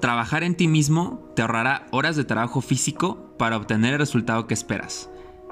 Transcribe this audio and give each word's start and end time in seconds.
trabajar 0.00 0.44
en 0.44 0.54
ti 0.54 0.68
mismo 0.68 1.30
te 1.34 1.42
ahorrará 1.42 1.86
horas 1.90 2.16
de 2.16 2.24
trabajo 2.24 2.60
físico 2.60 3.34
para 3.38 3.56
obtener 3.56 3.94
el 3.94 3.98
resultado 3.98 4.46
que 4.46 4.54
esperas. 4.54 5.10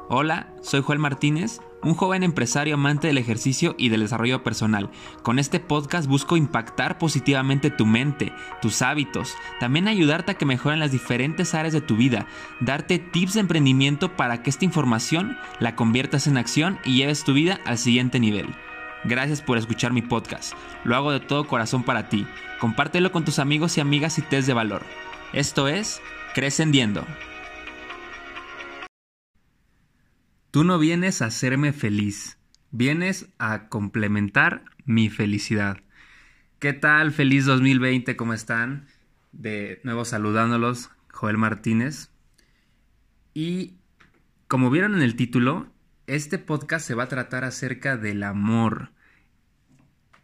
Hola, 0.08 0.54
soy 0.62 0.82
Joel 0.82 1.00
Martínez, 1.00 1.61
un 1.82 1.95
joven 1.95 2.22
empresario 2.22 2.74
amante 2.74 3.09
del 3.09 3.19
ejercicio 3.19 3.74
y 3.77 3.88
del 3.88 4.03
desarrollo 4.03 4.45
personal. 4.45 4.90
Con 5.22 5.40
este 5.40 5.59
podcast 5.59 6.09
busco 6.09 6.37
impactar 6.37 6.98
positivamente 6.98 7.70
tu 7.70 7.86
mente, 7.86 8.32
tus 8.62 8.82
hábitos, 8.82 9.34
también 9.59 9.88
ayudarte 9.88 10.32
a 10.32 10.34
que 10.34 10.46
mejoren 10.46 10.78
las 10.78 10.92
diferentes 10.92 11.54
áreas 11.54 11.72
de 11.72 11.80
tu 11.80 11.96
vida, 11.96 12.26
darte 12.60 13.00
tips 13.00 13.34
de 13.34 13.40
emprendimiento 13.40 14.16
para 14.16 14.42
que 14.42 14.50
esta 14.50 14.64
información 14.64 15.36
la 15.58 15.74
conviertas 15.74 16.28
en 16.28 16.36
acción 16.36 16.78
y 16.84 16.96
lleves 16.96 17.24
tu 17.24 17.32
vida 17.32 17.58
al 17.64 17.78
siguiente 17.78 18.20
nivel. 18.20 18.54
Gracias 19.04 19.42
por 19.42 19.58
escuchar 19.58 19.92
mi 19.92 20.02
podcast. 20.02 20.54
Lo 20.84 20.96
hago 20.96 21.12
de 21.12 21.20
todo 21.20 21.46
corazón 21.46 21.84
para 21.84 22.08
ti. 22.08 22.26
Compártelo 22.60 23.12
con 23.12 23.24
tus 23.24 23.38
amigos 23.38 23.77
y 23.77 23.80
amigas 23.80 24.18
y 24.18 24.23
te 24.23 24.38
es 24.38 24.46
de 24.46 24.54
valor. 24.54 24.82
Esto 25.32 25.68
es 25.68 26.00
Crescendiendo. 26.34 27.06
Tú 30.51 30.64
no 30.64 30.78
vienes 30.78 31.20
a 31.20 31.27
hacerme 31.27 31.73
feliz, 31.73 32.38
vienes 32.70 33.28
a 33.38 33.68
complementar 33.68 34.64
mi 34.87 35.10
felicidad. 35.10 35.78
¿Qué 36.59 36.73
tal? 36.73 37.12
Feliz 37.12 37.45
2020, 37.45 38.16
¿cómo 38.16 38.32
están? 38.32 38.87
De 39.32 39.80
nuevo 39.84 40.06
saludándolos, 40.06 40.90
Joel 41.10 41.37
Martínez. 41.37 42.10
Y 43.34 43.74
como 44.48 44.70
vieron 44.70 44.95
en 44.95 45.02
el 45.02 45.16
título, 45.16 45.70
este 46.06 46.38
podcast 46.38 46.87
se 46.87 46.95
va 46.95 47.05
a 47.05 47.09
tratar 47.09 47.45
acerca 47.45 47.96
del 47.96 48.23
amor. 48.23 48.91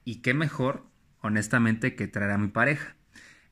Y 0.05 0.17
qué 0.17 0.35
mejor, 0.35 0.87
honestamente, 1.21 1.95
que 1.95 2.09
traer 2.09 2.33
a 2.33 2.39
mi 2.39 2.49
pareja. 2.49 2.97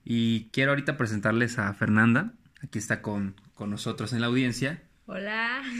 Y 0.04 0.48
quiero 0.52 0.72
ahorita 0.72 0.96
presentarles 0.96 1.58
a 1.58 1.72
Fernanda. 1.74 2.34
Aquí 2.62 2.78
está 2.78 3.02
con, 3.02 3.40
con 3.54 3.70
nosotros 3.70 4.12
en 4.12 4.20
la 4.20 4.26
audiencia. 4.26 4.82
Hola. 5.06 5.62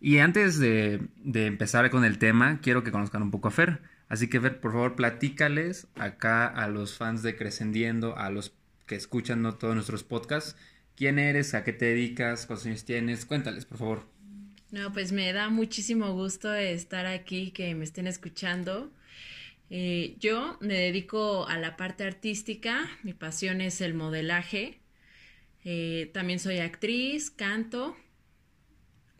Y 0.00 0.18
antes 0.18 0.58
de, 0.58 1.08
empezar 1.24 1.90
con 1.90 2.04
el 2.04 2.18
tema, 2.18 2.60
quiero 2.60 2.84
que 2.84 2.92
conozcan 2.92 3.22
un 3.22 3.30
poco 3.30 3.48
a 3.48 3.50
Fer. 3.50 3.82
Así 4.08 4.28
que 4.28 4.40
Fer, 4.40 4.60
por 4.60 4.72
favor, 4.72 4.94
platícales 4.94 5.88
acá 5.96 6.46
a 6.46 6.68
los 6.68 6.96
fans 6.96 7.22
de 7.22 7.36
Crescendiendo, 7.36 8.16
a 8.16 8.30
los 8.30 8.54
que 8.86 8.94
escuchan 8.94 9.42
todos 9.58 9.74
nuestros 9.74 10.04
podcasts, 10.04 10.56
quién 10.96 11.18
eres, 11.18 11.54
a 11.54 11.64
qué 11.64 11.72
te 11.72 11.86
dedicas, 11.86 12.46
cuántos 12.46 12.66
años 12.66 12.84
tienes, 12.84 13.26
cuéntales, 13.26 13.64
por 13.64 13.78
favor. 13.78 14.17
No, 14.70 14.92
pues 14.92 15.12
me 15.12 15.32
da 15.32 15.48
muchísimo 15.48 16.12
gusto 16.12 16.52
estar 16.54 17.06
aquí, 17.06 17.50
que 17.52 17.74
me 17.74 17.84
estén 17.84 18.06
escuchando. 18.06 18.92
Eh, 19.70 20.16
yo 20.18 20.58
me 20.60 20.74
dedico 20.74 21.46
a 21.46 21.58
la 21.58 21.76
parte 21.76 22.04
artística, 22.04 22.88
mi 23.02 23.14
pasión 23.14 23.60
es 23.60 23.80
el 23.80 23.94
modelaje. 23.94 24.80
Eh, 25.64 26.10
también 26.12 26.38
soy 26.38 26.58
actriz, 26.58 27.30
canto 27.30 27.96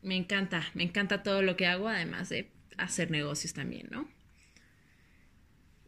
me 0.02 0.16
encanta, 0.16 0.64
me 0.74 0.84
encanta 0.84 1.22
todo 1.22 1.42
lo 1.42 1.56
que 1.56 1.66
hago, 1.66 1.88
además 1.88 2.28
de 2.28 2.50
hacer 2.76 3.10
negocios 3.10 3.52
también, 3.52 3.88
¿no? 3.90 4.08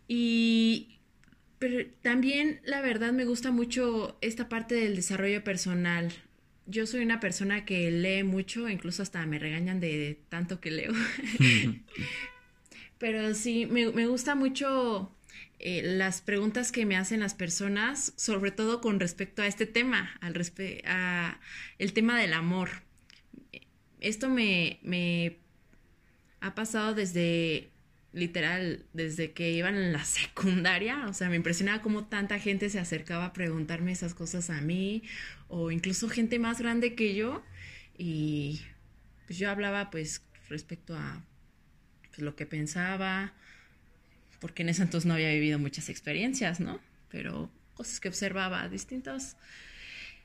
Y 0.09 0.99
pero 1.59 1.87
también, 2.03 2.61
la 2.65 2.81
verdad, 2.81 3.13
me 3.13 3.25
gusta 3.25 3.51
mucho 3.51 4.19
esta 4.23 4.49
parte 4.49 4.75
del 4.75 4.97
desarrollo 4.97 5.45
personal. 5.45 6.13
Yo 6.71 6.87
soy 6.87 7.03
una 7.03 7.21
persona 7.21 7.65
que 7.65 7.91
lee 7.91 8.23
mucho, 8.23 8.69
incluso 8.69 9.03
hasta 9.03 9.25
me 9.27 9.39
regañan 9.39 9.81
de 9.81 10.21
tanto 10.29 10.61
que 10.61 10.71
leo. 10.71 10.93
Pero 12.99 13.35
sí, 13.35 13.67
me, 13.67 14.07
gusta 14.07 14.35
mucho 14.35 15.15
eh, 15.59 15.83
las 15.83 16.21
preguntas 16.21 16.71
que 16.73 16.87
me 16.87 16.97
hacen 16.97 17.21
las 17.21 17.35
personas, 17.35 18.13
sobre 18.17 18.51
todo 18.51 18.81
con 18.81 19.01
respecto 19.01 19.43
a 19.43 19.47
este 19.47 19.67
tema, 19.67 20.11
al 20.21 20.35
a 20.85 21.41
el 21.79 21.93
tema 21.93 22.19
del 22.19 22.35
amor 22.35 22.71
esto 24.01 24.29
me, 24.29 25.39
ha 26.41 26.55
pasado 26.55 26.95
desde, 26.95 27.71
literal, 28.13 28.85
desde 28.93 29.33
que 29.33 29.53
iban 29.53 29.77
en 29.77 29.93
la 29.93 30.05
secundaria, 30.05 31.07
o 31.09 31.13
sea, 31.13 31.29
me 31.29 31.37
impresionaba 31.37 31.83
cómo 31.83 32.07
tanta 32.07 32.39
gente 32.39 32.71
se 32.71 32.79
acercaba 32.79 33.27
a 33.27 33.33
preguntarme 33.33 33.93
esas 33.93 34.15
cosas 34.15 34.51
a 34.51 34.61
mí, 34.61 35.03
o 35.49 35.71
incluso 35.71 36.09
gente 36.09 36.39
más 36.39 36.61
grande 36.61 36.95
que 36.95 37.15
yo, 37.15 37.43
y 37.97 38.61
pues 39.27 39.39
yo 39.39 39.51
hablaba 39.51 39.91
pues 39.91 40.23
respecto 40.49 40.97
a 40.97 41.25
pues, 42.09 42.21
lo 42.21 42.35
que 42.35 42.47
pensaba, 42.47 43.33
porque 44.41 44.63
en 44.63 44.71
ese 44.71 44.83
entonces 44.83 45.07
no 45.07 45.15
había 45.15 45.31
vivido 45.31 45.59
muchas 45.59 45.89
experiencias, 45.89 46.61
¿no? 46.61 46.81
Pero 47.11 47.51
cosas 47.75 48.01
que 48.01 48.09
observaba 48.09 48.69
distintas. 48.69 49.37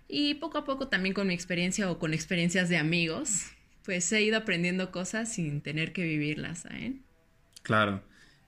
Y 0.07 0.35
poco 0.35 0.57
a 0.57 0.65
poco 0.65 0.87
también 0.87 1.13
con 1.13 1.27
mi 1.27 1.33
experiencia 1.33 1.89
o 1.89 1.99
con 1.99 2.13
experiencias 2.13 2.69
de 2.69 2.77
amigos, 2.77 3.47
pues 3.83 4.11
he 4.11 4.21
ido 4.21 4.37
aprendiendo 4.37 4.91
cosas 4.91 5.33
sin 5.33 5.61
tener 5.61 5.93
que 5.93 6.03
vivirlas, 6.03 6.65
¿eh? 6.71 6.93
Claro. 7.65 8.03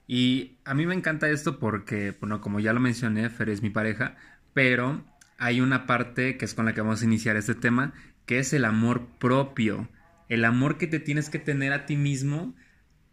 Y 0.06 0.58
a 0.64 0.74
mí 0.74 0.86
me 0.86 0.94
encanta 0.94 1.28
esto 1.28 1.58
porque, 1.58 2.16
bueno, 2.20 2.40
como 2.40 2.60
ya 2.60 2.72
lo 2.72 2.80
mencioné, 2.80 3.28
Fer 3.28 3.50
es 3.50 3.62
mi 3.62 3.68
pareja, 3.68 4.16
pero 4.54 5.04
hay 5.38 5.60
una 5.60 5.86
parte 5.86 6.38
que 6.38 6.44
es 6.44 6.54
con 6.54 6.64
la 6.64 6.72
que 6.72 6.80
vamos 6.80 7.02
a 7.02 7.04
iniciar 7.04 7.36
este 7.36 7.56
tema, 7.56 7.92
que 8.24 8.38
es 8.38 8.52
el 8.52 8.64
amor 8.64 9.06
propio. 9.18 9.88
El 10.28 10.44
amor 10.44 10.78
que 10.78 10.86
te 10.86 11.00
tienes 11.00 11.30
que 11.30 11.38
tener 11.40 11.72
a 11.72 11.84
ti 11.84 11.96
mismo 11.96 12.54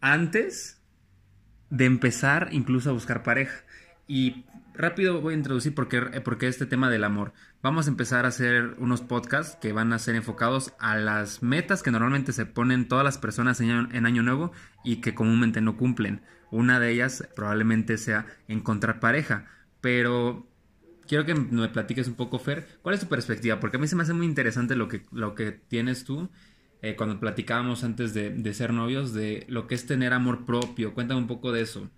antes 0.00 0.80
de 1.70 1.86
empezar 1.86 2.48
incluso 2.52 2.90
a 2.90 2.94
buscar 2.94 3.24
pareja. 3.24 3.64
Y 4.06 4.44
rápido 4.76 5.20
voy 5.20 5.34
a 5.34 5.36
introducir 5.36 5.74
por 5.74 5.88
qué, 5.88 5.98
eh, 5.98 6.48
este 6.48 6.66
tema 6.66 6.90
del 6.90 7.04
amor. 7.04 7.32
Vamos 7.62 7.86
a 7.86 7.90
empezar 7.90 8.24
a 8.24 8.28
hacer 8.28 8.74
unos 8.78 9.00
podcasts 9.00 9.56
que 9.60 9.72
van 9.72 9.92
a 9.92 9.98
ser 9.98 10.14
enfocados 10.14 10.72
a 10.78 10.96
las 10.96 11.42
metas 11.42 11.82
que 11.82 11.90
normalmente 11.90 12.32
se 12.32 12.46
ponen 12.46 12.88
todas 12.88 13.04
las 13.04 13.18
personas 13.18 13.60
en 13.60 14.06
año, 14.06 14.22
Nuevo 14.22 14.52
y 14.84 14.96
que 14.96 15.14
comúnmente 15.14 15.60
no 15.60 15.76
cumplen. 15.76 16.22
Una 16.50 16.78
de 16.78 16.92
ellas 16.92 17.28
probablemente 17.34 17.98
sea 17.98 18.26
encontrar 18.48 19.00
pareja. 19.00 19.46
Pero 19.80 20.46
quiero 21.06 21.24
que 21.24 21.34
me 21.34 21.68
platiques 21.68 22.08
un 22.08 22.14
poco, 22.14 22.38
Fer, 22.38 22.66
¿cuál 22.82 22.94
es 22.94 23.00
tu 23.00 23.08
perspectiva? 23.08 23.60
Porque 23.60 23.76
a 23.76 23.80
mí 23.80 23.88
se 23.88 23.96
me 23.96 24.02
hace 24.02 24.12
muy 24.12 24.26
interesante 24.26 24.76
lo 24.76 24.88
que, 24.88 25.02
lo 25.12 25.34
que 25.34 25.52
tienes 25.52 26.04
tú. 26.04 26.30
Eh, 26.82 26.94
cuando 26.94 27.18
platicábamos 27.18 27.82
antes 27.84 28.12
de, 28.14 28.30
de 28.30 28.54
ser 28.54 28.72
novios, 28.72 29.12
de 29.12 29.46
lo 29.48 29.66
que 29.66 29.74
es 29.74 29.86
tener 29.86 30.12
amor 30.12 30.44
propio. 30.44 30.94
Cuéntame 30.94 31.20
un 31.20 31.26
poco 31.26 31.50
de 31.50 31.62
eso. 31.62 31.90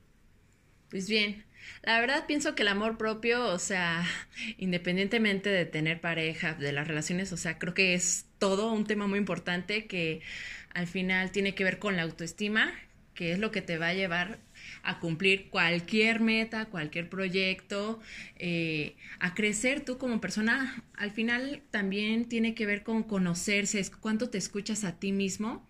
Pues 0.91 1.09
bien, 1.09 1.45
la 1.83 2.01
verdad 2.01 2.27
pienso 2.27 2.55
que 2.55 2.63
el 2.63 2.69
amor 2.69 2.99
propio, 2.99 3.47
o 3.47 3.59
sea, 3.59 4.05
independientemente 4.59 5.51
de 5.51 5.65
tener 5.65 6.01
pareja, 6.01 6.55
de 6.55 6.73
las 6.73 6.89
relaciones, 6.89 7.33
o 7.33 7.37
sea, 7.37 7.59
creo 7.59 7.75
que 7.75 7.95
es 7.95 8.27
todo 8.39 8.73
un 8.73 8.87
tema 8.87 9.07
muy 9.07 9.19
importante 9.19 9.87
que 9.87 10.21
al 10.75 10.87
final 10.87 11.33
tiene 11.33 11.55
que 11.55 11.65
ver 11.65 11.79
con 11.79 11.97
la 11.97 12.03
autoestima, 12.03 12.73
que 13.15 13.33
es 13.33 13.39
lo 13.41 13.51
que 13.51 13.63
te 13.63 13.79
va 13.79 13.89
a 13.89 13.95
llevar 13.95 14.39
a 14.83 15.01
cumplir 15.01 15.49
cualquier 15.51 16.21
meta, 16.21 16.67
cualquier 16.67 17.09
proyecto, 17.09 18.01
eh, 18.37 18.95
a 19.19 19.35
crecer 19.35 19.85
tú 19.85 19.99
como 19.99 20.21
persona. 20.21 20.85
Al 20.95 21.11
final 21.11 21.63
también 21.71 22.29
tiene 22.29 22.55
que 22.55 22.65
ver 22.65 22.85
con 22.85 23.03
conocerse, 23.03 23.81
es 23.81 23.91
cuánto 23.91 24.31
te 24.31 24.39
escuchas 24.39 24.85
a 24.85 24.99
ti 25.01 25.11
mismo 25.11 25.67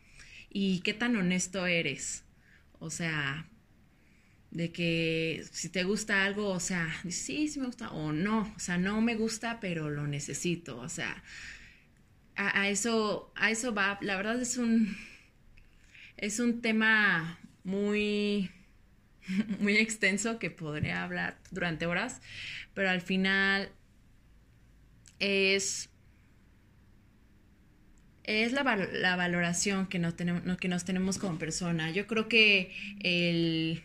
y 0.50 0.80
qué 0.80 0.92
tan 0.94 1.16
honesto 1.16 1.66
eres. 1.66 2.24
O 2.80 2.90
sea, 2.90 3.46
de 4.50 4.72
que 4.72 5.44
si 5.52 5.68
te 5.68 5.84
gusta 5.84 6.24
algo, 6.24 6.48
o 6.50 6.60
sea, 6.60 6.88
sí, 7.08 7.48
sí 7.48 7.60
me 7.60 7.66
gusta, 7.66 7.90
o 7.90 8.12
no, 8.12 8.52
o 8.56 8.58
sea, 8.58 8.78
no 8.78 9.00
me 9.00 9.14
gusta, 9.14 9.60
pero 9.60 9.90
lo 9.90 10.06
necesito, 10.06 10.78
o 10.78 10.88
sea, 10.88 11.22
a, 12.36 12.68
eso, 12.68 13.32
a 13.34 13.50
eso 13.50 13.74
va, 13.74 13.98
la 14.00 14.16
verdad 14.16 14.40
es 14.40 14.56
un, 14.58 14.96
es 16.16 16.38
un 16.38 16.62
tema 16.62 17.38
muy, 17.64 18.50
muy 19.60 19.76
extenso 19.76 20.38
que 20.38 20.50
podría 20.50 21.04
hablar 21.04 21.38
durante 21.50 21.86
horas, 21.86 22.20
pero 22.74 22.90
al 22.90 23.00
final 23.00 23.70
es, 25.18 25.90
es 28.24 28.52
la, 28.52 28.62
la 28.76 29.16
valoración 29.16 29.88
que, 29.88 29.98
no 29.98 30.14
tenemos, 30.14 30.58
que 30.58 30.68
nos 30.68 30.84
tenemos 30.84 31.18
como 31.18 31.38
persona. 31.38 31.90
Yo 31.90 32.06
creo 32.06 32.28
que 32.28 32.72
el 33.00 33.82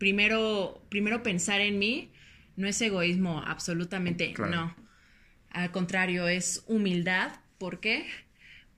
primero, 0.00 0.82
primero 0.88 1.22
pensar 1.22 1.60
en 1.60 1.78
mí 1.78 2.10
no 2.56 2.66
es 2.66 2.80
egoísmo, 2.80 3.42
absolutamente 3.46 4.34
no. 4.36 4.74
Al 5.50 5.70
contrario, 5.70 6.26
es 6.26 6.64
humildad. 6.66 7.32
¿Por 7.58 7.80
qué? 7.80 8.06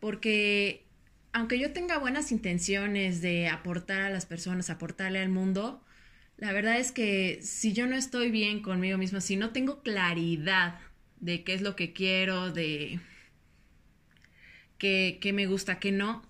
Porque 0.00 0.84
aunque 1.32 1.58
yo 1.58 1.72
tenga 1.72 1.98
buenas 1.98 2.32
intenciones 2.32 3.22
de 3.22 3.48
aportar 3.48 4.02
a 4.02 4.10
las 4.10 4.26
personas, 4.26 4.68
aportarle 4.68 5.20
al 5.20 5.28
mundo, 5.28 5.82
la 6.36 6.52
verdad 6.52 6.78
es 6.78 6.90
que 6.90 7.38
si 7.40 7.72
yo 7.72 7.86
no 7.86 7.94
estoy 7.94 8.32
bien 8.32 8.60
conmigo 8.60 8.98
misma, 8.98 9.20
si 9.20 9.36
no 9.36 9.50
tengo 9.50 9.80
claridad 9.82 10.80
de 11.20 11.44
qué 11.44 11.54
es 11.54 11.62
lo 11.62 11.76
que 11.76 11.92
quiero, 11.92 12.50
de 12.50 12.98
qué, 14.76 15.18
qué 15.20 15.32
me 15.32 15.46
gusta, 15.46 15.78
qué 15.78 15.92
no, 15.92 16.22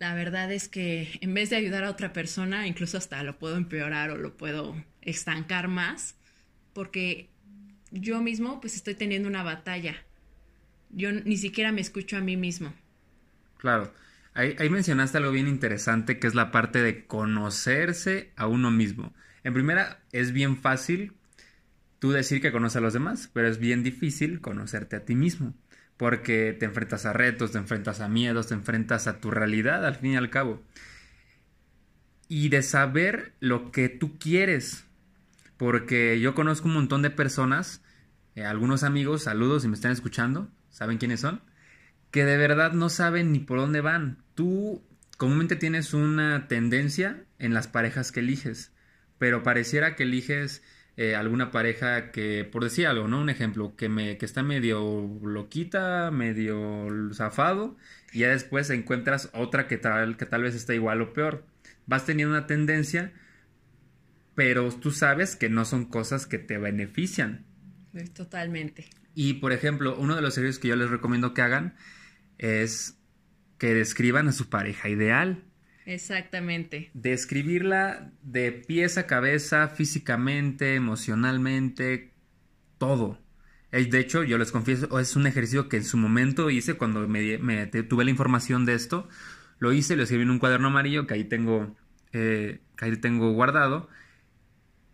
la 0.00 0.14
verdad 0.14 0.50
es 0.50 0.68
que 0.68 1.18
en 1.20 1.34
vez 1.34 1.50
de 1.50 1.56
ayudar 1.56 1.84
a 1.84 1.90
otra 1.90 2.12
persona, 2.14 2.66
incluso 2.66 2.96
hasta 2.96 3.22
lo 3.22 3.38
puedo 3.38 3.56
empeorar 3.56 4.10
o 4.10 4.16
lo 4.16 4.34
puedo 4.34 4.74
estancar 5.02 5.68
más, 5.68 6.16
porque 6.72 7.28
yo 7.90 8.22
mismo 8.22 8.62
pues 8.62 8.76
estoy 8.76 8.94
teniendo 8.94 9.28
una 9.28 9.42
batalla. 9.42 9.94
Yo 10.88 11.12
ni 11.12 11.36
siquiera 11.36 11.70
me 11.70 11.82
escucho 11.82 12.16
a 12.16 12.20
mí 12.20 12.38
mismo. 12.38 12.72
Claro. 13.58 13.92
Ahí, 14.32 14.56
ahí, 14.58 14.70
mencionaste 14.70 15.18
algo 15.18 15.32
bien 15.32 15.48
interesante 15.48 16.18
que 16.18 16.26
es 16.26 16.34
la 16.34 16.50
parte 16.50 16.80
de 16.80 17.04
conocerse 17.04 18.32
a 18.36 18.46
uno 18.46 18.70
mismo. 18.70 19.12
En 19.44 19.52
primera, 19.52 20.00
es 20.12 20.32
bien 20.32 20.56
fácil 20.56 21.12
tú 21.98 22.12
decir 22.12 22.40
que 22.40 22.52
conoces 22.52 22.76
a 22.76 22.80
los 22.80 22.94
demás, 22.94 23.28
pero 23.34 23.48
es 23.48 23.58
bien 23.58 23.82
difícil 23.82 24.40
conocerte 24.40 24.96
a 24.96 25.04
ti 25.04 25.14
mismo, 25.14 25.52
porque 26.00 26.56
te 26.58 26.64
enfrentas 26.64 27.04
a 27.04 27.12
retos, 27.12 27.52
te 27.52 27.58
enfrentas 27.58 28.00
a 28.00 28.08
miedos, 28.08 28.46
te 28.46 28.54
enfrentas 28.54 29.06
a 29.06 29.20
tu 29.20 29.30
realidad 29.30 29.84
al 29.84 29.96
fin 29.96 30.12
y 30.12 30.16
al 30.16 30.30
cabo. 30.30 30.62
Y 32.26 32.48
de 32.48 32.62
saber 32.62 33.34
lo 33.38 33.70
que 33.70 33.90
tú 33.90 34.18
quieres, 34.18 34.86
porque 35.58 36.18
yo 36.18 36.34
conozco 36.34 36.68
un 36.68 36.72
montón 36.72 37.02
de 37.02 37.10
personas, 37.10 37.82
eh, 38.34 38.46
algunos 38.46 38.82
amigos, 38.82 39.24
saludos 39.24 39.60
si 39.60 39.68
me 39.68 39.74
están 39.74 39.92
escuchando, 39.92 40.48
¿saben 40.70 40.96
quiénes 40.96 41.20
son? 41.20 41.42
Que 42.10 42.24
de 42.24 42.38
verdad 42.38 42.72
no 42.72 42.88
saben 42.88 43.30
ni 43.30 43.40
por 43.40 43.58
dónde 43.58 43.82
van. 43.82 44.24
Tú 44.34 44.82
comúnmente 45.18 45.54
tienes 45.54 45.92
una 45.92 46.48
tendencia 46.48 47.24
en 47.38 47.52
las 47.52 47.68
parejas 47.68 48.10
que 48.10 48.20
eliges, 48.20 48.72
pero 49.18 49.42
pareciera 49.42 49.96
que 49.96 50.04
eliges 50.04 50.62
eh, 50.96 51.14
alguna 51.14 51.50
pareja 51.50 52.10
que, 52.10 52.44
por 52.44 52.64
decir 52.64 52.86
algo, 52.86 53.08
¿no? 53.08 53.20
Un 53.20 53.30
ejemplo, 53.30 53.74
que, 53.76 53.88
me, 53.88 54.18
que 54.18 54.26
está 54.26 54.42
medio 54.42 55.18
loquita, 55.22 56.10
medio 56.10 56.88
zafado, 57.14 57.76
y 58.12 58.20
ya 58.20 58.28
después 58.28 58.70
encuentras 58.70 59.30
otra 59.32 59.66
que 59.66 59.78
tal, 59.78 60.16
que 60.16 60.26
tal 60.26 60.42
vez 60.42 60.54
está 60.54 60.74
igual 60.74 61.00
o 61.00 61.12
peor. 61.12 61.44
Vas 61.86 62.06
teniendo 62.06 62.36
una 62.36 62.46
tendencia, 62.46 63.12
pero 64.34 64.70
tú 64.70 64.90
sabes 64.90 65.36
que 65.36 65.48
no 65.48 65.64
son 65.64 65.84
cosas 65.84 66.26
que 66.26 66.38
te 66.38 66.58
benefician. 66.58 67.44
Totalmente. 68.14 68.88
Y, 69.14 69.34
por 69.34 69.52
ejemplo, 69.52 69.96
uno 69.98 70.16
de 70.16 70.22
los 70.22 70.38
ejercicios 70.38 70.60
que 70.60 70.68
yo 70.68 70.76
les 70.76 70.90
recomiendo 70.90 71.34
que 71.34 71.42
hagan 71.42 71.74
es 72.38 72.96
que 73.58 73.74
describan 73.74 74.28
a 74.28 74.32
su 74.32 74.48
pareja 74.48 74.88
ideal. 74.88 75.44
Exactamente. 75.86 76.90
Describirla 76.94 78.12
de 78.22 78.52
pies 78.52 78.98
a 78.98 79.06
cabeza, 79.06 79.68
físicamente, 79.68 80.74
emocionalmente, 80.74 82.12
todo. 82.78 83.18
De 83.70 84.00
hecho, 84.00 84.24
yo 84.24 84.36
les 84.36 84.50
confieso, 84.50 84.98
es 84.98 85.14
un 85.14 85.26
ejercicio 85.26 85.68
que 85.68 85.76
en 85.76 85.84
su 85.84 85.96
momento 85.96 86.50
hice 86.50 86.74
cuando 86.74 87.06
me, 87.06 87.66
tuve 87.66 88.04
la 88.04 88.10
información 88.10 88.64
de 88.64 88.74
esto. 88.74 89.08
Lo 89.58 89.72
hice, 89.72 89.96
lo 89.96 90.02
escribí 90.02 90.24
en 90.24 90.30
un 90.30 90.38
cuaderno 90.38 90.68
amarillo 90.68 91.06
que 91.06 91.14
ahí 91.14 91.24
tengo, 91.24 91.76
eh, 92.12 92.60
que 92.76 92.84
ahí 92.84 92.96
tengo 92.96 93.32
guardado. 93.32 93.88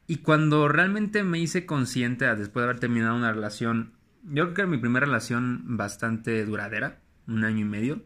Y 0.07 0.19
cuando 0.19 0.69
realmente 0.69 1.25
me 1.25 1.39
hice 1.39 1.67
consciente, 1.67 2.27
después 2.37 2.63
de 2.63 2.65
haber 2.65 2.81
terminado 2.81 3.17
una 3.17 3.33
relación, 3.33 3.95
yo 4.25 4.45
creo 4.45 4.55
que 4.55 4.61
era 4.63 4.71
mi 4.71 4.79
primera 4.79 5.07
relación 5.07 5.77
bastante 5.77 6.45
duradera, 6.45 7.01
un 7.27 7.45
año 7.45 7.61
y 7.61 7.69
medio, 7.69 8.05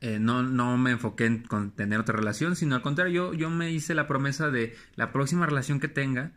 eh, 0.00 0.18
no, 0.18 0.42
no 0.42 0.78
me 0.78 0.92
enfoqué 0.92 1.26
en 1.26 1.42
tener 1.72 1.98
otra 1.98 2.16
relación, 2.16 2.54
sino 2.54 2.76
al 2.76 2.82
contrario, 2.82 3.32
yo, 3.32 3.34
yo 3.34 3.50
me 3.50 3.72
hice 3.72 3.94
la 3.94 4.06
promesa 4.06 4.50
de 4.50 4.76
la 4.94 5.12
próxima 5.12 5.46
relación 5.46 5.80
que 5.80 5.88
tenga 5.88 6.32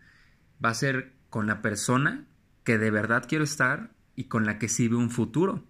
va 0.63 0.69
a 0.69 0.75
ser 0.75 1.13
con 1.29 1.47
la 1.47 1.61
persona 1.61 2.25
que 2.63 2.77
de 2.77 2.91
verdad 2.91 3.25
quiero 3.27 3.43
estar 3.43 3.91
y 4.15 4.25
con 4.25 4.45
la 4.45 4.57
que 4.57 4.67
sí 4.67 4.87
veo 4.87 4.99
un 4.99 5.11
futuro. 5.11 5.63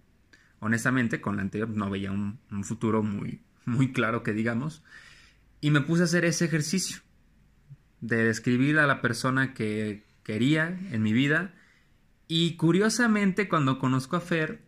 Honestamente, 0.60 1.20
con 1.20 1.36
la 1.36 1.42
anterior 1.42 1.68
no 1.68 1.90
veía 1.90 2.12
un, 2.12 2.38
un 2.50 2.64
futuro 2.64 3.02
muy, 3.02 3.42
muy 3.64 3.92
claro 3.92 4.22
que 4.22 4.32
digamos. 4.32 4.82
Y 5.60 5.70
me 5.70 5.80
puse 5.80 6.02
a 6.02 6.04
hacer 6.04 6.24
ese 6.24 6.46
ejercicio 6.46 6.98
de 8.00 8.24
describir 8.24 8.78
a 8.78 8.86
la 8.86 9.00
persona 9.00 9.54
que 9.54 10.04
quería 10.22 10.78
en 10.90 11.02
mi 11.02 11.12
vida. 11.12 11.54
Y 12.26 12.56
curiosamente, 12.56 13.48
cuando 13.48 13.78
conozco 13.78 14.16
a 14.16 14.20
Fer, 14.20 14.62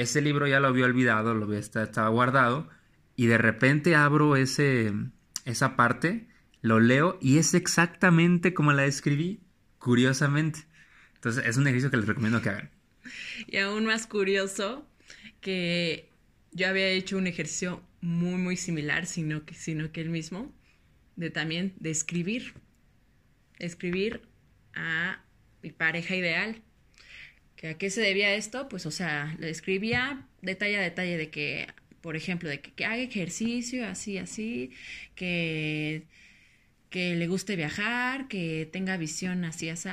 ese 0.00 0.20
libro 0.20 0.46
ya 0.46 0.60
lo 0.60 0.68
había 0.68 0.84
olvidado, 0.84 1.34
lo 1.34 1.46
había, 1.46 1.58
estaba 1.58 2.08
guardado, 2.08 2.68
y 3.16 3.26
de 3.26 3.38
repente 3.38 3.94
abro 3.94 4.36
ese, 4.36 4.92
esa 5.44 5.76
parte, 5.76 6.28
lo 6.60 6.80
leo 6.80 7.18
y 7.20 7.38
es 7.38 7.54
exactamente 7.54 8.54
como 8.54 8.72
la 8.72 8.84
escribí, 8.84 9.40
curiosamente. 9.78 10.60
Entonces 11.14 11.44
es 11.46 11.56
un 11.56 11.66
ejercicio 11.66 11.90
que 11.90 11.96
les 11.96 12.06
recomiendo 12.06 12.42
que 12.42 12.50
hagan. 12.50 12.70
Y 13.46 13.56
aún 13.58 13.86
más 13.86 14.06
curioso 14.06 14.86
que 15.40 16.10
yo 16.52 16.68
había 16.68 16.88
hecho 16.88 17.16
un 17.16 17.26
ejercicio 17.26 17.82
muy, 18.00 18.36
muy 18.36 18.56
similar, 18.56 19.06
sino 19.06 19.44
que, 19.44 19.54
sino 19.54 19.90
que 19.92 20.00
el 20.00 20.10
mismo, 20.10 20.52
de 21.16 21.30
también 21.30 21.74
de 21.78 21.90
escribir. 21.90 22.54
Escribir 23.58 24.22
a 24.74 25.24
mi 25.62 25.70
pareja 25.70 26.14
ideal. 26.14 26.62
¿Que 27.58 27.70
¿A 27.70 27.74
qué 27.74 27.90
se 27.90 28.00
debía 28.00 28.34
esto? 28.34 28.68
Pues, 28.68 28.86
o 28.86 28.92
sea, 28.92 29.36
le 29.40 29.50
escribía 29.50 30.24
detalle 30.42 30.78
a 30.78 30.80
detalle 30.80 31.16
de 31.16 31.28
que, 31.28 31.66
por 32.00 32.14
ejemplo, 32.14 32.48
de 32.48 32.60
que, 32.60 32.84
haga 32.84 32.98
ejercicio, 32.98 33.84
así, 33.84 34.16
así, 34.16 34.70
que, 35.16 36.04
que 36.88 37.16
le 37.16 37.26
guste 37.26 37.56
viajar, 37.56 38.28
que 38.28 38.68
tenga 38.72 38.96
visión 38.96 39.44
así, 39.44 39.68
así, 39.70 39.88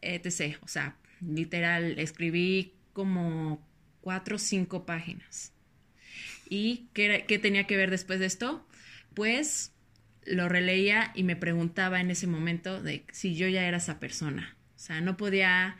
etc. 0.00 0.56
O 0.62 0.68
sea, 0.68 0.96
literal, 1.20 1.98
escribí 1.98 2.72
como 2.94 3.62
cuatro 4.00 4.36
o 4.36 4.38
cinco 4.38 4.86
páginas. 4.86 5.52
¿Y 6.48 6.88
qué, 6.94 7.26
qué 7.28 7.38
tenía 7.38 7.66
que 7.66 7.76
ver 7.76 7.90
después 7.90 8.18
de 8.18 8.26
esto? 8.26 8.66
Pues 9.12 9.72
lo 10.24 10.48
releía 10.48 11.12
y 11.14 11.24
me 11.24 11.36
preguntaba 11.36 12.00
en 12.00 12.10
ese 12.10 12.26
momento 12.26 12.82
de 12.82 13.04
si 13.12 13.34
yo 13.34 13.46
ya 13.46 13.68
era 13.68 13.76
esa 13.76 14.00
persona. 14.00 14.56
O 14.76 14.78
sea, 14.78 15.02
no 15.02 15.18
podía 15.18 15.76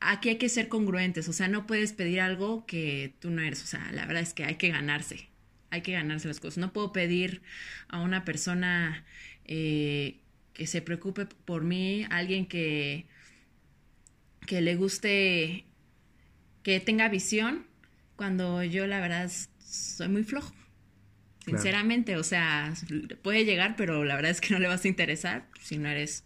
aquí 0.00 0.30
hay 0.30 0.36
que 0.36 0.48
ser 0.48 0.68
congruentes, 0.68 1.28
o 1.28 1.32
sea, 1.32 1.48
no 1.48 1.66
puedes 1.66 1.92
pedir 1.92 2.20
algo 2.20 2.66
que 2.66 3.14
tú 3.20 3.30
no 3.30 3.42
eres, 3.42 3.62
o 3.62 3.66
sea, 3.66 3.90
la 3.92 4.06
verdad 4.06 4.22
es 4.22 4.34
que 4.34 4.44
hay 4.44 4.56
que 4.56 4.70
ganarse, 4.70 5.28
hay 5.70 5.82
que 5.82 5.92
ganarse 5.92 6.26
las 6.26 6.40
cosas. 6.40 6.58
No 6.58 6.72
puedo 6.72 6.92
pedir 6.92 7.42
a 7.88 8.00
una 8.00 8.24
persona 8.24 9.04
eh, 9.44 10.18
que 10.54 10.66
se 10.66 10.82
preocupe 10.82 11.26
por 11.26 11.62
mí, 11.62 12.06
alguien 12.10 12.46
que, 12.46 13.06
que 14.46 14.60
le 14.60 14.74
guste, 14.76 15.64
que 16.62 16.80
tenga 16.80 17.08
visión, 17.08 17.66
cuando 18.16 18.62
yo 18.64 18.86
la 18.86 19.00
verdad 19.00 19.30
soy 19.60 20.08
muy 20.08 20.24
flojo. 20.24 20.54
Sinceramente, 21.44 22.16
o 22.16 22.22
sea, 22.22 22.74
puede 23.22 23.44
llegar, 23.44 23.74
pero 23.76 24.04
la 24.04 24.14
verdad 24.14 24.30
es 24.30 24.40
que 24.40 24.52
no 24.52 24.60
le 24.60 24.68
vas 24.68 24.84
a 24.84 24.88
interesar 24.88 25.48
si 25.60 25.78
no 25.78 25.88
eres 25.88 26.24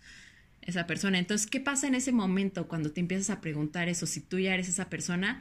esa 0.66 0.86
persona. 0.86 1.18
Entonces, 1.18 1.46
¿qué 1.46 1.60
pasa 1.60 1.86
en 1.86 1.94
ese 1.94 2.12
momento 2.12 2.68
cuando 2.68 2.90
te 2.92 3.00
empiezas 3.00 3.30
a 3.30 3.40
preguntar 3.40 3.88
eso? 3.88 4.06
Si 4.06 4.20
tú 4.20 4.38
ya 4.38 4.54
eres 4.54 4.68
esa 4.68 4.88
persona, 4.88 5.40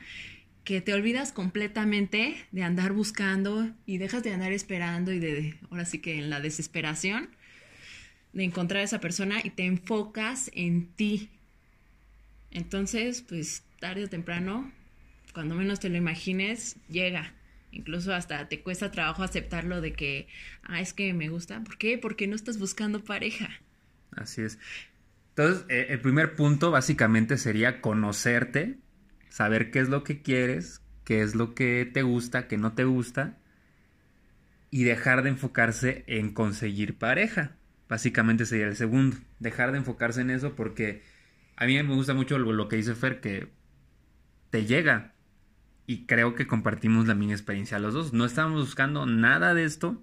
que 0.63 0.81
te 0.81 0.93
olvidas 0.93 1.31
completamente 1.31 2.35
de 2.51 2.63
andar 2.63 2.93
buscando 2.93 3.69
y 3.85 3.97
dejas 3.97 4.23
de 4.23 4.33
andar 4.33 4.53
esperando 4.53 5.11
y 5.11 5.19
de, 5.19 5.57
ahora 5.69 5.85
sí 5.85 5.99
que 5.99 6.17
en 6.17 6.29
la 6.29 6.39
desesperación 6.39 7.29
de 8.31 8.43
encontrar 8.43 8.81
a 8.81 8.83
esa 8.83 8.99
persona 8.99 9.39
y 9.43 9.51
te 9.51 9.65
enfocas 9.65 10.49
en 10.53 10.87
ti. 10.87 11.29
Entonces, 12.51 13.21
pues 13.21 13.63
tarde 13.79 14.05
o 14.05 14.09
temprano, 14.09 14.71
cuando 15.33 15.55
menos 15.55 15.79
te 15.79 15.89
lo 15.89 15.97
imagines, 15.97 16.77
llega. 16.89 17.33
Incluso 17.71 18.13
hasta 18.13 18.47
te 18.47 18.61
cuesta 18.61 18.91
trabajo 18.91 19.23
aceptarlo 19.23 19.81
de 19.81 19.93
que, 19.93 20.27
ah, 20.63 20.79
es 20.79 20.93
que 20.93 21.13
me 21.13 21.29
gusta. 21.29 21.63
¿Por 21.63 21.77
qué? 21.77 21.97
Porque 21.97 22.27
no 22.27 22.35
estás 22.35 22.59
buscando 22.59 23.03
pareja. 23.03 23.49
Así 24.11 24.41
es. 24.41 24.59
Entonces, 25.35 25.65
eh, 25.69 25.87
el 25.89 25.99
primer 25.99 26.35
punto 26.35 26.69
básicamente 26.69 27.37
sería 27.37 27.81
conocerte, 27.81 28.77
saber 29.29 29.71
qué 29.71 29.79
es 29.79 29.89
lo 29.89 30.03
que 30.03 30.21
quieres, 30.21 30.83
qué 31.03 31.21
es 31.21 31.33
lo 31.33 31.55
que 31.55 31.89
te 31.91 32.03
gusta, 32.03 32.47
qué 32.47 32.57
no 32.57 32.73
te 32.73 32.83
gusta, 32.83 33.37
y 34.69 34.83
dejar 34.83 35.23
de 35.23 35.29
enfocarse 35.29 36.03
en 36.05 36.33
conseguir 36.33 36.99
pareja. 36.99 37.55
Básicamente 37.89 38.45
sería 38.45 38.67
el 38.67 38.75
segundo. 38.75 39.17
Dejar 39.39 39.71
de 39.71 39.79
enfocarse 39.79 40.21
en 40.21 40.29
eso 40.29 40.55
porque 40.55 41.01
a 41.55 41.65
mí 41.65 41.81
me 41.81 41.95
gusta 41.95 42.13
mucho 42.13 42.37
lo, 42.37 42.67
que 42.67 42.75
dice 42.75 42.93
Fer, 42.93 43.19
que 43.19 43.51
te 44.51 44.65
llega. 44.65 45.13
Y 45.85 46.05
creo 46.05 46.35
que 46.35 46.47
compartimos 46.47 47.07
la 47.07 47.15
misma 47.15 47.33
experiencia 47.33 47.79
los 47.79 47.93
dos. 47.93 48.13
No 48.13 48.25
estábamos 48.25 48.61
buscando 48.61 49.05
nada 49.05 49.53
de 49.53 49.63
esto 49.63 50.01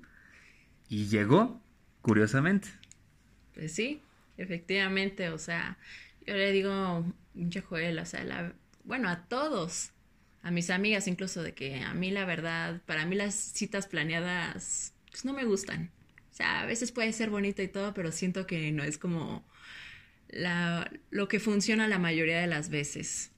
y 0.88 1.06
llegó, 1.06 1.62
curiosamente. 2.02 2.68
Pues 3.54 3.72
sí, 3.72 4.02
Efectivamente, 4.40 5.28
o 5.28 5.38
sea, 5.38 5.76
yo 6.26 6.34
le 6.34 6.50
digo, 6.50 7.04
mucho 7.34 7.62
Joel, 7.62 7.98
o 7.98 8.06
sea, 8.06 8.24
la, 8.24 8.54
bueno, 8.84 9.10
a 9.10 9.24
todos, 9.26 9.90
a 10.42 10.50
mis 10.50 10.70
amigas 10.70 11.06
incluso, 11.08 11.42
de 11.42 11.52
que 11.52 11.80
a 11.80 11.92
mí 11.92 12.10
la 12.10 12.24
verdad, 12.24 12.80
para 12.86 13.04
mí 13.04 13.16
las 13.16 13.34
citas 13.34 13.86
planeadas, 13.86 14.94
pues 15.10 15.26
no 15.26 15.34
me 15.34 15.44
gustan. 15.44 15.90
O 16.32 16.34
sea, 16.34 16.62
a 16.62 16.66
veces 16.66 16.90
puede 16.90 17.12
ser 17.12 17.28
bonito 17.28 17.60
y 17.62 17.68
todo, 17.68 17.92
pero 17.92 18.12
siento 18.12 18.46
que 18.46 18.72
no 18.72 18.82
es 18.82 18.96
como 18.96 19.44
la, 20.28 20.90
lo 21.10 21.28
que 21.28 21.38
funciona 21.38 21.86
la 21.86 21.98
mayoría 21.98 22.40
de 22.40 22.46
las 22.46 22.70
veces. 22.70 23.32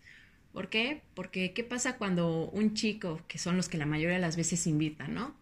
¿Por 0.52 0.68
qué? 0.68 1.02
Porque 1.14 1.52
¿qué 1.52 1.64
pasa 1.64 1.96
cuando 1.96 2.48
un 2.50 2.74
chico, 2.74 3.20
que 3.26 3.38
son 3.38 3.56
los 3.56 3.68
que 3.68 3.78
la 3.78 3.86
mayoría 3.86 4.16
de 4.16 4.22
las 4.22 4.36
veces 4.36 4.68
invitan, 4.68 5.14
¿no? 5.14 5.34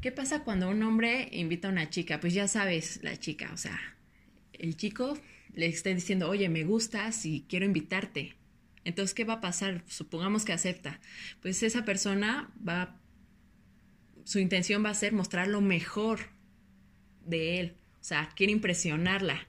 ¿Qué 0.00 0.10
pasa 0.10 0.42
cuando 0.42 0.68
un 0.68 0.82
hombre 0.82 1.28
invita 1.32 1.68
a 1.68 1.70
una 1.70 1.90
chica? 1.90 2.18
Pues 2.20 2.34
ya 2.34 2.48
sabes, 2.48 3.00
la 3.04 3.16
chica, 3.18 3.50
o 3.52 3.56
sea, 3.56 3.93
el 4.58 4.76
chico 4.76 5.18
le 5.54 5.66
esté 5.66 5.94
diciendo, 5.94 6.28
oye, 6.28 6.48
me 6.48 6.64
gustas 6.64 7.26
y 7.26 7.44
quiero 7.48 7.64
invitarte. 7.64 8.34
Entonces, 8.84 9.14
¿qué 9.14 9.24
va 9.24 9.34
a 9.34 9.40
pasar? 9.40 9.82
Supongamos 9.86 10.44
que 10.44 10.52
acepta. 10.52 11.00
Pues 11.40 11.62
esa 11.62 11.84
persona 11.84 12.52
va, 12.66 13.00
su 14.24 14.38
intención 14.38 14.84
va 14.84 14.90
a 14.90 14.94
ser 14.94 15.12
mostrar 15.12 15.48
lo 15.48 15.60
mejor 15.60 16.30
de 17.24 17.60
él. 17.60 17.76
O 18.00 18.04
sea, 18.04 18.30
quiere 18.36 18.52
impresionarla. 18.52 19.46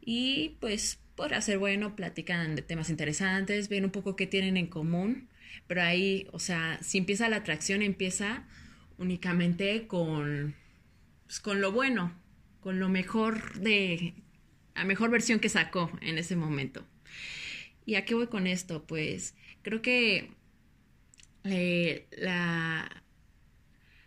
Y 0.00 0.56
pues 0.60 0.98
por 1.16 1.32
hacer 1.34 1.58
bueno, 1.58 1.96
platican 1.96 2.54
de 2.54 2.62
temas 2.62 2.90
interesantes, 2.90 3.68
ven 3.68 3.84
un 3.84 3.90
poco 3.90 4.14
qué 4.14 4.26
tienen 4.26 4.56
en 4.56 4.66
común, 4.66 5.28
pero 5.66 5.82
ahí, 5.82 6.28
o 6.30 6.38
sea, 6.38 6.78
si 6.82 6.98
empieza 6.98 7.28
la 7.28 7.36
atracción, 7.36 7.82
empieza 7.82 8.46
únicamente 8.98 9.86
con, 9.86 10.54
pues, 11.24 11.40
con 11.40 11.60
lo 11.60 11.72
bueno, 11.72 12.12
con 12.66 12.80
lo 12.80 12.88
mejor 12.88 13.60
de, 13.60 14.14
la 14.74 14.84
mejor 14.84 15.08
versión 15.08 15.38
que 15.38 15.48
sacó 15.48 15.88
en 16.00 16.18
ese 16.18 16.34
momento. 16.34 16.84
¿Y 17.84 17.94
a 17.94 18.04
qué 18.04 18.14
voy 18.14 18.26
con 18.26 18.48
esto? 18.48 18.88
Pues 18.88 19.36
creo 19.62 19.82
que 19.82 20.32
eh, 21.44 22.08
la, 22.10 23.04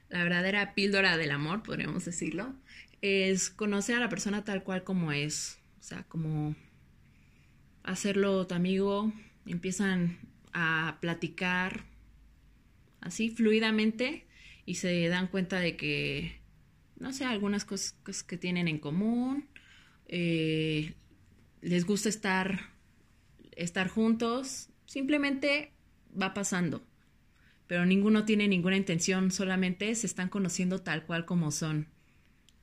la 0.09 0.23
verdadera 0.23 0.73
píldora 0.73 1.15
del 1.15 1.31
amor, 1.31 1.63
podríamos 1.63 2.03
decirlo, 2.03 2.53
es 3.01 3.49
conocer 3.49 3.95
a 3.95 4.01
la 4.01 4.09
persona 4.09 4.43
tal 4.43 4.61
cual 4.61 4.83
como 4.83 5.13
es. 5.13 5.57
O 5.79 5.83
sea, 5.83 6.03
como 6.09 6.53
hacerlo 7.83 8.45
tu 8.45 8.55
amigo, 8.55 9.13
empiezan 9.45 10.19
a 10.51 10.97
platicar 10.99 11.85
así 12.99 13.29
fluidamente 13.29 14.27
y 14.65 14.75
se 14.75 15.07
dan 15.07 15.27
cuenta 15.27 15.61
de 15.61 15.77
que, 15.77 16.41
no 16.99 17.13
sé, 17.13 17.25
algunas 17.25 17.65
cosas 17.65 17.95
que 18.23 18.37
tienen 18.37 18.67
en 18.67 18.79
común, 18.79 19.47
eh, 20.07 20.93
les 21.61 21.85
gusta 21.85 22.09
estar, 22.09 22.71
estar 23.51 23.87
juntos, 23.87 24.69
simplemente 24.85 25.71
va 26.19 26.33
pasando, 26.33 26.83
pero 27.67 27.85
ninguno 27.85 28.25
tiene 28.25 28.47
ninguna 28.47 28.77
intención, 28.77 29.31
solamente 29.31 29.93
se 29.95 30.07
están 30.07 30.29
conociendo 30.29 30.81
tal 30.81 31.05
cual 31.05 31.25
como 31.25 31.51
son. 31.51 31.87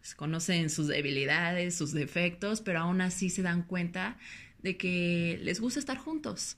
Se 0.02 0.16
conocen 0.16 0.70
sus 0.70 0.86
debilidades, 0.86 1.74
sus 1.76 1.92
defectos, 1.92 2.60
pero 2.60 2.80
aún 2.80 3.00
así 3.00 3.30
se 3.30 3.42
dan 3.42 3.62
cuenta 3.62 4.18
de 4.62 4.76
que 4.76 5.38
les 5.42 5.60
gusta 5.60 5.80
estar 5.80 5.98
juntos. 5.98 6.56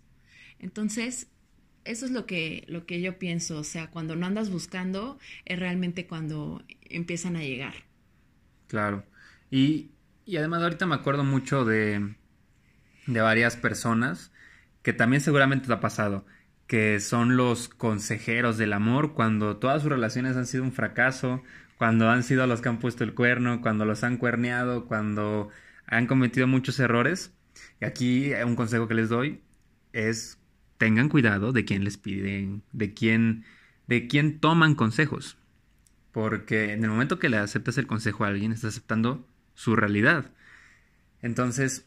Entonces, 0.59 1.29
eso 1.85 2.05
es 2.05 2.11
lo 2.11 2.27
que, 2.27 2.65
lo 2.69 2.85
que 2.85 3.01
yo 3.01 3.19
pienso, 3.19 3.59
o 3.59 3.65
sea, 3.65 3.91
cuando 3.91 4.17
no 4.17 4.27
andas 4.27 4.51
buscando 4.51 5.19
es 5.45 5.59
realmente 5.59 6.07
cuando 6.07 6.63
empiezan 6.91 7.37
a 7.37 7.41
llegar. 7.43 7.75
Claro. 8.67 9.05
Y, 9.51 9.91
y 10.25 10.37
además 10.37 10.63
ahorita 10.63 10.87
me 10.87 10.95
acuerdo 10.95 11.25
mucho 11.25 11.65
de, 11.65 12.17
de 13.07 13.21
varias 13.21 13.57
personas 13.57 14.33
que 14.83 14.93
también 14.93 15.21
seguramente 15.21 15.67
te 15.67 15.73
ha 15.73 15.81
pasado, 15.81 16.25
que 16.67 17.01
son 17.01 17.37
los 17.37 17.69
consejeros 17.69 18.59
del 18.59 18.73
amor 18.73 19.15
cuando 19.15 19.57
todas 19.57 19.83
sus 19.83 19.91
relaciones 19.91 20.37
han 20.37 20.47
sido 20.47 20.65
un 20.65 20.73
fracaso, 20.73 21.43
cuando 21.79 22.11
han 22.11 22.23
sido 22.23 22.47
los 22.47 22.61
que 22.61 22.69
han 22.69 22.79
puesto 22.79 23.05
el 23.05 23.15
cuerno, 23.15 23.61
cuando 23.61 23.85
los 23.85 24.05
han 24.05 24.17
cuerneado, 24.19 24.87
cuando 24.87 25.49
han 25.87 26.07
cometido 26.07 26.47
muchos 26.47 26.79
errores. 26.81 27.35
Y 27.81 27.85
aquí 27.87 28.33
un 28.45 28.57
consejo 28.57 28.89
que 28.89 28.95
les 28.95 29.09
doy 29.09 29.43
es 29.93 30.39
tengan 30.79 31.09
cuidado 31.09 31.53
de 31.53 31.65
quién 31.65 31.85
les 31.85 31.99
piden, 31.99 32.63
de 32.73 32.95
quién, 32.95 33.45
de 33.87 34.07
quién 34.07 34.41
toman 34.41 34.75
consejos. 34.75 35.39
Porque 36.19 36.73
en 36.73 36.83
el 36.83 36.91
momento 36.91 37.21
que 37.21 37.29
le 37.29 37.37
aceptas 37.37 37.79
el 37.79 37.87
consejo 37.87 38.25
a 38.25 38.27
alguien, 38.27 38.51
estás 38.51 38.75
aceptando 38.75 39.25
su 39.55 39.77
realidad. 39.77 40.33
Entonces, 41.23 41.87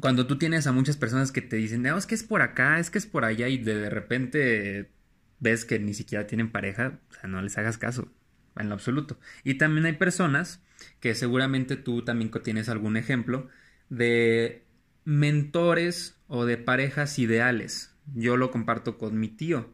cuando 0.00 0.26
tú 0.26 0.36
tienes 0.36 0.66
a 0.66 0.72
muchas 0.72 0.96
personas 0.96 1.30
que 1.30 1.40
te 1.40 1.54
dicen, 1.54 1.86
es 1.86 2.06
que 2.06 2.16
es 2.16 2.24
por 2.24 2.42
acá, 2.42 2.80
es 2.80 2.90
que 2.90 2.98
es 2.98 3.06
por 3.06 3.24
allá, 3.24 3.46
y 3.46 3.58
de 3.58 3.88
repente 3.88 4.90
ves 5.38 5.64
que 5.64 5.78
ni 5.78 5.94
siquiera 5.94 6.26
tienen 6.26 6.50
pareja, 6.50 6.98
o 7.08 7.14
sea, 7.14 7.30
no 7.30 7.40
les 7.40 7.56
hagas 7.56 7.78
caso, 7.78 8.12
en 8.56 8.68
lo 8.68 8.74
absoluto. 8.74 9.16
Y 9.44 9.54
también 9.54 9.86
hay 9.86 9.92
personas 9.92 10.60
que 10.98 11.14
seguramente 11.14 11.76
tú 11.76 12.02
también 12.02 12.32
tienes 12.42 12.68
algún 12.68 12.96
ejemplo 12.96 13.48
de 13.90 14.64
mentores 15.04 16.18
o 16.26 16.46
de 16.46 16.56
parejas 16.56 17.16
ideales. 17.20 17.94
Yo 18.12 18.36
lo 18.36 18.50
comparto 18.50 18.98
con 18.98 19.20
mi 19.20 19.28
tío, 19.28 19.72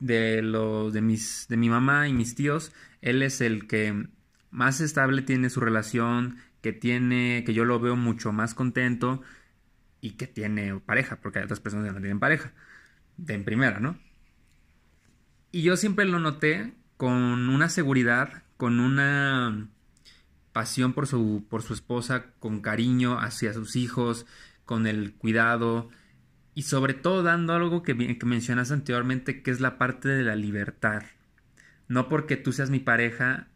de, 0.00 0.42
los 0.42 0.92
de, 0.92 1.00
mis, 1.00 1.46
de 1.48 1.56
mi 1.56 1.68
mamá 1.68 2.08
y 2.08 2.12
mis 2.12 2.34
tíos. 2.34 2.72
Él 3.00 3.22
es 3.22 3.40
el 3.40 3.66
que 3.66 4.08
más 4.50 4.80
estable 4.80 5.22
tiene 5.22 5.50
su 5.50 5.60
relación, 5.60 6.38
que 6.60 6.72
tiene, 6.72 7.42
que 7.44 7.54
yo 7.54 7.64
lo 7.64 7.80
veo 7.80 7.96
mucho 7.96 8.32
más 8.32 8.54
contento 8.54 9.22
y 10.00 10.12
que 10.12 10.26
tiene 10.26 10.78
pareja, 10.80 11.16
porque 11.16 11.38
hay 11.38 11.44
otras 11.44 11.60
personas 11.60 11.86
que 11.88 11.92
no 11.92 12.00
tienen 12.00 12.20
pareja, 12.20 12.52
de 13.16 13.34
en 13.34 13.44
primera, 13.44 13.80
¿no? 13.80 13.98
Y 15.50 15.62
yo 15.62 15.76
siempre 15.76 16.04
lo 16.04 16.18
noté 16.20 16.74
con 16.96 17.48
una 17.48 17.68
seguridad, 17.68 18.42
con 18.56 18.80
una 18.80 19.68
pasión 20.52 20.92
por 20.92 21.06
su, 21.06 21.44
por 21.48 21.62
su 21.62 21.74
esposa, 21.74 22.26
con 22.38 22.60
cariño 22.60 23.18
hacia 23.18 23.52
sus 23.52 23.76
hijos, 23.76 24.26
con 24.64 24.86
el 24.86 25.14
cuidado 25.14 25.90
y 26.54 26.62
sobre 26.62 26.94
todo 26.94 27.22
dando 27.22 27.52
algo 27.52 27.82
que, 27.82 27.96
que 28.18 28.26
mencionas 28.26 28.70
anteriormente, 28.70 29.42
que 29.42 29.50
es 29.50 29.60
la 29.60 29.78
parte 29.78 30.08
de 30.08 30.22
la 30.22 30.36
libertad. 30.36 31.02
No 31.88 32.08
porque 32.08 32.36
tú 32.36 32.52
seas 32.52 32.70
mi 32.70 32.80
pareja 32.80 33.48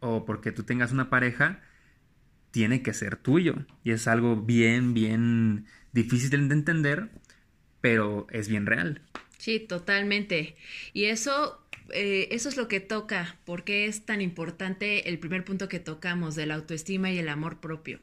o 0.00 0.24
porque 0.24 0.52
tú 0.52 0.62
tengas 0.62 0.92
una 0.92 1.10
pareja, 1.10 1.60
tiene 2.50 2.82
que 2.82 2.94
ser 2.94 3.16
tuyo. 3.16 3.66
Y 3.84 3.92
es 3.92 4.08
algo 4.08 4.36
bien, 4.36 4.94
bien 4.94 5.66
difícil 5.92 6.48
de 6.48 6.54
entender, 6.54 7.10
pero 7.80 8.26
es 8.30 8.48
bien 8.48 8.66
real. 8.66 9.02
Sí, 9.38 9.60
totalmente. 9.60 10.56
Y 10.92 11.04
eso 11.04 11.60
eh, 11.90 12.28
eso 12.32 12.48
es 12.48 12.56
lo 12.56 12.68
que 12.68 12.80
toca, 12.80 13.36
porque 13.44 13.86
es 13.86 14.04
tan 14.04 14.20
importante 14.20 15.08
el 15.08 15.18
primer 15.18 15.44
punto 15.44 15.68
que 15.68 15.80
tocamos 15.80 16.34
de 16.34 16.46
la 16.46 16.54
autoestima 16.54 17.10
y 17.10 17.18
el 17.18 17.28
amor 17.28 17.60
propio. 17.60 18.00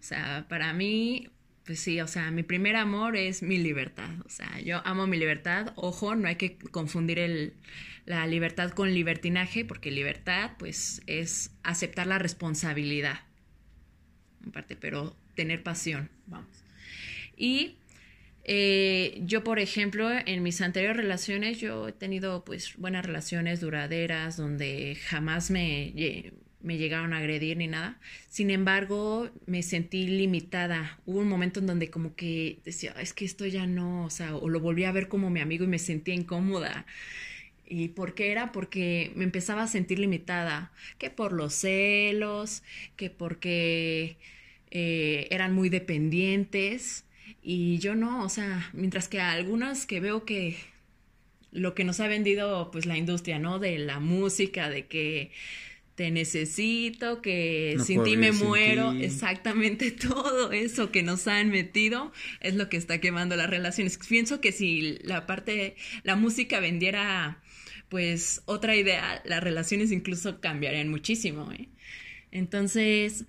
O 0.00 0.02
sea, 0.02 0.46
para 0.48 0.72
mí, 0.72 1.30
pues 1.68 1.80
sí, 1.80 2.00
o 2.00 2.06
sea, 2.06 2.30
mi 2.30 2.42
primer 2.42 2.76
amor 2.76 3.14
es 3.14 3.42
mi 3.42 3.58
libertad. 3.58 4.08
O 4.24 4.30
sea, 4.30 4.58
yo 4.60 4.80
amo 4.86 5.06
mi 5.06 5.18
libertad. 5.18 5.74
Ojo, 5.76 6.14
no 6.14 6.26
hay 6.26 6.36
que 6.36 6.56
confundir 6.56 7.18
el, 7.18 7.52
la 8.06 8.26
libertad 8.26 8.70
con 8.70 8.94
libertinaje, 8.94 9.66
porque 9.66 9.90
libertad, 9.90 10.52
pues, 10.58 11.02
es 11.06 11.50
aceptar 11.62 12.06
la 12.06 12.18
responsabilidad. 12.18 13.20
En 14.42 14.50
parte, 14.50 14.76
pero 14.76 15.14
tener 15.34 15.62
pasión, 15.62 16.08
vamos. 16.24 16.64
Y 17.36 17.76
eh, 18.44 19.20
yo, 19.26 19.44
por 19.44 19.58
ejemplo, 19.58 20.08
en 20.10 20.42
mis 20.42 20.62
anteriores 20.62 20.96
relaciones, 20.96 21.60
yo 21.60 21.88
he 21.88 21.92
tenido 21.92 22.46
pues 22.46 22.78
buenas 22.78 23.04
relaciones 23.04 23.60
duraderas 23.60 24.38
donde 24.38 24.96
jamás 25.04 25.50
me, 25.50 25.92
me 26.60 26.76
llegaron 26.76 27.12
a 27.12 27.18
agredir 27.18 27.56
ni 27.56 27.66
nada. 27.66 27.98
Sin 28.28 28.50
embargo, 28.50 29.30
me 29.46 29.62
sentí 29.62 30.06
limitada. 30.06 30.98
Hubo 31.06 31.20
un 31.20 31.28
momento 31.28 31.60
en 31.60 31.66
donde 31.66 31.90
como 31.90 32.14
que 32.14 32.58
decía, 32.64 32.94
es 33.00 33.12
que 33.12 33.24
esto 33.24 33.46
ya 33.46 33.66
no, 33.66 34.04
o 34.04 34.10
sea, 34.10 34.36
o 34.36 34.48
lo 34.48 34.60
volví 34.60 34.84
a 34.84 34.92
ver 34.92 35.08
como 35.08 35.30
mi 35.30 35.40
amigo 35.40 35.64
y 35.64 35.68
me 35.68 35.78
sentía 35.78 36.14
incómoda. 36.14 36.86
¿Y 37.66 37.88
por 37.88 38.14
qué 38.14 38.32
era? 38.32 38.50
Porque 38.52 39.12
me 39.14 39.24
empezaba 39.24 39.62
a 39.62 39.68
sentir 39.68 39.98
limitada, 39.98 40.72
que 40.98 41.10
por 41.10 41.32
los 41.32 41.54
celos, 41.54 42.62
que 42.96 43.10
porque 43.10 44.16
eh, 44.70 45.28
eran 45.30 45.54
muy 45.54 45.68
dependientes 45.68 47.04
y 47.42 47.78
yo 47.78 47.94
no, 47.94 48.24
o 48.24 48.28
sea, 48.28 48.70
mientras 48.72 49.08
que 49.08 49.20
a 49.20 49.32
algunas 49.32 49.86
que 49.86 50.00
veo 50.00 50.24
que 50.24 50.56
lo 51.52 51.74
que 51.74 51.84
nos 51.84 52.00
ha 52.00 52.08
vendido 52.08 52.70
pues 52.70 52.86
la 52.86 52.96
industria, 52.98 53.38
¿no? 53.38 53.58
De 53.58 53.78
la 53.78 54.00
música, 54.00 54.70
de 54.70 54.86
que 54.86 55.30
te 55.98 56.12
necesito, 56.12 57.20
que 57.20 57.76
sin 57.84 58.04
ti 58.04 58.16
me 58.16 58.30
muero, 58.30 58.92
exactamente 58.92 59.90
todo 60.08 60.52
eso 60.52 60.92
que 60.92 61.02
nos 61.02 61.26
han 61.26 61.50
metido 61.50 62.12
es 62.38 62.54
lo 62.54 62.68
que 62.68 62.76
está 62.76 63.00
quemando 63.00 63.34
las 63.34 63.50
relaciones. 63.50 63.98
Pienso 64.08 64.40
que 64.40 64.52
si 64.52 64.98
la 65.02 65.26
parte, 65.26 65.74
la 66.04 66.14
música 66.14 66.60
vendiera 66.60 67.42
pues 67.88 68.42
otra 68.44 68.76
idea, 68.76 69.20
las 69.24 69.42
relaciones 69.42 69.90
incluso 69.90 70.40
cambiarían 70.40 70.88
muchísimo, 70.88 71.50
¿eh? 71.50 71.68
Entonces, 72.30 73.24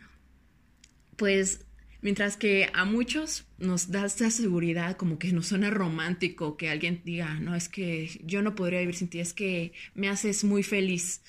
pues 1.15 1.65
Mientras 2.01 2.38
que 2.38 2.69
a 2.73 2.85
muchos 2.85 3.45
nos 3.57 3.91
da 3.91 4.05
esa 4.05 4.31
seguridad, 4.31 4.95
como 4.95 5.19
que 5.19 5.33
nos 5.33 5.47
suena 5.47 5.69
romántico, 5.69 6.55
que 6.55 6.69
alguien 6.69 7.01
diga, 7.03 7.33
no, 7.41 7.55
es 7.55 7.67
que 7.67 8.21
yo 8.23 8.41
no 8.41 8.55
podría 8.55 8.79
vivir 8.79 8.95
sin 8.95 9.09
ti, 9.09 9.19
es 9.19 9.33
que 9.33 9.73
me 9.95 10.07
haces 10.07 10.45
muy 10.45 10.63
feliz. 10.63 11.21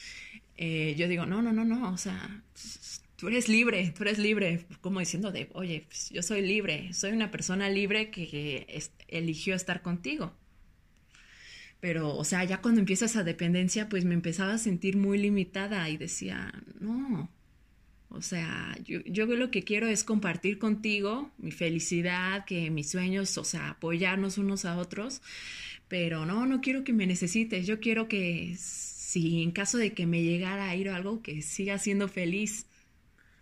Eh, 0.62 0.94
yo 0.94 1.08
digo, 1.08 1.24
no, 1.24 1.40
no, 1.40 1.54
no, 1.54 1.64
no, 1.64 1.90
o 1.90 1.96
sea, 1.96 2.42
tú 3.16 3.28
eres 3.28 3.48
libre, 3.48 3.94
tú 3.96 4.02
eres 4.02 4.18
libre, 4.18 4.66
como 4.82 5.00
diciendo 5.00 5.32
de, 5.32 5.48
oye, 5.54 5.86
pues, 5.88 6.10
yo 6.10 6.22
soy 6.22 6.42
libre, 6.42 6.92
soy 6.92 7.12
una 7.12 7.30
persona 7.30 7.70
libre 7.70 8.10
que, 8.10 8.82
eligió 9.08 9.54
estar 9.54 9.80
contigo. 9.80 10.34
Pero, 11.80 12.14
o 12.14 12.24
sea, 12.24 12.44
ya 12.44 12.60
cuando 12.60 12.80
empieza 12.80 13.06
esa 13.06 13.24
dependencia, 13.24 13.88
pues 13.88 14.04
me 14.04 14.12
empezaba 14.12 14.52
a 14.52 14.58
sentir 14.58 14.98
muy 14.98 15.16
limitada 15.16 15.88
y 15.88 15.96
decía, 15.96 16.52
no, 16.78 17.30
O 18.10 18.20
sea, 18.20 18.76
yo, 18.84 19.00
yo 19.06 19.24
lo 19.24 19.50
que 19.50 19.62
quiero 19.62 19.86
es 19.88 20.04
compartir 20.04 20.58
contigo 20.58 21.30
mi 21.38 21.52
felicidad, 21.52 22.44
que 22.44 22.70
mis 22.70 22.90
sueños, 22.90 23.38
o 23.38 23.44
sea, 23.44 23.70
apoyarnos 23.70 24.36
unos 24.36 24.66
a 24.66 24.76
otros, 24.76 25.22
pero 25.88 26.26
no, 26.26 26.44
no 26.44 26.60
quiero 26.60 26.84
que 26.84 26.92
me 26.92 27.06
necesites, 27.06 27.66
yo 27.66 27.80
quiero 27.80 28.08
que 28.08 28.56
si 29.10 29.42
en 29.42 29.50
caso 29.50 29.76
de 29.76 29.92
que 29.92 30.06
me 30.06 30.22
llegara 30.22 30.68
a 30.68 30.76
ir 30.76 30.88
algo, 30.88 31.20
que 31.20 31.42
siga 31.42 31.78
siendo 31.78 32.06
feliz. 32.06 32.66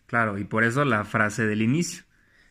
Claro, 0.07 0.39
y 0.39 0.45
por 0.45 0.65
eso 0.65 0.87
la 0.87 1.05
frase 1.05 1.45
del 1.47 1.61
inicio, 1.61 2.05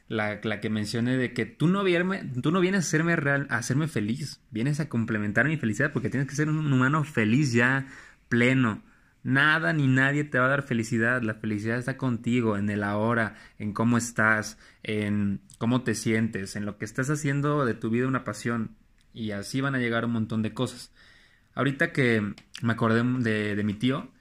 la, 0.07 0.39
la 0.43 0.59
que 0.59 0.69
mencioné 0.69 1.17
de 1.17 1.33
que 1.33 1.47
tú 1.47 1.67
no, 1.67 1.81
no 1.81 2.59
vienes 2.59 2.77
a 2.77 2.87
hacerme, 2.87 3.15
real, 3.15 3.47
a 3.49 3.57
hacerme 3.57 3.87
feliz, 3.87 4.39
vienes 4.51 4.79
a 4.79 4.87
complementar 4.87 5.47
mi 5.47 5.57
felicidad 5.57 5.91
porque 5.91 6.11
tienes 6.11 6.29
que 6.29 6.35
ser 6.35 6.47
un 6.47 6.71
humano 6.71 7.03
feliz 7.03 7.53
ya, 7.53 7.87
pleno. 8.29 8.83
Nada 9.23 9.73
ni 9.73 9.87
nadie 9.87 10.23
te 10.23 10.37
va 10.37 10.45
a 10.45 10.49
dar 10.49 10.61
felicidad, 10.61 11.23
la 11.23 11.33
felicidad 11.33 11.79
está 11.79 11.97
contigo, 11.97 12.55
en 12.55 12.69
el 12.69 12.83
ahora, 12.83 13.35
en 13.57 13.73
cómo 13.73 13.97
estás, 13.97 14.59
en 14.83 15.41
cómo 15.57 15.81
te 15.81 15.95
sientes, 15.95 16.55
en 16.55 16.65
lo 16.65 16.77
que 16.77 16.85
estás 16.85 17.09
haciendo 17.09 17.65
de 17.65 17.73
tu 17.73 17.89
vida 17.89 18.07
una 18.07 18.23
pasión. 18.23 18.77
Y 19.11 19.31
así 19.31 19.59
van 19.59 19.73
a 19.73 19.79
llegar 19.79 20.05
un 20.05 20.11
montón 20.11 20.43
de 20.43 20.53
cosas. 20.53 20.91
Ahorita 21.57 21.91
que 21.91 22.35
me 22.61 22.73
acordé 22.73 23.01
de, 23.55 23.63
mi 23.63 23.73
tío, 23.73 24.11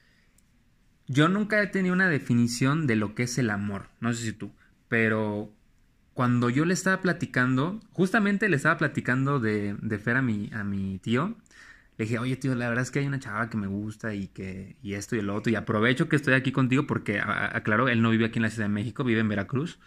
yo 1.07 1.29
nunca 1.29 1.63
he 1.63 1.67
tenido 1.67 1.95
una 1.95 2.09
definición 2.09 2.87
de 2.87 2.97
lo 2.97 3.15
que 3.15 3.25
es 3.25 3.37
el 3.37 3.51
amor, 3.51 3.91
no 4.01 4.15
sé 4.15 4.23
si 4.23 4.33
tú, 4.33 4.53
pero 4.89 5.53
cuando 6.15 6.49
yo 6.49 6.65
le 6.65 6.73
estaba 6.73 7.03
platicando, 7.03 7.79
justamente 7.93 8.49
le 8.49 8.57
estaba 8.57 8.79
platicando 8.79 9.39
de, 9.39 9.77
Fer 10.03 10.17
a 10.17 10.23
mi, 10.23 10.99
tío, 11.03 11.37
le 11.99 12.07
dije, 12.07 12.19
oye 12.19 12.37
tío, 12.37 12.55
la 12.55 12.71
verdad 12.71 12.85
es 12.85 12.91
que 12.91 13.01
hay 13.01 13.07
una 13.07 13.21
chava 13.21 13.51
que 13.51 13.59
me 13.59 13.67
gusta 13.67 14.15
y 14.15 14.29
que 14.29 14.77
y 14.83 14.95
esto 14.95 15.15
y 15.15 15.19
el 15.19 15.29
otro, 15.29 15.53
y 15.53 15.57
aprovecho 15.57 16.09
que 16.09 16.17
estoy 16.17 16.33
aquí 16.33 16.53
contigo 16.53 16.87
porque, 16.87 17.21
aclaro, 17.21 17.91
él 17.91 18.01
no 18.01 18.09
vive 18.09 18.25
aquí 18.25 18.39
en 18.39 18.45
la 18.45 18.51
Ciudad 18.51 18.65
de 18.65 18.73
México, 18.73 19.05
vive 19.05 19.21
en 19.21 19.29
Veracruz. 19.29 19.79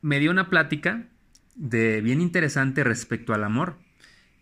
Me 0.00 0.20
dio 0.20 0.30
una 0.30 0.48
plática 0.48 1.08
de 1.56 2.00
bien 2.02 2.20
interesante 2.20 2.84
respecto 2.84 3.34
al 3.34 3.42
amor. 3.42 3.82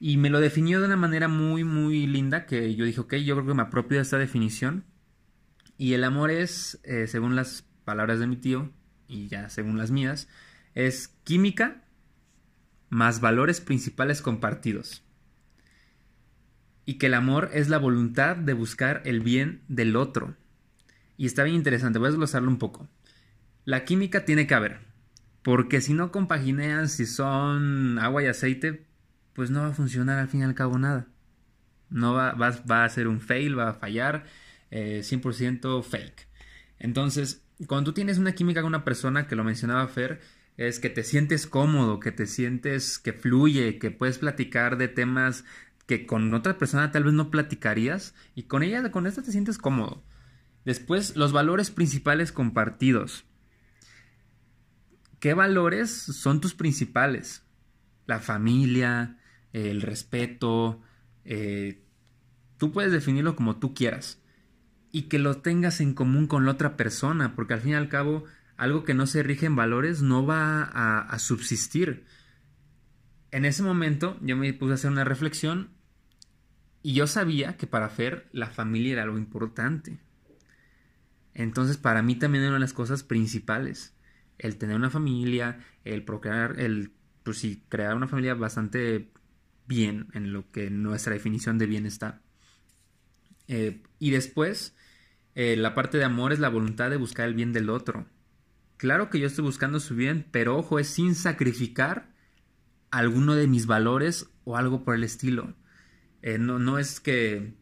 Y 0.04 0.16
me 0.16 0.30
lo 0.30 0.40
definió 0.40 0.80
de 0.80 0.86
una 0.86 0.96
manera 0.96 1.28
muy, 1.28 1.62
muy 1.62 2.08
linda 2.08 2.44
que 2.44 2.74
yo 2.74 2.84
dije, 2.84 2.98
ok, 2.98 3.14
yo 3.18 3.36
creo 3.36 3.46
que 3.46 3.54
me 3.54 3.62
apropio 3.62 3.98
de 3.98 4.02
esta 4.02 4.18
definición. 4.18 4.84
Y 5.78 5.94
el 5.94 6.02
amor 6.02 6.32
es, 6.32 6.80
eh, 6.82 7.06
según 7.06 7.36
las 7.36 7.64
palabras 7.84 8.18
de 8.18 8.26
mi 8.26 8.34
tío, 8.34 8.72
y 9.06 9.28
ya 9.28 9.48
según 9.48 9.78
las 9.78 9.92
mías, 9.92 10.26
es 10.74 11.06
química 11.22 11.84
más 12.88 13.20
valores 13.20 13.60
principales 13.60 14.22
compartidos. 14.22 15.04
Y 16.84 16.94
que 16.94 17.06
el 17.06 17.14
amor 17.14 17.50
es 17.52 17.68
la 17.68 17.78
voluntad 17.78 18.34
de 18.34 18.54
buscar 18.54 19.02
el 19.04 19.20
bien 19.20 19.62
del 19.68 19.94
otro. 19.94 20.34
Y 21.16 21.26
está 21.26 21.44
bien 21.44 21.54
interesante, 21.54 22.00
voy 22.00 22.08
a 22.08 22.10
desglosarlo 22.10 22.50
un 22.50 22.58
poco. 22.58 22.88
La 23.64 23.84
química 23.84 24.24
tiene 24.24 24.48
que 24.48 24.54
haber, 24.54 24.80
porque 25.42 25.80
si 25.80 25.94
no 25.94 26.10
compaginean, 26.10 26.88
si 26.88 27.06
son 27.06 28.00
agua 28.00 28.24
y 28.24 28.26
aceite, 28.26 28.90
pues 29.34 29.50
no 29.50 29.62
va 29.62 29.68
a 29.68 29.74
funcionar 29.74 30.18
al 30.18 30.28
fin 30.28 30.40
y 30.40 30.44
al 30.44 30.54
cabo 30.54 30.78
nada. 30.78 31.06
No 31.90 32.14
va, 32.14 32.32
va, 32.32 32.84
a 32.84 32.88
ser 32.88 33.06
un 33.08 33.20
fail, 33.20 33.58
va 33.58 33.70
a 33.70 33.74
fallar, 33.74 34.24
100% 34.70 35.78
eh, 35.78 35.82
fake. 35.82 36.28
Entonces, 36.78 37.44
cuando 37.66 37.90
tú 37.90 37.94
tienes 37.94 38.18
una 38.18 38.32
química 38.32 38.62
con 38.62 38.68
una 38.68 38.84
persona, 38.84 39.26
que 39.26 39.36
lo 39.36 39.44
mencionaba 39.44 39.86
Fer, 39.88 40.20
es 40.56 40.78
que 40.78 40.90
te 40.90 41.04
sientes 41.04 41.46
cómodo, 41.46 42.00
que 42.00 42.12
te 42.12 42.26
sientes 42.26 42.98
que 42.98 43.12
fluye, 43.12 43.78
que 43.78 43.90
puedes 43.90 44.18
platicar 44.18 44.76
de 44.76 44.88
temas 44.88 45.44
que 45.86 46.06
con 46.06 46.32
otra 46.34 46.58
persona 46.58 46.92
tal 46.92 47.04
vez 47.04 47.12
no 47.12 47.30
platicarías 47.30 48.14
y 48.34 48.44
con 48.44 48.62
ella, 48.62 48.90
con 48.90 49.06
esta 49.06 49.22
te 49.22 49.32
sientes 49.32 49.58
cómodo. 49.58 50.02
Después, 50.64 51.16
los 51.16 51.32
valores 51.32 51.70
principales 51.70 52.32
compartidos. 52.32 53.24
¿Qué 55.18 55.34
valores 55.34 55.90
son 55.90 56.40
tus 56.40 56.54
principales? 56.54 57.44
La 58.06 58.20
familia, 58.20 59.18
el 59.52 59.82
respeto, 59.82 60.80
eh, 61.24 61.82
tú 62.58 62.72
puedes 62.72 62.92
definirlo 62.92 63.36
como 63.36 63.56
tú 63.56 63.74
quieras 63.74 64.20
y 64.90 65.02
que 65.02 65.18
lo 65.18 65.38
tengas 65.38 65.80
en 65.80 65.94
común 65.94 66.26
con 66.26 66.44
la 66.44 66.52
otra 66.52 66.76
persona, 66.76 67.34
porque 67.34 67.54
al 67.54 67.60
fin 67.60 67.72
y 67.72 67.74
al 67.74 67.88
cabo 67.88 68.24
algo 68.56 68.84
que 68.84 68.94
no 68.94 69.06
se 69.06 69.22
rige 69.22 69.46
en 69.46 69.56
valores 69.56 70.02
no 70.02 70.24
va 70.24 70.62
a, 70.62 71.18
subsistir. 71.18 72.04
En 73.30 73.44
ese 73.44 73.62
momento 73.62 74.18
yo 74.20 74.36
me 74.36 74.52
puse 74.52 74.72
a 74.72 74.74
hacer 74.74 74.90
una 74.90 75.04
reflexión 75.04 75.70
y 76.82 76.92
yo 76.94 77.06
sabía 77.06 77.56
que 77.56 77.66
para 77.66 77.88
Fer 77.88 78.28
la 78.32 78.50
familia 78.50 78.92
era 78.92 79.02
algo 79.02 79.18
importante. 79.18 79.98
Entonces 81.34 81.78
para 81.78 82.02
mí 82.02 82.16
también 82.16 82.44
eran 82.44 82.60
las 82.60 82.74
cosas 82.74 83.02
principales. 83.02 83.94
El 84.38 84.56
tener 84.58 84.76
una 84.76 84.90
familia, 84.90 85.60
el 85.84 86.04
procrear, 86.04 86.60
el 86.60 86.92
pues 87.22 87.38
sí, 87.38 87.64
crear 87.68 87.96
una 87.96 88.08
familia 88.08 88.34
bastante 88.34 89.11
bien 89.72 90.08
en 90.12 90.34
lo 90.34 90.50
que 90.50 90.68
nuestra 90.68 91.14
definición 91.14 91.56
de 91.56 91.66
bien 91.66 91.86
está. 91.86 92.20
Eh, 93.48 93.82
y 93.98 94.10
después, 94.10 94.74
eh, 95.34 95.56
la 95.56 95.74
parte 95.74 95.96
de 95.96 96.04
amor 96.04 96.32
es 96.34 96.40
la 96.40 96.50
voluntad 96.50 96.90
de 96.90 96.98
buscar 96.98 97.26
el 97.26 97.34
bien 97.34 97.54
del 97.54 97.70
otro. 97.70 98.06
Claro 98.76 99.08
que 99.08 99.18
yo 99.18 99.26
estoy 99.26 99.44
buscando 99.44 99.80
su 99.80 99.94
bien, 99.94 100.26
pero 100.30 100.58
ojo, 100.58 100.78
es 100.78 100.88
sin 100.88 101.14
sacrificar 101.14 102.10
alguno 102.90 103.34
de 103.34 103.46
mis 103.46 103.66
valores 103.66 104.28
o 104.44 104.58
algo 104.58 104.84
por 104.84 104.94
el 104.94 105.04
estilo. 105.04 105.54
Eh, 106.20 106.38
no, 106.38 106.58
no 106.58 106.78
es 106.78 107.00
que 107.00 107.54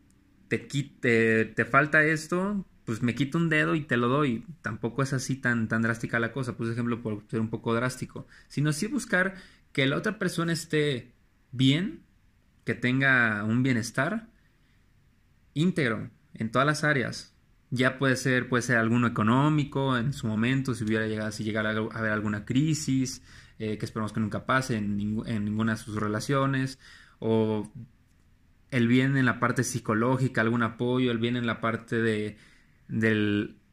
te, 0.48 0.66
quite, 0.66 1.44
te 1.44 1.64
falta 1.64 2.04
esto, 2.04 2.66
pues 2.84 3.02
me 3.02 3.14
quito 3.14 3.38
un 3.38 3.48
dedo 3.48 3.76
y 3.76 3.82
te 3.82 3.96
lo 3.96 4.08
doy. 4.08 4.44
Tampoco 4.62 5.04
es 5.04 5.12
así 5.12 5.36
tan, 5.36 5.68
tan 5.68 5.82
drástica 5.82 6.18
la 6.18 6.32
cosa, 6.32 6.56
por 6.56 6.68
ejemplo, 6.68 7.02
por 7.02 7.24
ser 7.28 7.38
un 7.40 7.50
poco 7.50 7.72
drástico. 7.72 8.26
Sino 8.48 8.72
sí 8.72 8.88
buscar 8.88 9.36
que 9.72 9.86
la 9.86 9.96
otra 9.96 10.18
persona 10.18 10.52
esté 10.52 11.12
bien, 11.52 12.02
que 12.64 12.74
tenga 12.74 13.44
un 13.44 13.62
bienestar 13.62 14.28
íntegro 15.54 16.10
en 16.34 16.50
todas 16.50 16.66
las 16.66 16.84
áreas. 16.84 17.34
Ya 17.70 17.98
puede 17.98 18.16
ser, 18.16 18.48
puede 18.48 18.62
ser 18.62 18.76
alguno 18.76 19.06
económico 19.06 19.96
en 19.96 20.12
su 20.12 20.26
momento, 20.26 20.74
si 20.74 20.84
hubiera 20.84 21.06
llegado, 21.06 21.30
si 21.30 21.44
llegara 21.44 21.70
a 21.70 21.98
haber 21.98 22.12
alguna 22.12 22.44
crisis, 22.44 23.22
eh, 23.58 23.78
que 23.78 23.84
esperamos 23.84 24.12
que 24.12 24.20
nunca 24.20 24.46
pase 24.46 24.76
en, 24.76 24.96
ninguna 24.96 25.72
de 25.72 25.78
sus 25.78 25.96
relaciones, 25.96 26.78
o 27.20 27.70
el 28.70 28.88
bien 28.88 29.16
en 29.16 29.26
la 29.26 29.38
parte 29.38 29.64
psicológica, 29.64 30.40
algún 30.40 30.62
apoyo, 30.62 31.12
el 31.12 31.18
bien 31.18 31.36
en 31.36 31.46
la 31.46 31.60
parte 31.60 32.00
de 32.00 32.36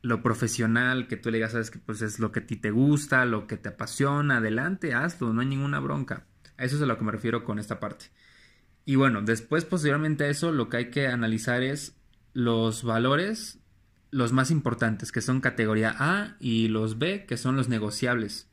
lo 0.02 0.24
profesional, 0.24 1.08
que 1.08 1.18
tú 1.18 1.30
le 1.30 1.38
digas, 1.38 1.52
sabes 1.52 1.72
que 1.72 1.80
pues 1.80 2.02
es 2.02 2.20
lo 2.20 2.32
que 2.32 2.40
a 2.42 2.46
ti 2.46 2.56
te 2.56 2.72
gusta, 2.72 3.26
lo 3.26 3.48
que 3.48 3.58
te 3.58 3.70
apasiona, 3.70 4.38
adelante, 4.38 4.94
hazlo, 4.94 5.34
no 5.34 5.42
hay 5.42 5.48
ninguna 5.48 5.80
bronca. 5.80 6.26
A 6.58 6.64
eso 6.64 6.76
es 6.76 6.82
a 6.82 6.86
lo 6.86 6.98
que 6.98 7.04
me 7.04 7.12
refiero 7.12 7.44
con 7.44 7.60
esta 7.60 7.80
parte. 7.80 8.08
Y 8.86 8.96
bueno, 8.96 9.22
después, 9.22 9.66
posteriormente 9.66 10.24
a 10.24 10.30
eso, 10.30 10.52
lo 10.52 10.70
que 10.70 10.78
hay 10.78 10.90
que 10.90 11.08
analizar 11.08 11.62
es 11.62 11.98
los 12.34 12.84
valores, 12.84 13.60
los 14.12 14.32
más 14.32 14.52
importantes, 14.52 15.12
que 15.12 15.22
son 15.22 15.42
categoría 15.42 15.96
A, 15.98 16.38
y 16.40 16.68
los 16.70 16.98
B, 16.98 17.26
que 17.26 17.38
son 17.38 17.58
los 17.58 17.68
negociables. 17.68 18.50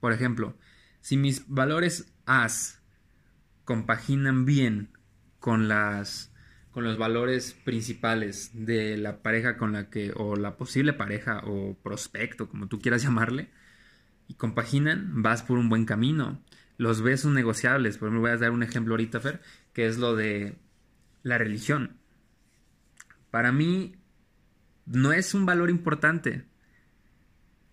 Por 0.00 0.12
ejemplo, 0.12 0.56
si 1.00 1.16
mis 1.16 1.48
valores 1.48 2.12
A 2.26 2.46
compaginan 3.64 4.44
bien 4.44 4.90
con 5.38 5.68
las 5.68 6.32
con 6.70 6.84
los 6.84 6.98
valores 6.98 7.54
principales 7.64 8.50
de 8.54 8.96
la 8.96 9.22
pareja 9.22 9.56
con 9.56 9.72
la 9.72 9.90
que 9.90 10.12
o 10.14 10.36
la 10.36 10.56
posible 10.56 10.92
pareja 10.92 11.42
o 11.44 11.74
prospecto, 11.82 12.48
como 12.48 12.68
tú 12.68 12.78
quieras 12.78 13.02
llamarle, 13.04 13.50
y 14.30 14.34
compaginan, 14.34 15.22
vas 15.22 15.42
por 15.42 15.58
un 15.58 15.68
buen 15.68 15.84
camino 15.84 16.40
los 16.76 17.02
besos 17.02 17.32
negociables. 17.32 17.98
Por 17.98 18.06
ejemplo, 18.06 18.20
voy 18.20 18.30
a 18.30 18.36
dar 18.36 18.52
un 18.52 18.62
ejemplo 18.62 18.94
ahorita, 18.94 19.18
Fer, 19.18 19.42
que 19.72 19.86
es 19.86 19.98
lo 19.98 20.14
de 20.14 20.56
la 21.24 21.36
religión. 21.36 21.96
Para 23.32 23.50
mí 23.50 23.96
no 24.86 25.12
es 25.12 25.34
un 25.34 25.46
valor 25.46 25.68
importante. 25.68 26.46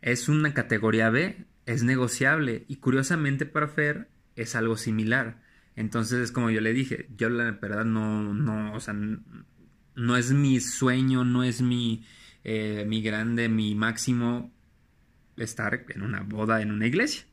Es 0.02 0.28
una 0.28 0.56
categoría 0.56 1.12
B, 1.12 1.46
es 1.68 1.84
negociable 1.84 2.66
y 2.68 2.78
curiosamente 2.78 3.46
para 3.46 3.68
Fer 3.68 4.10
es 4.36 4.56
algo 4.56 4.78
similar. 4.78 5.44
Entonces 5.76 6.20
es 6.20 6.32
como 6.32 6.50
yo 6.50 6.60
le 6.60 6.74
dije, 6.74 7.08
yo 7.16 7.30
la 7.30 7.52
verdad 7.52 7.86
no, 7.86 8.34
no, 8.34 8.74
o 8.74 8.80
sea, 8.80 8.96
no 8.96 10.18
es 10.18 10.32
mi 10.32 10.60
sueño, 10.60 11.24
no 11.24 11.44
es 11.44 11.62
mi, 11.62 12.04
eh, 12.44 12.84
mi 12.88 13.04
grande, 13.04 13.48
mi 13.48 13.76
máximo 13.76 14.57
estar 15.38 15.86
en 15.90 16.02
una 16.02 16.22
boda 16.22 16.62
en 16.62 16.72
una 16.72 16.88
iglesia, 16.88 17.24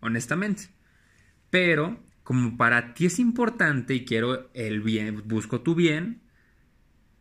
honestamente. 0.00 0.70
Pero 1.50 2.02
como 2.22 2.56
para 2.56 2.94
ti 2.94 3.06
es 3.06 3.18
importante 3.18 3.94
y 3.94 4.04
quiero 4.04 4.50
el 4.54 4.80
bien, 4.82 5.22
busco 5.26 5.62
tu 5.62 5.74
bien, 5.74 6.22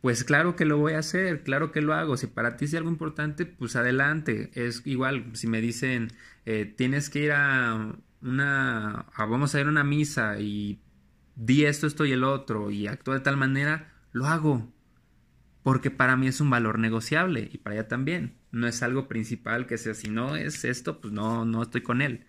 pues 0.01 0.23
claro 0.23 0.55
que 0.55 0.65
lo 0.65 0.77
voy 0.77 0.93
a 0.93 0.99
hacer, 0.99 1.43
claro 1.43 1.71
que 1.71 1.81
lo 1.81 1.93
hago. 1.93 2.17
Si 2.17 2.27
para 2.27 2.55
ti 2.57 2.65
es 2.65 2.73
algo 2.75 2.89
importante, 2.89 3.45
pues 3.45 3.75
adelante. 3.75 4.51
Es 4.53 4.83
igual, 4.85 5.31
si 5.33 5.47
me 5.47 5.61
dicen, 5.61 6.09
eh, 6.45 6.65
tienes 6.65 7.09
que 7.09 7.19
ir 7.19 7.31
a 7.33 7.95
una, 8.21 9.05
vamos 9.17 9.55
a 9.55 9.59
ir 9.61 9.67
a 9.67 9.69
una 9.69 9.83
misa 9.83 10.39
y 10.39 10.81
di 11.35 11.65
esto, 11.65 11.87
esto 11.87 12.05
y 12.05 12.11
el 12.13 12.23
otro 12.23 12.71
y 12.71 12.87
actúa 12.87 13.15
de 13.15 13.21
tal 13.21 13.37
manera, 13.37 13.93
lo 14.11 14.27
hago. 14.27 14.71
porque 15.63 15.91
para 15.91 16.15
mí 16.15 16.27
es 16.27 16.39
un 16.41 16.49
valor 16.49 16.79
negociable 16.79 17.49
y 17.51 17.57
para 17.57 17.75
ella 17.75 17.87
también. 17.87 18.37
No 18.57 18.67
es 18.67 18.83
algo 18.83 19.07
principal 19.07 19.67
que 19.67 19.77
sea, 19.77 19.93
si 19.93 20.09
no 20.09 20.35
es 20.35 20.65
esto, 20.65 21.01
pues 21.01 21.13
no, 21.13 21.45
no 21.45 21.63
estoy 21.63 21.81
con 21.83 22.01
él. 22.01 22.25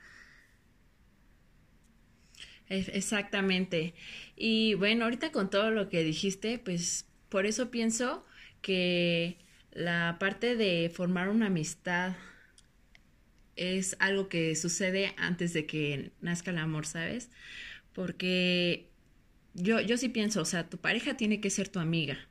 Exactamente. 2.68 3.94
Y 4.36 4.74
bueno, 4.74 5.04
ahorita 5.04 5.32
con 5.32 5.50
todo 5.50 5.70
lo 5.70 5.88
que 5.88 6.04
dijiste, 6.04 6.58
pues 6.58 7.06
por 7.28 7.46
eso 7.46 7.70
pienso 7.70 8.24
que 8.60 9.38
la 9.72 10.16
parte 10.20 10.56
de 10.56 10.90
formar 10.94 11.28
una 11.30 11.46
amistad 11.46 12.16
es 13.56 13.96
algo 14.00 14.28
que 14.28 14.54
sucede 14.56 15.14
antes 15.16 15.52
de 15.52 15.66
que 15.66 16.12
nazca 16.20 16.50
el 16.50 16.58
amor, 16.58 16.86
¿sabes? 16.86 17.30
Porque 17.94 18.88
yo, 19.54 19.80
yo 19.80 19.98
sí 19.98 20.08
pienso, 20.08 20.42
o 20.42 20.44
sea, 20.44 20.68
tu 20.70 20.78
pareja 20.78 21.16
tiene 21.16 21.40
que 21.40 21.50
ser 21.50 21.68
tu 21.68 21.80
amiga, 21.80 22.28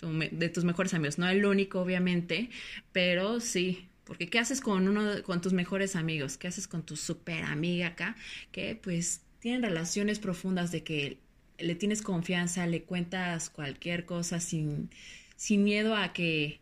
de 0.00 0.48
tus 0.48 0.64
mejores 0.64 0.94
amigos, 0.94 1.18
no 1.18 1.28
el 1.28 1.44
único, 1.44 1.80
obviamente, 1.80 2.50
pero 2.92 3.40
sí, 3.40 3.88
porque 4.04 4.28
¿qué 4.28 4.38
haces 4.38 4.60
con 4.60 4.88
uno, 4.88 5.22
con 5.22 5.40
tus 5.40 5.52
mejores 5.52 5.96
amigos? 5.96 6.38
¿Qué 6.38 6.48
haces 6.48 6.66
con 6.66 6.82
tu 6.82 6.96
super 6.96 7.44
amiga 7.44 7.88
acá? 7.88 8.16
Que 8.52 8.74
pues 8.74 9.22
tienen 9.40 9.62
relaciones 9.62 10.18
profundas 10.18 10.72
de 10.72 10.82
que 10.82 11.18
le 11.58 11.74
tienes 11.74 12.02
confianza, 12.02 12.66
le 12.66 12.82
cuentas 12.82 13.50
cualquier 13.50 14.06
cosa 14.06 14.40
sin, 14.40 14.90
sin 15.36 15.64
miedo 15.64 15.94
a 15.94 16.12
que, 16.12 16.60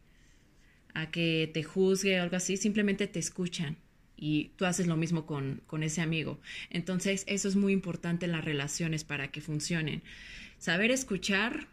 a 0.94 1.10
que 1.10 1.50
te 1.52 1.62
juzgue 1.62 2.18
o 2.18 2.22
algo 2.22 2.36
así, 2.36 2.56
simplemente 2.56 3.06
te 3.06 3.18
escuchan 3.18 3.76
y 4.16 4.50
tú 4.56 4.64
haces 4.64 4.86
lo 4.86 4.96
mismo 4.96 5.26
con, 5.26 5.62
con 5.66 5.82
ese 5.82 6.00
amigo. 6.00 6.40
Entonces, 6.70 7.24
eso 7.26 7.48
es 7.48 7.56
muy 7.56 7.72
importante 7.72 8.26
en 8.26 8.32
las 8.32 8.44
relaciones 8.44 9.04
para 9.04 9.30
que 9.30 9.40
funcionen. 9.40 10.02
Saber 10.58 10.90
escuchar, 10.90 11.68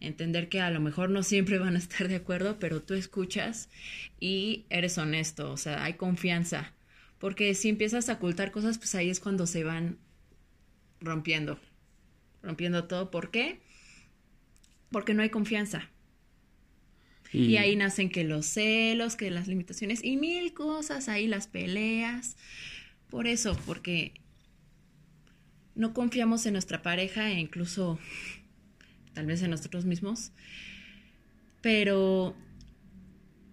entender 0.00 0.48
que 0.48 0.60
a 0.60 0.70
lo 0.70 0.80
mejor 0.80 1.10
no 1.10 1.22
siempre 1.22 1.58
van 1.58 1.76
a 1.76 1.78
estar 1.78 2.08
de 2.08 2.16
acuerdo, 2.16 2.58
pero 2.58 2.82
tú 2.82 2.94
escuchas 2.94 3.68
y 4.18 4.64
eres 4.70 4.98
honesto, 4.98 5.52
o 5.52 5.56
sea, 5.56 5.84
hay 5.84 5.94
confianza. 5.94 6.72
Porque 7.18 7.54
si 7.54 7.68
empiezas 7.68 8.08
a 8.08 8.14
ocultar 8.14 8.50
cosas, 8.50 8.78
pues 8.78 8.94
ahí 8.94 9.10
es 9.10 9.20
cuando 9.20 9.46
se 9.46 9.62
van 9.62 9.98
rompiendo, 11.00 11.58
rompiendo 12.42 12.84
todo. 12.84 13.10
¿Por 13.10 13.30
qué? 13.30 13.60
Porque 14.90 15.12
no 15.12 15.22
hay 15.22 15.28
confianza. 15.28 15.90
Y, 17.32 17.58
ahí 17.58 17.76
nacen 17.76 18.10
que 18.10 18.24
los 18.24 18.46
celos, 18.46 19.14
que 19.14 19.30
las 19.30 19.46
limitaciones 19.46 20.02
y 20.02 20.16
mil 20.16 20.52
cosas, 20.52 21.08
ahí 21.08 21.28
las 21.28 21.46
peleas. 21.46 22.36
Por 23.08 23.28
eso, 23.28 23.56
porque 23.66 24.14
no 25.76 25.94
confiamos 25.94 26.44
en 26.46 26.54
nuestra 26.54 26.82
pareja 26.82 27.30
e 27.30 27.38
incluso 27.38 28.00
tal 29.12 29.26
vez 29.26 29.42
en 29.42 29.50
nosotros 29.50 29.84
mismos. 29.84 30.32
Pero, 31.60 32.34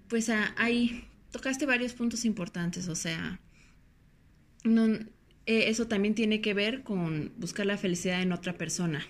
pues 0.08 0.30
ahí 0.30 1.06
tocaste 1.32 1.66
varios 1.66 1.94
puntos 1.94 2.26
importantes, 2.26 2.88
o 2.88 2.96
sea, 2.96 3.40
no, 4.64 4.86
eh, 4.86 5.70
eso 5.70 5.88
también 5.88 6.16
tiene 6.16 6.42
que 6.42 6.54
ver 6.54 6.84
con 6.84 7.34
buscar 7.38 7.66
la 7.66 7.78
felicidad 7.78 8.22
en 8.22 8.32
otra 8.32 8.58
persona. 8.58 9.06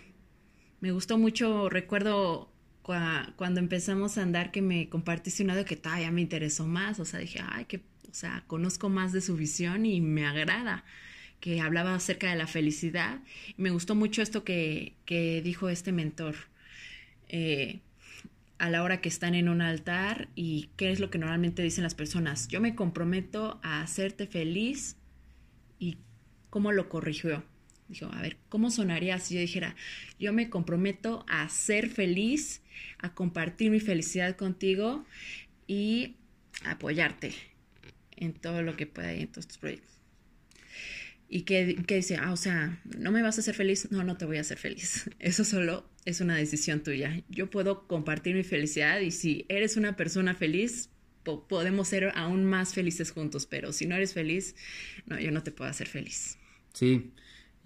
Me 0.80 0.92
gustó 0.92 1.18
mucho, 1.18 1.70
recuerdo 1.70 2.52
cuando 3.36 3.60
empezamos 3.60 4.18
a 4.18 4.22
andar 4.22 4.52
que 4.52 4.62
me 4.62 4.88
compartiste 4.88 5.44
una 5.44 5.56
de 5.58 5.66
que 5.66 5.78
ya 5.84 6.10
me 6.10 6.22
interesó 6.22 6.68
más, 6.68 7.00
o 7.02 7.06
sea, 7.06 7.20
dije, 7.20 7.42
ay, 7.46 7.66
que, 7.66 7.82
o 8.10 8.14
sea, 8.14 8.46
conozco 8.48 8.88
más 8.88 9.12
de 9.12 9.20
su 9.20 9.36
visión 9.36 9.86
y 9.86 10.00
me 10.00 10.26
agrada 10.26 10.86
que 11.40 11.62
hablaba 11.62 11.96
acerca 11.96 12.30
de 12.30 12.36
la 12.36 12.48
felicidad. 12.48 13.20
Me 13.58 13.70
gustó 13.70 13.96
mucho 13.96 14.22
esto 14.22 14.44
que, 14.44 14.94
que 15.06 15.42
dijo 15.42 15.70
este 15.70 15.92
mentor. 15.92 16.36
Eh, 17.30 17.80
a 18.60 18.70
la 18.70 18.84
hora 18.84 19.02
que 19.02 19.10
están 19.10 19.36
en 19.36 19.50
un 19.50 19.62
altar 19.62 20.30
y 20.36 20.70
qué 20.78 20.92
es 20.92 21.00
lo 21.00 21.10
que 21.10 21.20
normalmente 21.20 21.62
dicen 21.62 21.84
las 21.84 21.96
personas. 21.96 22.48
Yo 22.48 22.60
me 22.60 22.76
comprometo 22.76 23.60
a 23.62 23.82
hacerte 23.82 24.26
feliz 24.26 24.96
y 25.80 25.98
cómo 26.50 26.72
lo 26.72 26.90
corrigió. 26.90 27.44
Dijo, 27.88 28.08
a 28.12 28.22
ver, 28.22 28.38
¿cómo 28.50 28.70
sonaría 28.70 29.20
si 29.20 29.36
yo 29.36 29.40
dijera, 29.40 29.76
yo 30.20 30.34
me 30.34 30.50
comprometo 30.50 31.26
a 31.30 31.48
ser 31.50 31.90
feliz, 31.90 32.62
a 32.98 33.14
compartir 33.14 33.72
mi 33.72 33.80
felicidad 33.80 34.36
contigo 34.36 35.06
y 35.68 36.16
apoyarte 36.66 37.34
en 38.16 38.34
todo 38.34 38.62
lo 38.62 38.76
que 38.76 38.88
pueda 38.88 39.14
en 39.14 39.28
todos 39.28 39.48
tus 39.48 39.58
proyectos? 39.58 39.97
Y 41.30 41.42
que, 41.42 41.76
que 41.86 41.96
dice, 41.96 42.18
ah, 42.18 42.32
o 42.32 42.38
sea, 42.38 42.82
¿no 42.98 43.12
me 43.12 43.22
vas 43.22 43.38
a 43.38 43.42
hacer 43.42 43.54
feliz? 43.54 43.92
No, 43.92 44.04
no 44.04 44.18
te 44.18 44.26
voy 44.26 44.38
a 44.38 44.42
hacer 44.42 44.58
feliz. 44.58 45.10
Eso 45.20 45.44
solo 45.44 45.90
es 46.06 46.22
una 46.22 46.36
decisión 46.36 46.84
tuya. 46.84 47.22
Yo 47.30 47.50
puedo 47.50 47.88
compartir 47.88 48.36
mi 48.36 48.44
felicidad 48.44 49.00
y 49.02 49.12
si 49.12 49.46
eres 49.50 49.76
una 49.76 49.96
persona 49.98 50.36
feliz, 50.36 50.90
podemos 51.24 51.90
ser 51.90 52.14
aún 52.16 52.46
más 52.46 52.74
felices 52.74 53.12
juntos, 53.12 53.46
pero 53.46 53.74
si 53.74 53.86
no 53.86 53.96
eres 53.96 54.14
feliz, 54.14 54.56
no, 55.06 55.20
yo 55.20 55.32
no 55.32 55.44
te 55.44 55.52
puedo 55.52 55.70
hacer 55.70 55.88
feliz. 55.88 56.38
Sí, 56.74 57.12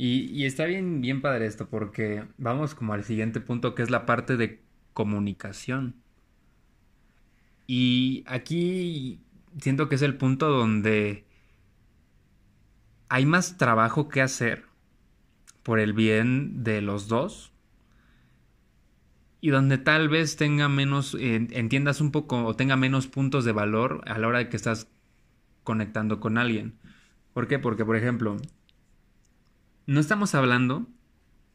y, 0.04 0.46
está 0.46 0.66
bien, 0.66 1.02
bien 1.02 1.22
padre 1.22 1.46
esto, 1.46 1.70
porque 1.70 2.24
vamos 2.40 2.74
como 2.74 2.94
al 2.94 3.04
siguiente 3.04 3.40
punto, 3.40 3.76
que 3.76 3.84
es 3.84 3.92
la 3.92 4.08
parte 4.08 4.36
de 4.36 4.60
comunicación. 4.94 5.94
Y 7.68 8.24
aquí 8.26 9.20
siento 9.60 9.90
que 9.90 9.96
es 9.96 10.02
el 10.02 10.18
punto 10.18 10.50
donde 10.50 11.26
hay 13.12 13.26
más 13.26 13.58
trabajo 13.58 14.08
que 14.08 14.22
hacer 14.22 14.64
por 15.64 15.82
el 15.82 15.92
bien 15.92 16.64
de 16.64 16.82
los 16.82 17.10
dos 17.10 17.52
y 19.42 19.50
donde 19.50 19.78
tal 19.78 20.08
vez 20.08 20.38
tenga 20.38 20.70
menos, 20.70 21.18
entiendas 21.20 22.00
un 22.00 22.12
poco 22.12 22.46
o 22.46 22.56
tenga 22.56 22.78
menos 22.78 23.08
puntos 23.08 23.44
de 23.44 23.52
valor 23.52 24.02
a 24.08 24.18
la 24.18 24.30
hora 24.30 24.38
de 24.38 24.48
que 24.48 24.56
estás 24.56 24.88
conectando 25.66 26.22
con 26.22 26.38
alguien. 26.38 26.80
¿Por 27.34 27.50
qué? 27.50 27.60
Porque, 27.60 27.84
por 27.84 27.98
ejemplo, 27.98 28.38
no 29.88 30.00
estamos 30.00 30.34
hablando 30.34 30.88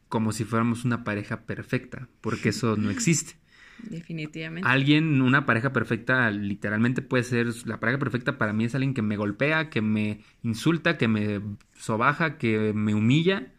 como 0.09 0.33
si 0.33 0.43
fuéramos 0.43 0.85
una 0.85 1.03
pareja 1.03 1.47
perfecta, 1.47 2.07
porque 2.21 2.49
eso 2.49 2.77
no 2.77 2.91
existe. 2.91 3.39
Definitivamente. 3.83 4.67
Alguien, 4.67 5.21
una 5.21 5.45
pareja 5.45 5.71
perfecta, 5.71 6.29
literalmente 6.31 7.01
puede 7.01 7.23
ser, 7.23 7.47
la 7.65 7.79
pareja 7.79 7.99
perfecta 7.99 8.37
para 8.37 8.53
mí 8.53 8.65
es 8.65 8.75
alguien 8.75 8.93
que 8.93 9.01
me 9.01 9.17
golpea, 9.17 9.69
que 9.69 9.81
me 9.81 10.21
insulta, 10.43 10.97
que 10.97 11.07
me 11.07 11.41
sobaja, 11.73 12.37
que 12.37 12.73
me 12.73 12.93
humilla. 12.93 13.53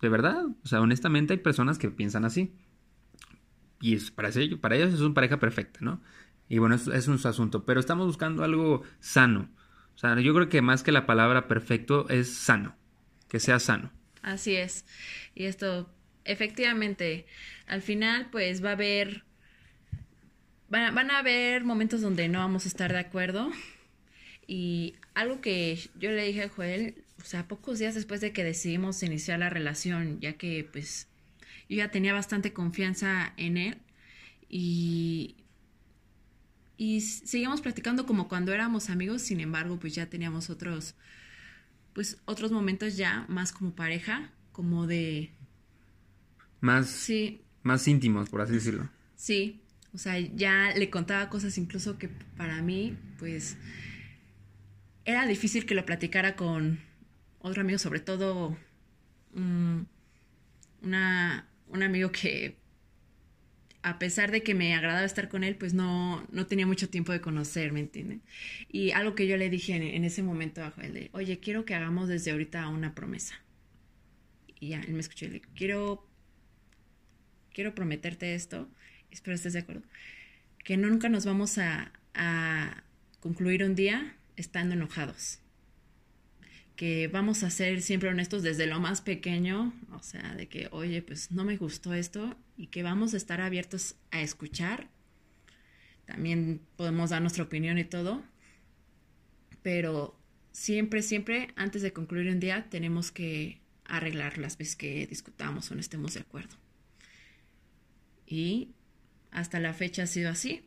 De 0.00 0.08
verdad, 0.08 0.46
o 0.46 0.66
sea, 0.66 0.80
honestamente 0.80 1.34
hay 1.34 1.38
personas 1.40 1.78
que 1.78 1.90
piensan 1.90 2.24
así. 2.24 2.54
Y 3.80 3.94
es, 3.94 4.10
para, 4.10 4.28
ellos, 4.30 4.58
para 4.58 4.76
ellos 4.76 4.94
es 4.94 5.00
una 5.00 5.14
pareja 5.14 5.38
perfecta, 5.38 5.80
¿no? 5.82 6.00
Y 6.48 6.58
bueno, 6.58 6.74
es, 6.74 6.88
es 6.88 7.08
un 7.08 7.20
asunto, 7.22 7.64
pero 7.64 7.78
estamos 7.78 8.06
buscando 8.06 8.42
algo 8.42 8.82
sano. 9.00 9.50
O 9.94 9.98
sea, 9.98 10.18
yo 10.20 10.32
creo 10.34 10.48
que 10.48 10.62
más 10.62 10.82
que 10.82 10.92
la 10.92 11.06
palabra 11.06 11.48
perfecto 11.48 12.08
es 12.08 12.32
sano 12.32 12.78
que 13.28 13.38
sea 13.40 13.58
sano. 13.60 13.92
Así 14.22 14.56
es. 14.56 14.84
Y 15.34 15.44
esto, 15.44 15.88
efectivamente, 16.28 17.26
al 17.66 17.82
final, 17.82 18.28
pues 18.30 18.64
va 18.64 18.70
a 18.70 18.72
haber, 18.72 19.24
van, 20.68 20.94
van 20.94 21.10
a 21.10 21.18
haber 21.18 21.64
momentos 21.64 22.00
donde 22.00 22.28
no 22.28 22.38
vamos 22.38 22.64
a 22.64 22.68
estar 22.68 22.92
de 22.92 23.00
acuerdo. 23.00 23.50
Y 24.46 24.94
algo 25.14 25.40
que 25.40 25.78
yo 25.98 26.10
le 26.10 26.24
dije 26.24 26.44
a 26.44 26.48
Joel, 26.48 27.04
o 27.20 27.24
sea, 27.24 27.48
pocos 27.48 27.78
días 27.78 27.94
después 27.94 28.20
de 28.20 28.32
que 28.32 28.44
decidimos 28.44 29.02
iniciar 29.02 29.38
la 29.38 29.50
relación, 29.50 30.20
ya 30.20 30.34
que 30.34 30.66
pues 30.70 31.08
yo 31.68 31.76
ya 31.76 31.90
tenía 31.90 32.12
bastante 32.14 32.52
confianza 32.52 33.34
en 33.36 33.58
él 33.58 33.78
y, 34.48 35.36
y 36.78 37.02
seguíamos 37.02 37.60
platicando 37.60 38.06
como 38.06 38.28
cuando 38.28 38.54
éramos 38.54 38.88
amigos, 38.88 39.22
sin 39.22 39.40
embargo, 39.40 39.78
pues 39.78 39.94
ya 39.94 40.06
teníamos 40.06 40.48
otros 40.48 40.94
pues 41.98 42.16
otros 42.26 42.52
momentos 42.52 42.96
ya 42.96 43.24
más 43.28 43.50
como 43.50 43.72
pareja, 43.72 44.30
como 44.52 44.86
de... 44.86 45.32
Más... 46.60 46.88
Sí. 46.88 47.42
Más 47.62 47.86
íntimos, 47.88 48.30
por 48.30 48.40
así 48.40 48.54
decirlo. 48.54 48.88
Sí, 49.16 49.60
o 49.92 49.98
sea, 49.98 50.18
ya 50.18 50.72
le 50.76 50.90
contaba 50.90 51.28
cosas 51.28 51.58
incluso 51.58 51.98
que 51.98 52.08
para 52.08 52.62
mí, 52.62 52.96
pues, 53.18 53.56
era 55.04 55.26
difícil 55.26 55.66
que 55.66 55.74
lo 55.74 55.84
platicara 55.84 56.36
con 56.36 56.80
otro 57.40 57.62
amigo, 57.62 57.78
sobre 57.78 58.00
todo 58.00 58.56
mm, 59.34 59.80
una, 60.82 61.48
un 61.68 61.82
amigo 61.82 62.12
que 62.12 62.56
a 63.82 63.98
pesar 63.98 64.30
de 64.30 64.42
que 64.42 64.54
me 64.54 64.74
agradaba 64.74 65.04
estar 65.06 65.28
con 65.28 65.44
él, 65.44 65.56
pues 65.56 65.72
no, 65.72 66.26
no 66.30 66.46
tenía 66.46 66.66
mucho 66.66 66.88
tiempo 66.88 67.12
de 67.12 67.20
conocer, 67.20 67.72
¿me 67.72 67.80
entienden? 67.80 68.22
Y 68.70 68.90
algo 68.90 69.14
que 69.14 69.26
yo 69.26 69.36
le 69.36 69.50
dije 69.50 69.74
en, 69.74 70.04
ese 70.04 70.22
momento 70.22 70.62
a 70.62 70.70
Joel, 70.70 71.10
oye, 71.12 71.38
quiero 71.38 71.64
que 71.64 71.74
hagamos 71.74 72.08
desde 72.08 72.32
ahorita 72.32 72.68
una 72.68 72.94
promesa. 72.94 73.40
Y 74.60 74.68
ya, 74.68 74.80
él 74.80 74.94
me 74.94 75.00
escuchó 75.00 75.26
y 75.26 75.30
le 75.30 75.40
quiero, 75.40 76.07
quiero 77.58 77.74
prometerte 77.74 78.36
esto, 78.36 78.68
espero 79.10 79.34
estés 79.34 79.54
de 79.54 79.58
acuerdo, 79.58 79.82
que 80.62 80.76
nunca 80.76 81.08
nos 81.08 81.26
vamos 81.26 81.58
a, 81.58 81.90
a 82.14 82.84
concluir 83.18 83.64
un 83.64 83.74
día 83.74 84.14
estando 84.36 84.74
enojados 84.74 85.40
que 86.76 87.08
vamos 87.08 87.42
a 87.42 87.50
ser 87.50 87.82
siempre 87.82 88.08
honestos 88.08 88.44
desde 88.44 88.68
lo 88.68 88.78
más 88.78 89.00
pequeño, 89.00 89.74
o 89.90 90.00
sea, 90.00 90.36
de 90.36 90.46
que, 90.46 90.68
oye, 90.70 91.02
pues 91.02 91.32
no 91.32 91.44
me 91.44 91.56
gustó 91.56 91.92
esto 91.94 92.36
y 92.56 92.68
que 92.68 92.84
vamos 92.84 93.14
a 93.14 93.16
estar 93.16 93.40
abiertos 93.40 93.96
a 94.12 94.20
escuchar 94.20 94.86
también 96.06 96.60
podemos 96.76 97.10
dar 97.10 97.20
nuestra 97.20 97.42
opinión 97.42 97.76
y 97.78 97.84
todo, 97.84 98.22
pero 99.62 100.16
siempre, 100.52 101.02
siempre, 101.02 101.48
antes 101.56 101.82
de 101.82 101.92
concluir 101.92 102.30
un 102.30 102.38
día, 102.38 102.70
tenemos 102.70 103.10
que 103.10 103.60
arreglar 103.84 104.38
las 104.38 104.56
veces 104.56 104.76
que 104.76 105.08
discutamos 105.08 105.68
o 105.72 105.74
no 105.74 105.80
estemos 105.80 106.14
de 106.14 106.20
acuerdo. 106.20 106.67
Y 108.28 108.68
hasta 109.30 109.58
la 109.58 109.72
fecha 109.72 110.02
ha 110.02 110.06
sido 110.06 110.30
así. 110.30 110.62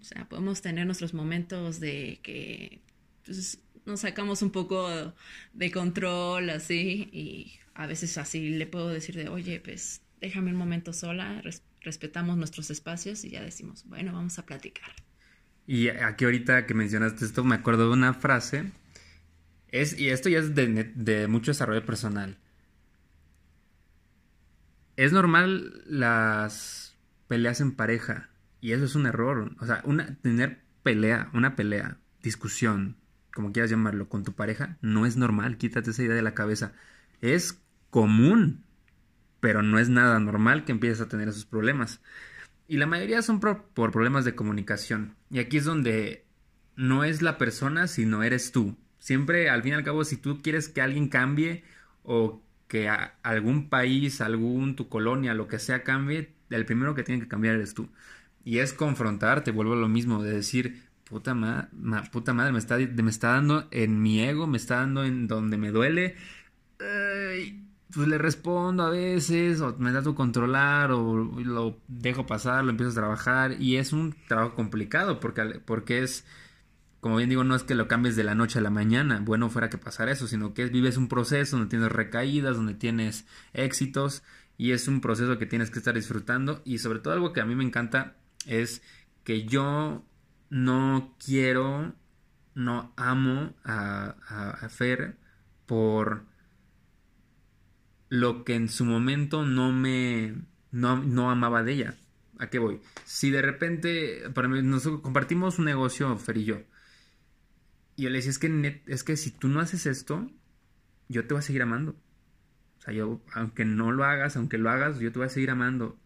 O 0.00 0.04
sea, 0.04 0.28
podemos 0.28 0.62
tener 0.62 0.84
nuestros 0.84 1.14
momentos 1.14 1.80
de 1.80 2.20
que 2.22 2.80
pues, 3.24 3.58
nos 3.86 4.00
sacamos 4.00 4.42
un 4.42 4.50
poco 4.50 5.14
de 5.52 5.70
control, 5.70 6.50
así, 6.50 7.08
y 7.12 7.58
a 7.74 7.86
veces 7.86 8.18
así 8.18 8.50
le 8.50 8.66
puedo 8.66 8.88
decir 8.88 9.14
de, 9.16 9.28
oye, 9.28 9.60
pues 9.60 10.02
déjame 10.20 10.50
un 10.50 10.56
momento 10.56 10.92
sola, 10.92 11.42
respetamos 11.82 12.36
nuestros 12.36 12.70
espacios 12.70 13.24
y 13.24 13.30
ya 13.30 13.42
decimos, 13.42 13.84
bueno, 13.86 14.12
vamos 14.12 14.38
a 14.38 14.44
platicar. 14.44 14.90
Y 15.66 15.88
aquí 15.88 16.24
ahorita 16.24 16.66
que 16.66 16.74
mencionaste 16.74 17.24
esto, 17.24 17.44
me 17.44 17.54
acuerdo 17.54 17.86
de 17.86 17.92
una 17.92 18.12
frase, 18.12 18.72
es, 19.68 19.98
y 19.98 20.08
esto 20.10 20.28
ya 20.28 20.40
es 20.40 20.54
de, 20.54 20.92
de 20.94 21.28
mucho 21.28 21.52
desarrollo 21.52 21.84
personal. 21.84 22.38
Es 24.96 25.12
normal 25.12 25.82
las 25.86 26.85
peleas 27.28 27.60
en 27.60 27.72
pareja, 27.72 28.30
y 28.60 28.72
eso 28.72 28.84
es 28.84 28.94
un 28.94 29.06
error. 29.06 29.54
O 29.60 29.66
sea, 29.66 29.80
una, 29.84 30.16
tener 30.16 30.60
pelea, 30.82 31.30
una 31.32 31.56
pelea, 31.56 31.98
discusión, 32.22 32.96
como 33.34 33.52
quieras 33.52 33.70
llamarlo, 33.70 34.08
con 34.08 34.24
tu 34.24 34.32
pareja, 34.32 34.76
no 34.80 35.06
es 35.06 35.16
normal. 35.16 35.58
Quítate 35.58 35.90
esa 35.90 36.02
idea 36.02 36.16
de 36.16 36.22
la 36.22 36.34
cabeza. 36.34 36.72
Es 37.20 37.60
común, 37.90 38.64
pero 39.40 39.62
no 39.62 39.78
es 39.78 39.88
nada 39.88 40.18
normal 40.18 40.64
que 40.64 40.72
empieces 40.72 41.00
a 41.00 41.08
tener 41.08 41.28
esos 41.28 41.44
problemas. 41.44 42.00
Y 42.66 42.78
la 42.78 42.86
mayoría 42.86 43.22
son 43.22 43.40
por, 43.40 43.68
problemas 43.72 44.24
de 44.24 44.34
comunicación. 44.34 45.14
Y 45.30 45.38
aquí 45.38 45.58
es 45.58 45.64
donde 45.64 46.24
no 46.74 47.04
es 47.04 47.22
la 47.22 47.38
persona, 47.38 47.86
sino 47.86 48.22
eres 48.22 48.50
tú. 48.50 48.76
Siempre, 48.98 49.50
al 49.50 49.62
fin 49.62 49.72
y 49.72 49.76
al 49.76 49.84
cabo, 49.84 50.04
si 50.04 50.16
tú 50.16 50.40
quieres 50.42 50.68
que 50.68 50.80
alguien 50.80 51.08
cambie 51.08 51.62
o 52.02 52.42
que 52.66 52.88
algún 53.22 53.68
país, 53.68 54.20
algún 54.20 54.74
tu 54.74 54.88
colonia, 54.88 55.34
lo 55.34 55.46
que 55.46 55.58
sea 55.58 55.84
cambie, 55.84 56.34
el 56.50 56.64
primero 56.64 56.94
que 56.94 57.02
tiene 57.02 57.20
que 57.20 57.28
cambiar 57.28 57.54
eres 57.54 57.74
tú. 57.74 57.88
Y 58.44 58.58
es 58.58 58.72
confrontarte, 58.72 59.50
vuelvo 59.50 59.72
a 59.72 59.76
lo 59.76 59.88
mismo, 59.88 60.22
de 60.22 60.32
decir, 60.32 60.86
puta, 61.08 61.34
puta 62.12 62.34
madre, 62.34 62.52
me 62.52 62.58
está, 62.58 62.78
me 62.78 63.10
está 63.10 63.32
dando 63.32 63.68
en 63.70 64.00
mi 64.02 64.20
ego, 64.20 64.46
me 64.46 64.56
está 64.56 64.76
dando 64.76 65.04
en 65.04 65.26
donde 65.26 65.56
me 65.56 65.70
duele. 65.70 66.16
pues 67.94 68.08
le 68.08 68.18
respondo 68.18 68.84
a 68.84 68.90
veces, 68.90 69.60
o 69.60 69.76
me 69.78 69.92
da 69.92 70.02
tu 70.02 70.14
controlar, 70.14 70.92
o 70.92 71.16
lo 71.16 71.80
dejo 71.88 72.26
pasar, 72.26 72.64
lo 72.64 72.70
empiezo 72.70 72.92
a 72.92 72.94
trabajar. 72.94 73.60
Y 73.60 73.76
es 73.76 73.92
un 73.92 74.14
trabajo 74.28 74.54
complicado, 74.54 75.20
porque, 75.20 75.60
porque 75.64 76.02
es, 76.02 76.24
como 77.00 77.16
bien 77.16 77.28
digo, 77.30 77.44
no 77.44 77.54
es 77.54 77.62
que 77.62 77.74
lo 77.74 77.88
cambies 77.88 78.16
de 78.16 78.24
la 78.24 78.34
noche 78.34 78.58
a 78.58 78.62
la 78.62 78.70
mañana, 78.70 79.20
bueno 79.20 79.50
fuera 79.50 79.70
que 79.70 79.78
pasar 79.78 80.08
eso, 80.08 80.26
sino 80.26 80.54
que 80.54 80.66
vives 80.66 80.96
un 80.96 81.08
proceso 81.08 81.56
donde 81.56 81.70
tienes 81.70 81.92
recaídas, 81.92 82.56
donde 82.56 82.74
tienes 82.74 83.26
éxitos, 83.54 84.22
y 84.58 84.72
es 84.72 84.88
un 84.88 85.00
proceso 85.00 85.38
que 85.38 85.46
tienes 85.46 85.70
que 85.70 85.78
estar 85.78 85.94
disfrutando. 85.94 86.62
Y 86.64 86.78
sobre 86.78 87.00
todo 87.00 87.14
algo 87.14 87.32
que 87.32 87.40
a 87.40 87.46
mí 87.46 87.54
me 87.54 87.64
encanta 87.64 88.16
es 88.46 88.82
que 89.24 89.44
yo 89.44 90.04
no 90.50 91.16
quiero, 91.24 91.94
no 92.54 92.92
amo 92.96 93.54
a, 93.64 94.14
Fer 94.70 95.16
por 95.66 96.24
lo 98.08 98.44
que 98.44 98.54
en 98.54 98.68
su 98.68 98.84
momento 98.84 99.44
no 99.44 99.72
me, 99.72 100.34
no, 100.70 101.30
amaba 101.30 101.62
de 101.62 101.72
ella. 101.72 101.94
¿A 102.38 102.48
qué 102.48 102.58
voy? 102.58 102.80
Si 103.04 103.30
de 103.30 103.42
repente, 103.42 104.30
para 104.34 104.46
mí, 104.46 104.62
nosotros 104.62 105.00
compartimos 105.00 105.58
un 105.58 105.64
negocio, 105.64 106.16
Fer 106.18 106.36
y 106.36 106.44
yo, 106.44 106.62
y 107.96 108.02
yo 108.02 108.10
le 108.10 108.18
decía, 108.18 108.30
es 108.30 108.38
que, 108.38 108.82
es 108.86 109.02
que 109.02 109.16
si 109.16 109.30
tú 109.30 109.48
no 109.48 109.60
haces 109.60 109.86
esto, 109.86 110.30
yo 111.08 111.26
te 111.26 111.32
voy 111.34 111.38
a 111.40 111.42
seguir 111.42 111.62
amando. 111.62 111.96
Sea, 112.86 112.94
yo, 112.94 113.20
aunque 113.32 113.64
no 113.64 113.90
lo 113.90 114.04
hagas, 114.04 114.36
aunque 114.36 114.58
lo 114.58 114.70
hagas, 114.70 115.00
yo 115.00 115.10
te 115.12 115.18
voy 115.18 115.26
a 115.26 115.30
seguir 115.30 115.50
amando. 115.50 115.98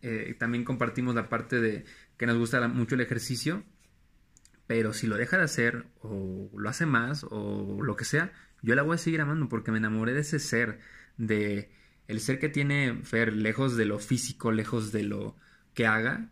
Eh, 0.00 0.34
también 0.38 0.64
compartimos 0.64 1.14
la 1.14 1.28
parte 1.28 1.60
de 1.60 1.84
que 2.16 2.26
nos 2.26 2.38
gusta 2.38 2.66
mucho 2.68 2.94
el 2.94 3.02
ejercicio, 3.02 3.62
pero 4.66 4.92
si 4.92 5.06
lo 5.06 5.16
deja 5.16 5.36
de 5.36 5.44
hacer 5.44 5.86
o 6.00 6.50
lo 6.56 6.68
hace 6.68 6.86
más 6.86 7.24
o 7.28 7.82
lo 7.82 7.96
que 7.96 8.04
sea, 8.04 8.32
yo 8.62 8.74
la 8.74 8.82
voy 8.82 8.94
a 8.94 8.98
seguir 8.98 9.20
amando 9.20 9.48
porque 9.48 9.70
me 9.70 9.78
enamoré 9.78 10.14
de 10.14 10.20
ese 10.20 10.38
ser, 10.38 10.80
de 11.18 11.70
el 12.08 12.20
ser 12.20 12.38
que 12.38 12.48
tiene 12.48 13.00
Fer, 13.02 13.34
lejos 13.34 13.76
de 13.76 13.84
lo 13.84 13.98
físico, 13.98 14.52
lejos 14.52 14.92
de 14.92 15.04
lo 15.04 15.36
que 15.74 15.86
haga, 15.86 16.30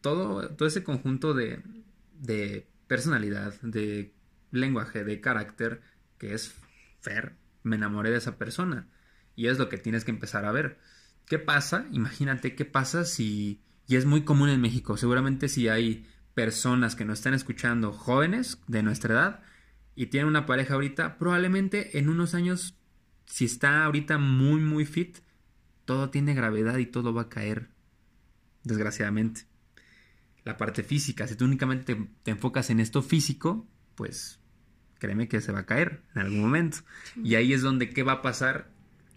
todo, 0.00 0.48
todo 0.56 0.68
ese 0.68 0.82
conjunto 0.82 1.34
de, 1.34 1.62
de 2.14 2.68
personalidad, 2.88 3.60
de 3.62 4.14
lenguaje, 4.50 5.04
de 5.04 5.20
carácter 5.20 5.82
que 6.18 6.34
es 6.34 6.54
Fer, 7.00 7.36
me 7.62 7.76
enamoré 7.76 8.10
de 8.10 8.18
esa 8.18 8.38
persona. 8.38 8.88
Y 9.36 9.46
es 9.46 9.58
lo 9.58 9.68
que 9.68 9.78
tienes 9.78 10.04
que 10.04 10.10
empezar 10.10 10.44
a 10.44 10.52
ver. 10.52 10.78
¿Qué 11.26 11.38
pasa? 11.38 11.86
Imagínate 11.92 12.54
qué 12.54 12.64
pasa 12.64 13.04
si, 13.04 13.62
y 13.86 13.96
es 13.96 14.04
muy 14.04 14.22
común 14.22 14.48
en 14.48 14.60
México, 14.60 14.96
seguramente 14.96 15.48
si 15.48 15.68
hay 15.68 16.06
personas 16.34 16.96
que 16.96 17.04
nos 17.04 17.18
están 17.18 17.34
escuchando, 17.34 17.92
jóvenes 17.92 18.60
de 18.66 18.82
nuestra 18.82 19.14
edad, 19.14 19.40
y 19.94 20.06
tienen 20.06 20.28
una 20.28 20.46
pareja 20.46 20.74
ahorita, 20.74 21.18
probablemente 21.18 21.98
en 21.98 22.08
unos 22.08 22.34
años, 22.34 22.76
si 23.26 23.44
está 23.44 23.84
ahorita 23.84 24.18
muy, 24.18 24.60
muy 24.60 24.86
fit, 24.86 25.18
todo 25.84 26.10
tiene 26.10 26.34
gravedad 26.34 26.78
y 26.78 26.86
todo 26.86 27.12
va 27.12 27.22
a 27.22 27.28
caer, 27.28 27.70
desgraciadamente. 28.64 29.42
La 30.44 30.56
parte 30.56 30.82
física, 30.82 31.28
si 31.28 31.36
tú 31.36 31.44
únicamente 31.44 31.94
te, 31.94 32.10
te 32.22 32.30
enfocas 32.32 32.70
en 32.70 32.80
esto 32.80 33.02
físico, 33.02 33.68
pues 33.94 34.40
créeme 34.98 35.28
que 35.28 35.40
se 35.40 35.52
va 35.52 35.60
a 35.60 35.66
caer 35.66 36.02
en 36.14 36.22
algún 36.22 36.40
momento. 36.40 36.78
Y 37.22 37.34
ahí 37.34 37.52
es 37.52 37.62
donde, 37.62 37.90
¿qué 37.90 38.02
va 38.02 38.12
a 38.12 38.22
pasar? 38.22 38.71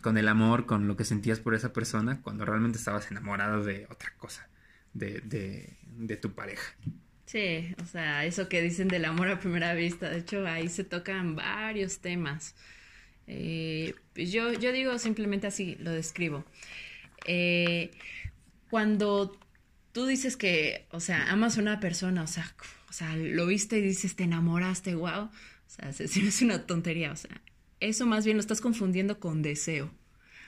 Con 0.06 0.20
el 0.20 0.28
amor, 0.28 0.68
con 0.68 0.88
lo 0.88 0.96
que 0.96 1.04
sentías 1.04 1.40
por 1.40 1.56
esa 1.56 1.74
persona, 1.74 2.22
cuando 2.22 2.46
realmente 2.46 2.78
estabas 2.78 3.10
enamorado 3.10 3.64
de 3.64 3.88
otra 3.90 4.14
cosa, 4.18 4.48
de, 4.94 5.20
de, 5.24 6.16
tu 6.18 6.36
pareja. 6.36 6.76
Sí, 7.26 7.74
o 7.82 7.88
sea, 7.88 8.24
eso 8.24 8.48
que 8.48 8.62
dicen 8.62 8.88
del 8.88 9.06
amor 9.06 9.30
a 9.30 9.40
primera 9.40 9.74
vista, 9.74 10.08
de 10.08 10.20
hecho 10.20 10.46
ahí 10.46 10.70
se 10.70 10.84
tocan 10.84 11.36
varios 11.36 12.02
temas. 12.02 12.54
Eh, 13.26 13.96
yo, 14.14 14.54
yo 14.54 14.72
digo 14.72 15.00
simplemente 15.00 15.48
así, 15.48 15.76
lo 15.80 15.90
describo. 15.90 16.46
Eh, 17.26 17.90
cuando 18.70 19.36
tú 19.92 20.06
dices 20.06 20.38
que, 20.38 20.86
o 20.92 21.00
sea, 21.00 21.32
amas 21.32 21.58
a 21.58 21.62
una 21.62 21.80
persona, 21.80 22.22
o 22.22 22.28
sea, 22.28 22.56
o 22.88 22.94
sea, 22.94 23.16
lo 23.16 23.48
viste 23.48 23.80
y 23.80 23.82
dices, 23.82 24.16
te 24.16 24.26
enamoraste, 24.26 24.94
wow, 24.94 25.24
o 25.24 25.32
sea, 25.66 25.90
es 25.90 26.42
una 26.44 26.68
tontería, 26.68 27.12
o 27.12 27.16
sea, 27.16 27.42
eso 27.80 28.06
más 28.06 28.26
bien 28.26 28.38
lo 28.38 28.42
estás 28.42 28.62
confundiendo 28.62 29.20
con 29.20 29.42
deseo. 29.42 29.92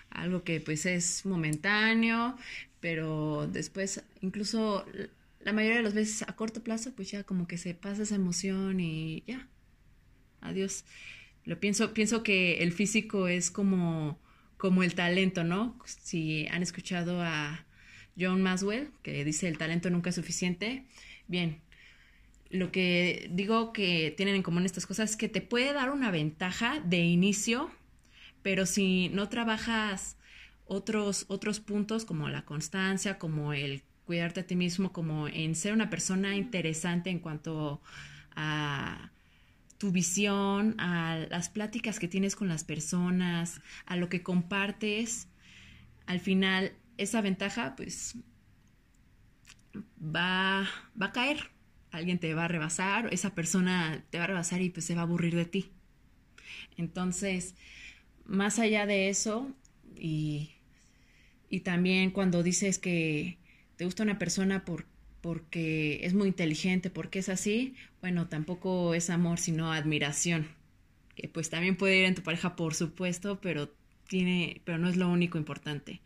Algo 0.09 0.43
que 0.43 0.59
pues 0.61 0.85
es 0.85 1.25
momentáneo, 1.25 2.37
pero 2.79 3.47
después 3.47 4.03
incluso 4.21 4.85
la 5.41 5.53
mayoría 5.53 5.77
de 5.77 5.83
las 5.83 5.93
veces 5.93 6.23
a 6.23 6.35
corto 6.35 6.63
plazo 6.63 6.93
pues 6.95 7.11
ya 7.11 7.23
como 7.23 7.47
que 7.47 7.57
se 7.57 7.73
pasa 7.73 8.03
esa 8.03 8.15
emoción 8.15 8.79
y 8.79 9.23
ya. 9.27 9.47
Adiós. 10.41 10.85
Lo 11.45 11.59
pienso, 11.59 11.93
pienso 11.93 12.23
que 12.23 12.61
el 12.61 12.73
físico 12.73 13.29
es 13.29 13.49
como, 13.51 14.19
como 14.57 14.83
el 14.83 14.95
talento, 14.95 15.45
¿no? 15.45 15.79
Si 15.85 16.45
han 16.47 16.61
escuchado 16.61 17.21
a 17.21 17.65
John 18.19 18.41
Maswell, 18.41 18.91
que 19.01 19.23
dice 19.23 19.47
el 19.47 19.57
talento 19.57 19.89
nunca 19.89 20.09
es 20.09 20.15
suficiente, 20.15 20.85
bien, 21.27 21.61
lo 22.49 22.71
que 22.71 23.29
digo 23.31 23.73
que 23.73 24.13
tienen 24.15 24.35
en 24.35 24.43
común 24.43 24.65
estas 24.65 24.85
cosas 24.85 25.11
es 25.11 25.17
que 25.17 25.29
te 25.29 25.41
puede 25.41 25.73
dar 25.73 25.89
una 25.89 26.11
ventaja 26.11 26.79
de 26.81 26.99
inicio, 26.99 27.69
pero 28.41 28.65
si 28.65 29.09
no 29.09 29.29
trabajas 29.29 30.17
otros, 30.65 31.25
otros 31.27 31.59
puntos 31.59 32.05
como 32.05 32.29
la 32.29 32.45
constancia, 32.45 33.17
como 33.17 33.53
el 33.53 33.83
cuidarte 34.05 34.41
a 34.41 34.47
ti 34.47 34.55
mismo, 34.55 34.93
como 34.93 35.27
en 35.27 35.55
ser 35.55 35.73
una 35.73 35.89
persona 35.89 36.35
interesante 36.35 37.09
en 37.09 37.19
cuanto 37.19 37.81
a 38.35 39.11
tu 39.77 39.91
visión, 39.91 40.79
a 40.79 41.27
las 41.29 41.49
pláticas 41.49 41.99
que 41.99 42.07
tienes 42.07 42.35
con 42.35 42.47
las 42.47 42.63
personas, 42.63 43.61
a 43.85 43.95
lo 43.95 44.09
que 44.09 44.23
compartes, 44.23 45.27
al 46.05 46.19
final 46.19 46.71
esa 46.97 47.21
ventaja 47.21 47.75
pues 47.75 48.15
va, 50.01 50.67
va 50.99 51.05
a 51.07 51.11
caer 51.11 51.56
alguien 51.97 52.19
te 52.19 52.33
va 52.33 52.45
a 52.45 52.47
rebasar, 52.47 53.13
esa 53.13 53.35
persona 53.35 54.03
te 54.09 54.17
va 54.17 54.25
a 54.25 54.27
rebasar 54.27 54.61
y 54.61 54.69
pues 54.69 54.85
se 54.85 54.95
va 54.95 55.01
a 55.01 55.03
aburrir 55.03 55.35
de 55.35 55.45
ti. 55.45 55.71
Entonces, 56.77 57.55
más 58.25 58.59
allá 58.59 58.85
de 58.85 59.09
eso, 59.09 59.51
y, 59.95 60.51
y 61.49 61.61
también 61.61 62.11
cuando 62.11 62.43
dices 62.43 62.79
que 62.79 63.37
te 63.77 63.85
gusta 63.85 64.03
una 64.03 64.19
persona 64.19 64.65
por, 64.65 64.85
porque 65.21 66.05
es 66.05 66.13
muy 66.13 66.29
inteligente, 66.29 66.89
porque 66.89 67.19
es 67.19 67.29
así, 67.29 67.75
bueno, 68.01 68.27
tampoco 68.27 68.93
es 68.93 69.09
amor, 69.09 69.39
sino 69.39 69.71
admiración. 69.71 70.47
Que 71.15 71.27
pues 71.27 71.49
también 71.49 71.77
puede 71.77 71.99
ir 71.99 72.05
en 72.05 72.15
tu 72.15 72.21
pareja, 72.23 72.55
por 72.55 72.75
supuesto, 72.75 73.41
pero 73.41 73.71
tiene, 74.07 74.61
pero 74.65 74.77
no 74.77 74.87
es 74.89 74.97
lo 74.97 75.09
único 75.09 75.37
importante. 75.37 76.01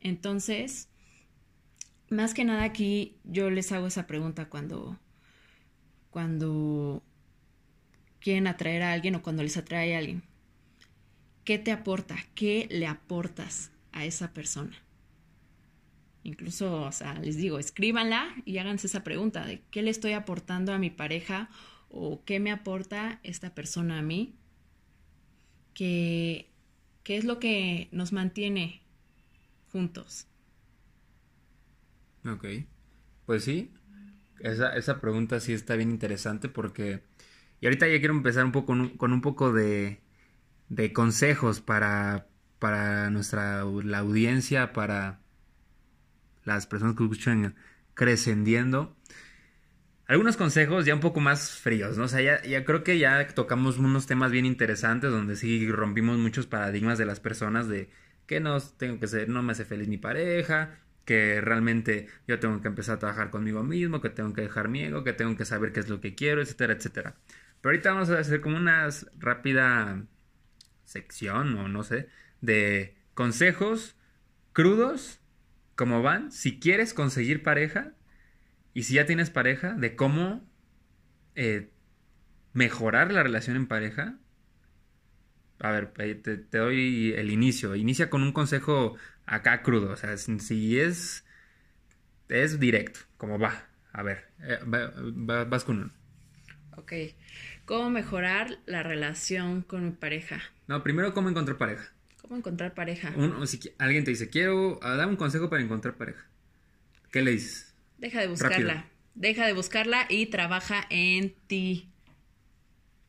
Entonces, 0.00 0.88
más 2.10 2.34
que 2.34 2.44
nada 2.44 2.64
aquí 2.64 3.16
yo 3.24 3.50
les 3.50 3.72
hago 3.72 3.86
esa 3.86 4.06
pregunta 4.06 4.48
cuando 4.48 4.98
cuando 6.12 7.02
quieren 8.20 8.46
atraer 8.46 8.82
a 8.82 8.92
alguien 8.92 9.16
o 9.16 9.22
cuando 9.22 9.42
les 9.42 9.56
atrae 9.56 9.96
a 9.96 9.98
alguien. 9.98 10.22
¿Qué 11.44 11.58
te 11.58 11.72
aporta? 11.72 12.16
¿Qué 12.36 12.68
le 12.70 12.86
aportas 12.86 13.72
a 13.90 14.04
esa 14.04 14.32
persona? 14.32 14.76
Incluso, 16.22 16.82
o 16.82 16.92
sea, 16.92 17.14
les 17.14 17.36
digo, 17.36 17.58
escríbanla 17.58 18.28
y 18.44 18.58
háganse 18.58 18.86
esa 18.86 19.02
pregunta 19.02 19.44
de 19.44 19.62
qué 19.72 19.82
le 19.82 19.90
estoy 19.90 20.12
aportando 20.12 20.72
a 20.72 20.78
mi 20.78 20.90
pareja 20.90 21.50
o 21.90 22.22
qué 22.24 22.38
me 22.38 22.52
aporta 22.52 23.18
esta 23.24 23.54
persona 23.54 23.98
a 23.98 24.02
mí. 24.02 24.36
¿Qué, 25.74 26.48
qué 27.02 27.16
es 27.16 27.24
lo 27.24 27.40
que 27.40 27.88
nos 27.90 28.12
mantiene 28.12 28.82
juntos? 29.72 30.26
Ok, 32.24 32.46
pues 33.26 33.42
sí, 33.42 33.72
esa, 34.42 34.76
esa 34.76 35.00
pregunta 35.00 35.40
sí 35.40 35.52
está 35.52 35.76
bien 35.76 35.90
interesante 35.90 36.48
porque... 36.48 37.02
Y 37.60 37.66
ahorita 37.66 37.86
ya 37.86 37.98
quiero 37.98 38.14
empezar 38.14 38.44
un 38.44 38.52
poco 38.52 38.66
con 38.66 38.80
un, 38.80 38.96
con 38.96 39.12
un 39.12 39.20
poco 39.20 39.52
de, 39.52 40.00
de 40.68 40.92
consejos 40.92 41.60
para, 41.60 42.26
para 42.58 43.10
nuestra 43.10 43.64
la 43.64 43.98
audiencia, 43.98 44.72
para 44.72 45.20
las 46.44 46.66
personas 46.66 46.96
que 46.96 47.04
escuchan 47.04 47.54
creciendo. 47.94 48.96
Algunos 50.06 50.36
consejos 50.36 50.84
ya 50.84 50.94
un 50.94 51.00
poco 51.00 51.20
más 51.20 51.52
fríos, 51.52 51.96
¿no? 51.96 52.04
O 52.04 52.08
sea, 52.08 52.20
ya, 52.20 52.42
ya, 52.42 52.64
creo 52.64 52.82
que 52.82 52.98
ya 52.98 53.26
tocamos 53.28 53.78
unos 53.78 54.06
temas 54.06 54.32
bien 54.32 54.44
interesantes 54.44 55.10
donde 55.10 55.36
sí 55.36 55.70
rompimos 55.70 56.18
muchos 56.18 56.46
paradigmas 56.46 56.98
de 56.98 57.06
las 57.06 57.20
personas 57.20 57.68
de 57.68 57.90
que 58.26 58.40
no 58.40 58.60
tengo 58.60 58.98
que 58.98 59.06
ser, 59.06 59.28
no 59.28 59.42
me 59.42 59.52
hace 59.52 59.64
feliz 59.64 59.88
mi 59.88 59.98
pareja, 59.98 60.78
que 61.04 61.40
realmente 61.40 62.08
yo 62.26 62.38
tengo 62.38 62.60
que 62.60 62.68
empezar 62.68 62.96
a 62.96 62.98
trabajar 62.98 63.30
conmigo 63.30 63.62
mismo, 63.62 64.00
que 64.00 64.10
tengo 64.10 64.32
que 64.32 64.42
dejar 64.42 64.68
mi 64.68 64.82
ego, 64.82 65.04
que 65.04 65.12
tengo 65.12 65.36
que 65.36 65.44
saber 65.44 65.72
qué 65.72 65.80
es 65.80 65.88
lo 65.88 66.00
que 66.00 66.14
quiero, 66.14 66.42
etcétera, 66.42 66.74
etcétera. 66.74 67.16
Pero 67.60 67.70
ahorita 67.72 67.92
vamos 67.92 68.10
a 68.10 68.18
hacer 68.18 68.40
como 68.40 68.56
una 68.56 68.88
rápida 69.18 70.04
sección 70.84 71.56
o 71.56 71.68
no 71.68 71.82
sé, 71.82 72.08
de 72.40 72.96
consejos 73.14 73.96
crudos, 74.52 75.20
como 75.76 76.02
van, 76.02 76.30
si 76.32 76.60
quieres 76.60 76.94
conseguir 76.94 77.42
pareja 77.42 77.92
y 78.74 78.84
si 78.84 78.94
ya 78.94 79.06
tienes 79.06 79.30
pareja, 79.30 79.74
de 79.74 79.96
cómo 79.96 80.44
eh, 81.34 81.70
mejorar 82.52 83.12
la 83.12 83.22
relación 83.22 83.56
en 83.56 83.66
pareja. 83.66 84.18
A 85.58 85.70
ver, 85.70 85.92
te, 85.92 86.14
te, 86.14 86.58
doy 86.58 87.12
el 87.16 87.30
inicio. 87.30 87.76
Inicia 87.76 88.10
con 88.10 88.22
un 88.22 88.32
consejo 88.32 88.96
acá 89.26 89.62
crudo. 89.62 89.90
O 89.90 89.96
sea, 89.96 90.16
si 90.16 90.78
es. 90.78 91.24
Es 92.28 92.58
directo, 92.58 93.00
como 93.16 93.38
va. 93.38 93.68
A 93.92 94.02
ver, 94.02 94.28
eh, 94.40 94.58
vas 94.64 95.64
con 95.64 95.80
uno. 95.80 95.92
Ok. 96.76 96.92
¿Cómo 97.66 97.90
mejorar 97.90 98.58
la 98.66 98.82
relación 98.82 99.62
con 99.62 99.84
mi 99.84 99.90
pareja? 99.92 100.40
No, 100.66 100.82
primero, 100.82 101.12
¿cómo 101.12 101.28
encontrar 101.28 101.58
pareja? 101.58 101.92
¿Cómo 102.20 102.36
encontrar 102.36 102.74
pareja? 102.74 103.14
si 103.46 103.60
alguien 103.78 104.04
te 104.04 104.12
dice, 104.12 104.30
quiero, 104.30 104.78
ah, 104.82 104.96
dar 104.96 105.08
un 105.08 105.16
consejo 105.16 105.50
para 105.50 105.62
encontrar 105.62 105.96
pareja. 105.96 106.24
¿Qué 107.10 107.20
le 107.20 107.32
dices? 107.32 107.74
Deja 107.98 108.20
de 108.20 108.28
buscarla. 108.28 108.86
Deja 109.14 109.46
de 109.46 109.52
buscarla 109.52 110.06
y 110.08 110.26
trabaja 110.26 110.86
en 110.88 111.34
ti. 111.46 111.90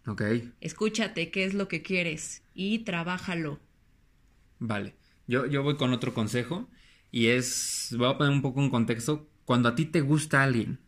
Ok. 0.06 0.22
Escúchate 0.60 1.32
qué 1.32 1.46
es 1.46 1.54
lo 1.54 1.70
que 1.70 1.82
quieres 1.82 2.44
y 2.54 2.80
trabájalo. 2.80 3.62
Vale. 4.60 4.96
Yo, 5.28 5.46
yo 5.46 5.64
voy 5.64 5.78
con 5.78 5.94
otro 5.94 6.14
consejo 6.14 6.70
y 7.12 7.28
es, 7.28 7.96
voy 7.98 8.10
a 8.10 8.18
poner 8.18 8.34
un 8.34 8.42
poco 8.42 8.60
un 8.60 8.70
contexto. 8.70 9.30
Cuando 9.46 9.70
a 9.70 9.76
ti 9.76 9.86
te 9.86 10.02
gusta 10.02 10.44
alguien, 10.44 10.80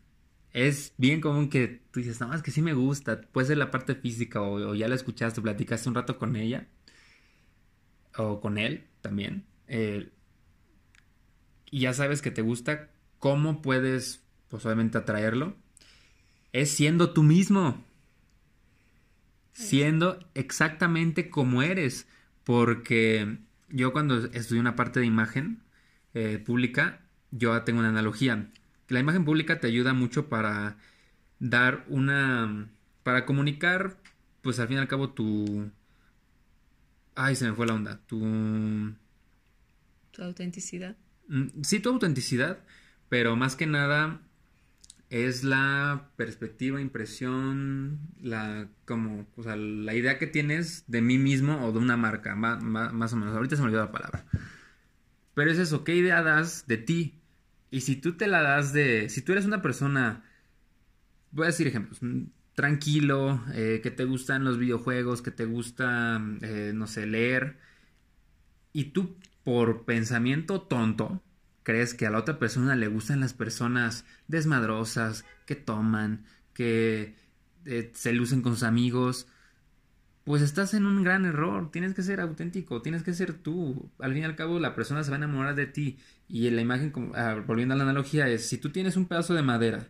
es 0.53 0.93
bien 0.97 1.21
común 1.21 1.49
que 1.49 1.81
tú 1.91 1.99
dices, 1.99 2.19
no, 2.21 2.33
es 2.33 2.41
que 2.41 2.51
sí 2.51 2.61
me 2.61 2.73
gusta, 2.73 3.21
puede 3.21 3.47
ser 3.47 3.57
la 3.57 3.71
parte 3.71 3.95
física 3.95 4.41
o, 4.41 4.73
ya 4.73 4.87
la 4.87 4.95
escuchaste, 4.95 5.41
platicaste 5.41 5.89
un 5.89 5.95
rato 5.95 6.17
con 6.17 6.35
ella 6.35 6.67
o 8.17 8.39
con 8.39 8.57
él 8.57 8.85
también. 9.01 9.45
Eh, 9.67 10.09
y 11.69 11.81
ya 11.81 11.93
sabes 11.93 12.21
que 12.21 12.31
te 12.31 12.41
gusta, 12.41 12.89
¿cómo 13.19 13.61
puedes, 13.61 14.23
pues 14.47 14.65
obviamente, 14.65 14.97
atraerlo? 14.97 15.57
Es 16.53 16.71
siendo 16.71 17.11
tú 17.11 17.21
mismo. 17.21 17.83
Siendo 19.51 20.19
exactamente 20.35 21.29
como 21.29 21.61
eres. 21.61 22.07
Porque 22.45 23.39
yo 23.69 23.93
cuando 23.93 24.17
estudié 24.27 24.61
una 24.61 24.75
parte 24.75 24.99
de 24.99 25.05
imagen 25.05 25.61
eh, 26.13 26.39
pública, 26.39 27.01
yo 27.31 27.61
tengo 27.63 27.79
una 27.79 27.89
analogía 27.89 28.47
la 28.87 28.99
imagen 28.99 29.25
pública 29.25 29.59
te 29.59 29.67
ayuda 29.67 29.93
mucho 29.93 30.29
para 30.29 30.77
dar 31.39 31.85
una, 31.89 32.67
para 33.03 33.25
comunicar, 33.25 33.97
pues 34.41 34.59
al 34.59 34.67
fin 34.67 34.77
y 34.77 34.79
al 34.79 34.87
cabo 34.87 35.09
tu, 35.09 35.71
ay, 37.15 37.35
se 37.35 37.45
me 37.49 37.55
fue 37.55 37.65
la 37.65 37.73
onda, 37.73 37.99
tu... 38.07 38.19
Tu 40.11 40.23
autenticidad. 40.23 40.95
Mm, 41.27 41.61
sí, 41.63 41.79
tu 41.79 41.89
autenticidad, 41.89 42.59
pero 43.09 43.35
más 43.35 43.55
que 43.55 43.67
nada 43.67 44.19
es 45.23 45.45
la 45.45 46.09
perspectiva, 46.17 46.81
impresión, 46.81 48.01
la 48.21 48.67
como, 48.83 49.25
o 49.37 49.43
sea, 49.43 49.55
la 49.55 49.93
idea 49.93 50.19
que 50.19 50.27
tienes 50.27 50.83
de 50.87 51.01
mí 51.01 51.17
mismo 51.17 51.65
o 51.65 51.71
de 51.71 51.79
una 51.79 51.95
marca, 51.95 52.35
más, 52.35 52.61
más 52.61 53.13
o 53.13 53.15
menos. 53.15 53.33
Ahorita 53.33 53.55
se 53.55 53.61
me 53.61 53.67
olvidó 53.69 53.85
la 53.85 53.93
palabra. 53.93 54.25
Pero 55.33 55.51
es 55.51 55.57
eso, 55.57 55.85
¿qué 55.85 55.95
idea 55.95 56.21
das 56.21 56.67
de 56.67 56.77
ti? 56.77 57.21
Y 57.71 57.81
si 57.81 57.95
tú 57.95 58.17
te 58.17 58.27
la 58.27 58.41
das 58.41 58.73
de, 58.73 59.07
si 59.07 59.21
tú 59.21 59.31
eres 59.31 59.45
una 59.45 59.61
persona, 59.61 60.25
voy 61.31 61.45
a 61.45 61.47
decir 61.47 61.67
ejemplos, 61.67 62.03
mm, 62.03 62.23
tranquilo, 62.53 63.41
eh, 63.53 63.79
que 63.81 63.91
te 63.91 64.03
gustan 64.03 64.43
los 64.43 64.57
videojuegos, 64.57 65.21
que 65.21 65.31
te 65.31 65.45
gusta, 65.45 66.21
eh, 66.41 66.73
no 66.75 66.87
sé, 66.87 67.05
leer, 67.05 67.57
y 68.73 68.85
tú 68.91 69.15
por 69.45 69.85
pensamiento 69.85 70.61
tonto 70.61 71.21
crees 71.65 71.95
que 71.95 72.05
a 72.05 72.11
la 72.11 72.19
otra 72.19 72.37
persona 72.37 72.75
le 72.75 72.87
gustan 72.87 73.19
las 73.19 73.33
personas 73.33 74.05
desmadrosas, 74.27 75.25
que 75.47 75.55
toman, 75.55 76.23
que 76.53 77.15
eh, 77.65 77.91
se 77.95 78.13
lucen 78.13 78.43
con 78.43 78.53
sus 78.53 78.63
amigos, 78.63 79.27
pues 80.23 80.43
estás 80.43 80.75
en 80.75 80.85
un 80.85 81.03
gran 81.03 81.25
error. 81.25 81.71
Tienes 81.71 81.95
que 81.95 82.03
ser 82.03 82.21
auténtico, 82.21 82.83
tienes 82.83 83.01
que 83.01 83.13
ser 83.13 83.33
tú. 83.33 83.91
Al 83.99 84.13
fin 84.13 84.21
y 84.21 84.25
al 84.25 84.35
cabo, 84.35 84.59
la 84.59 84.75
persona 84.75 85.03
se 85.03 85.09
va 85.09 85.17
a 85.17 85.17
enamorar 85.17 85.55
de 85.55 85.65
ti. 85.65 85.97
Y 86.27 86.49
la 86.51 86.61
imagen, 86.61 86.93
ah, 87.15 87.43
volviendo 87.45 87.73
a 87.73 87.77
la 87.77 87.83
analogía, 87.83 88.29
es 88.29 88.47
si 88.47 88.59
tú 88.59 88.69
tienes 88.69 88.95
un 88.95 89.07
pedazo 89.07 89.33
de 89.33 89.41
madera, 89.41 89.87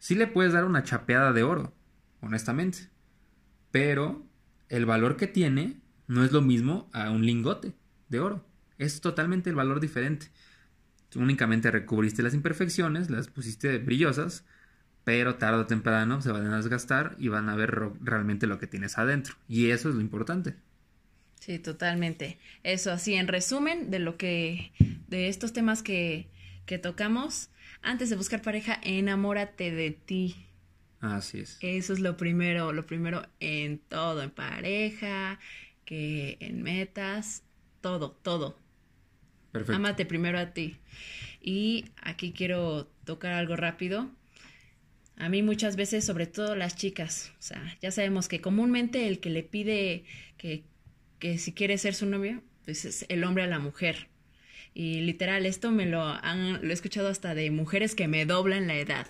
sí 0.00 0.16
le 0.16 0.26
puedes 0.26 0.52
dar 0.52 0.64
una 0.64 0.82
chapeada 0.82 1.32
de 1.32 1.44
oro, 1.44 1.72
honestamente. 2.20 2.90
Pero 3.70 4.26
el 4.68 4.86
valor 4.86 5.16
que 5.16 5.28
tiene 5.28 5.80
no 6.08 6.24
es 6.24 6.32
lo 6.32 6.42
mismo 6.42 6.90
a 6.92 7.10
un 7.10 7.24
lingote 7.24 7.74
de 8.08 8.18
oro. 8.18 8.44
Es 8.76 9.00
totalmente 9.00 9.50
el 9.50 9.56
valor 9.56 9.78
diferente. 9.78 10.32
Únicamente 11.16 11.70
recubriste 11.70 12.22
las 12.22 12.34
imperfecciones, 12.34 13.10
las 13.10 13.28
pusiste 13.28 13.78
brillosas, 13.78 14.44
pero 15.04 15.36
tarde 15.36 15.60
o 15.60 15.66
temprano 15.66 16.22
se 16.22 16.30
van 16.30 16.46
a 16.46 16.56
desgastar 16.56 17.16
y 17.18 17.28
van 17.28 17.48
a 17.48 17.56
ver 17.56 17.90
realmente 18.00 18.46
lo 18.46 18.58
que 18.58 18.66
tienes 18.66 18.98
adentro. 18.98 19.34
Y 19.48 19.70
eso 19.70 19.88
es 19.88 19.94
lo 19.94 20.00
importante. 20.00 20.54
Sí, 21.40 21.58
totalmente. 21.58 22.38
Eso 22.62 22.92
así, 22.92 23.14
en 23.14 23.26
resumen 23.26 23.90
de 23.90 23.98
lo 23.98 24.16
que, 24.16 24.72
de 25.08 25.28
estos 25.28 25.52
temas 25.52 25.82
que, 25.82 26.28
que 26.66 26.78
tocamos, 26.78 27.50
antes 27.82 28.10
de 28.10 28.16
buscar 28.16 28.42
pareja, 28.42 28.78
enamórate 28.82 29.72
de 29.72 29.90
ti. 29.90 30.46
Así 31.00 31.40
es. 31.40 31.56
Eso 31.60 31.94
es 31.94 32.00
lo 32.00 32.16
primero, 32.16 32.72
lo 32.72 32.86
primero 32.86 33.26
en 33.40 33.78
todo, 33.78 34.22
en 34.22 34.30
pareja, 34.30 35.38
que 35.86 36.36
en 36.40 36.62
metas, 36.62 37.42
todo, 37.80 38.12
todo. 38.22 38.58
Perfecto. 39.52 39.76
Ámate 39.76 40.06
primero 40.06 40.38
a 40.38 40.52
ti. 40.52 40.76
Y 41.40 41.86
aquí 42.02 42.32
quiero 42.32 42.90
tocar 43.04 43.32
algo 43.32 43.56
rápido 43.56 44.10
a 45.20 45.28
mí 45.28 45.42
muchas 45.42 45.76
veces, 45.76 46.06
sobre 46.06 46.26
todo 46.26 46.56
las 46.56 46.76
chicas, 46.76 47.30
o 47.38 47.42
sea, 47.42 47.76
ya 47.82 47.90
sabemos 47.90 48.26
que 48.26 48.40
comúnmente 48.40 49.06
el 49.06 49.20
que 49.20 49.28
le 49.28 49.42
pide 49.42 50.04
que, 50.38 50.64
que 51.18 51.36
si 51.36 51.52
quiere 51.52 51.76
ser 51.76 51.94
su 51.94 52.06
novio, 52.06 52.42
pues 52.64 52.86
es 52.86 53.04
el 53.10 53.22
hombre 53.24 53.42
a 53.42 53.46
la 53.46 53.58
mujer. 53.58 54.08
Y 54.72 55.02
literal, 55.02 55.44
esto 55.44 55.72
me 55.72 55.84
lo 55.84 56.02
han 56.02 56.66
lo 56.66 56.70
he 56.70 56.72
escuchado 56.72 57.08
hasta 57.08 57.34
de 57.34 57.50
mujeres 57.50 57.94
que 57.94 58.08
me 58.08 58.24
doblan 58.24 58.66
la 58.66 58.76
edad. 58.76 59.08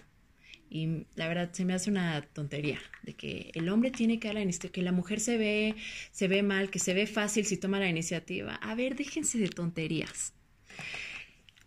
Y 0.70 1.06
la 1.16 1.28
verdad 1.28 1.50
se 1.52 1.64
me 1.64 1.74
hace 1.74 1.90
una 1.90 2.22
tontería 2.22 2.78
de 3.02 3.14
que 3.14 3.50
el 3.54 3.68
hombre 3.68 3.90
tiene 3.90 4.18
que 4.20 4.28
dar 4.28 4.36
la 4.36 4.42
iniciativa, 4.42 4.72
que 4.72 4.82
la 4.82 4.92
mujer 4.92 5.20
se 5.20 5.36
ve, 5.36 5.74
se 6.12 6.28
ve 6.28 6.42
mal, 6.42 6.70
que 6.70 6.78
se 6.78 6.94
ve 6.94 7.06
fácil 7.06 7.44
si 7.44 7.56
toma 7.56 7.80
la 7.80 7.88
iniciativa. 7.88 8.54
A 8.54 8.74
ver, 8.74 8.94
déjense 8.96 9.38
de 9.38 9.48
tonterías 9.48 10.32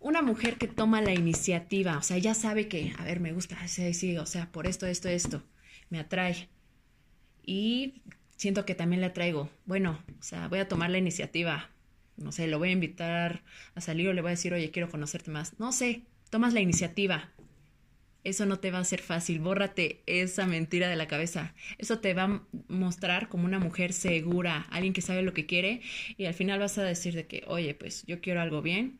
una 0.04 0.20
mujer 0.20 0.58
que 0.58 0.68
toma 0.68 1.00
la 1.00 1.14
iniciativa, 1.14 1.96
o 1.96 2.02
sea, 2.02 2.18
ya 2.18 2.34
sabe 2.34 2.68
que, 2.68 2.92
a 2.98 3.04
ver, 3.04 3.20
me 3.20 3.32
gusta, 3.32 3.56
sí, 3.66 3.94
sí, 3.94 4.18
o 4.18 4.26
sea, 4.26 4.52
por 4.52 4.66
esto, 4.66 4.86
esto, 4.86 5.08
esto, 5.08 5.42
me 5.88 5.98
atrae. 5.98 6.50
Y 7.46 8.02
siento 8.36 8.66
que 8.66 8.74
también 8.74 9.00
le 9.00 9.06
atraigo. 9.06 9.48
Bueno, 9.64 9.98
o 10.20 10.22
sea, 10.22 10.48
voy 10.48 10.58
a 10.58 10.68
tomar 10.68 10.90
la 10.90 10.98
iniciativa. 10.98 11.70
No 12.18 12.32
sé, 12.32 12.46
lo 12.48 12.58
voy 12.58 12.68
a 12.68 12.72
invitar 12.72 13.42
a 13.74 13.80
salir 13.80 14.08
o 14.08 14.12
le 14.12 14.20
voy 14.20 14.28
a 14.28 14.30
decir, 14.32 14.52
oye, 14.52 14.70
quiero 14.70 14.90
conocerte 14.90 15.30
más. 15.30 15.58
No 15.58 15.72
sé, 15.72 16.02
tomas 16.28 16.52
la 16.52 16.60
iniciativa. 16.60 17.32
Eso 18.24 18.46
no 18.46 18.58
te 18.58 18.70
va 18.70 18.78
a 18.78 18.84
ser 18.84 19.00
fácil. 19.00 19.38
Bórrate 19.38 20.02
esa 20.06 20.46
mentira 20.46 20.88
de 20.88 20.96
la 20.96 21.06
cabeza. 21.06 21.54
Eso 21.78 22.00
te 22.00 22.14
va 22.14 22.24
a 22.24 22.42
mostrar 22.68 23.28
como 23.28 23.44
una 23.44 23.58
mujer 23.58 23.92
segura, 23.92 24.66
alguien 24.70 24.94
que 24.94 25.02
sabe 25.02 25.22
lo 25.22 25.34
que 25.34 25.46
quiere 25.46 25.82
y 26.16 26.24
al 26.24 26.34
final 26.34 26.58
vas 26.58 26.78
a 26.78 26.82
decir 26.82 27.14
de 27.14 27.26
que, 27.26 27.44
oye, 27.46 27.74
pues 27.74 28.04
yo 28.06 28.20
quiero 28.20 28.40
algo 28.40 28.62
bien. 28.62 28.98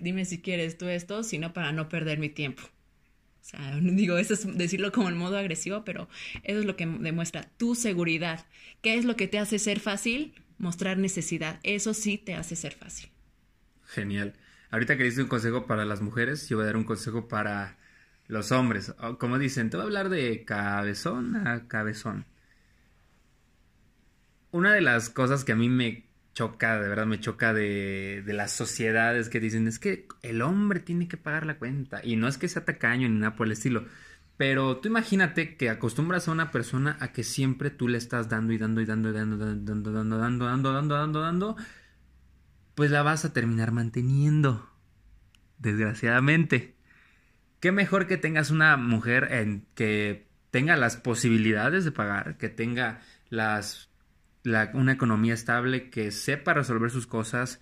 dime 0.00 0.24
si 0.24 0.40
quieres 0.40 0.76
tú 0.76 0.88
esto, 0.88 1.22
sino 1.22 1.52
para 1.52 1.72
no 1.72 1.88
perder 1.88 2.18
mi 2.18 2.28
tiempo. 2.28 2.62
O 2.64 3.44
sea, 3.44 3.78
digo, 3.82 4.18
eso 4.18 4.34
es 4.34 4.56
decirlo 4.56 4.90
como 4.92 5.08
en 5.08 5.16
modo 5.16 5.38
agresivo, 5.38 5.84
pero 5.84 6.08
eso 6.42 6.58
es 6.58 6.64
lo 6.64 6.76
que 6.76 6.86
demuestra 6.86 7.48
tu 7.56 7.74
seguridad. 7.74 8.44
¿Qué 8.82 8.96
es 8.96 9.04
lo 9.04 9.16
que 9.16 9.28
te 9.28 9.38
hace 9.38 9.58
ser 9.58 9.78
fácil? 9.78 10.34
Mostrar 10.58 10.98
necesidad. 10.98 11.60
Eso 11.62 11.94
sí 11.94 12.18
te 12.18 12.34
hace 12.34 12.56
ser 12.56 12.74
fácil. 12.74 13.10
Genial. 13.86 14.34
Ahorita 14.70 14.96
que 14.96 15.04
diste 15.04 15.22
un 15.22 15.28
consejo 15.28 15.66
para 15.66 15.84
las 15.84 16.00
mujeres, 16.00 16.48
yo 16.48 16.56
voy 16.56 16.64
a 16.64 16.66
dar 16.66 16.76
un 16.76 16.84
consejo 16.84 17.28
para 17.28 17.76
los 18.28 18.52
hombres. 18.52 18.94
Como 19.18 19.38
dicen, 19.38 19.70
te 19.70 19.76
voy 19.76 19.84
a 19.84 19.86
hablar 19.86 20.08
de 20.08 20.44
cabezón 20.44 21.46
a 21.46 21.68
cabezón. 21.68 22.26
Una 24.50 24.72
de 24.72 24.82
las 24.82 25.10
cosas 25.10 25.44
que 25.44 25.52
a 25.52 25.56
mí 25.56 25.68
me 25.68 26.12
choca, 26.34 26.80
de 26.80 26.88
verdad 26.88 27.06
me 27.06 27.20
choca 27.20 27.52
de, 27.52 28.22
las 28.26 28.52
sociedades 28.52 29.28
que 29.28 29.40
dicen 29.40 29.66
es 29.68 29.78
que 29.78 30.06
el 30.22 30.42
hombre 30.42 30.80
tiene 30.80 31.08
que 31.08 31.16
pagar 31.16 31.46
la 31.46 31.58
cuenta. 31.58 32.00
Y 32.04 32.16
no 32.16 32.28
es 32.28 32.38
que 32.38 32.48
sea 32.48 32.64
tacaño 32.64 33.08
ni 33.08 33.18
nada 33.18 33.36
por 33.36 33.46
el 33.46 33.52
estilo. 33.52 33.86
Pero 34.36 34.78
tú 34.78 34.88
imagínate 34.88 35.56
que 35.56 35.70
acostumbras 35.70 36.28
a 36.28 36.32
una 36.32 36.50
persona 36.50 36.96
a 37.00 37.12
que 37.12 37.22
siempre 37.22 37.70
tú 37.70 37.88
le 37.88 37.98
estás 37.98 38.28
dando 38.28 38.52
y 38.52 38.58
dando 38.58 38.80
y 38.80 38.86
dando 38.86 39.10
y 39.10 39.12
dando, 39.12 39.36
dando, 39.36 39.72
dando, 39.74 39.92
dando, 39.92 40.18
dando, 40.18 40.46
dando, 40.46 40.72
dando, 40.72 40.94
dando, 40.94 41.20
dando, 41.20 41.56
pues 42.74 42.90
la 42.90 43.02
vas 43.02 43.24
a 43.24 43.32
terminar 43.32 43.72
manteniendo. 43.72 44.68
Desgraciadamente. 45.58 46.76
Qué 47.62 47.70
mejor 47.70 48.08
que 48.08 48.16
tengas 48.16 48.50
una 48.50 48.76
mujer 48.76 49.28
en 49.30 49.64
que 49.76 50.26
tenga 50.50 50.76
las 50.76 50.96
posibilidades 50.96 51.84
de 51.84 51.92
pagar, 51.92 52.36
que 52.36 52.48
tenga 52.48 53.02
las 53.30 53.88
una 54.74 54.90
economía 54.90 55.32
estable, 55.32 55.88
que 55.88 56.10
sepa 56.10 56.54
resolver 56.54 56.90
sus 56.90 57.06
cosas 57.06 57.60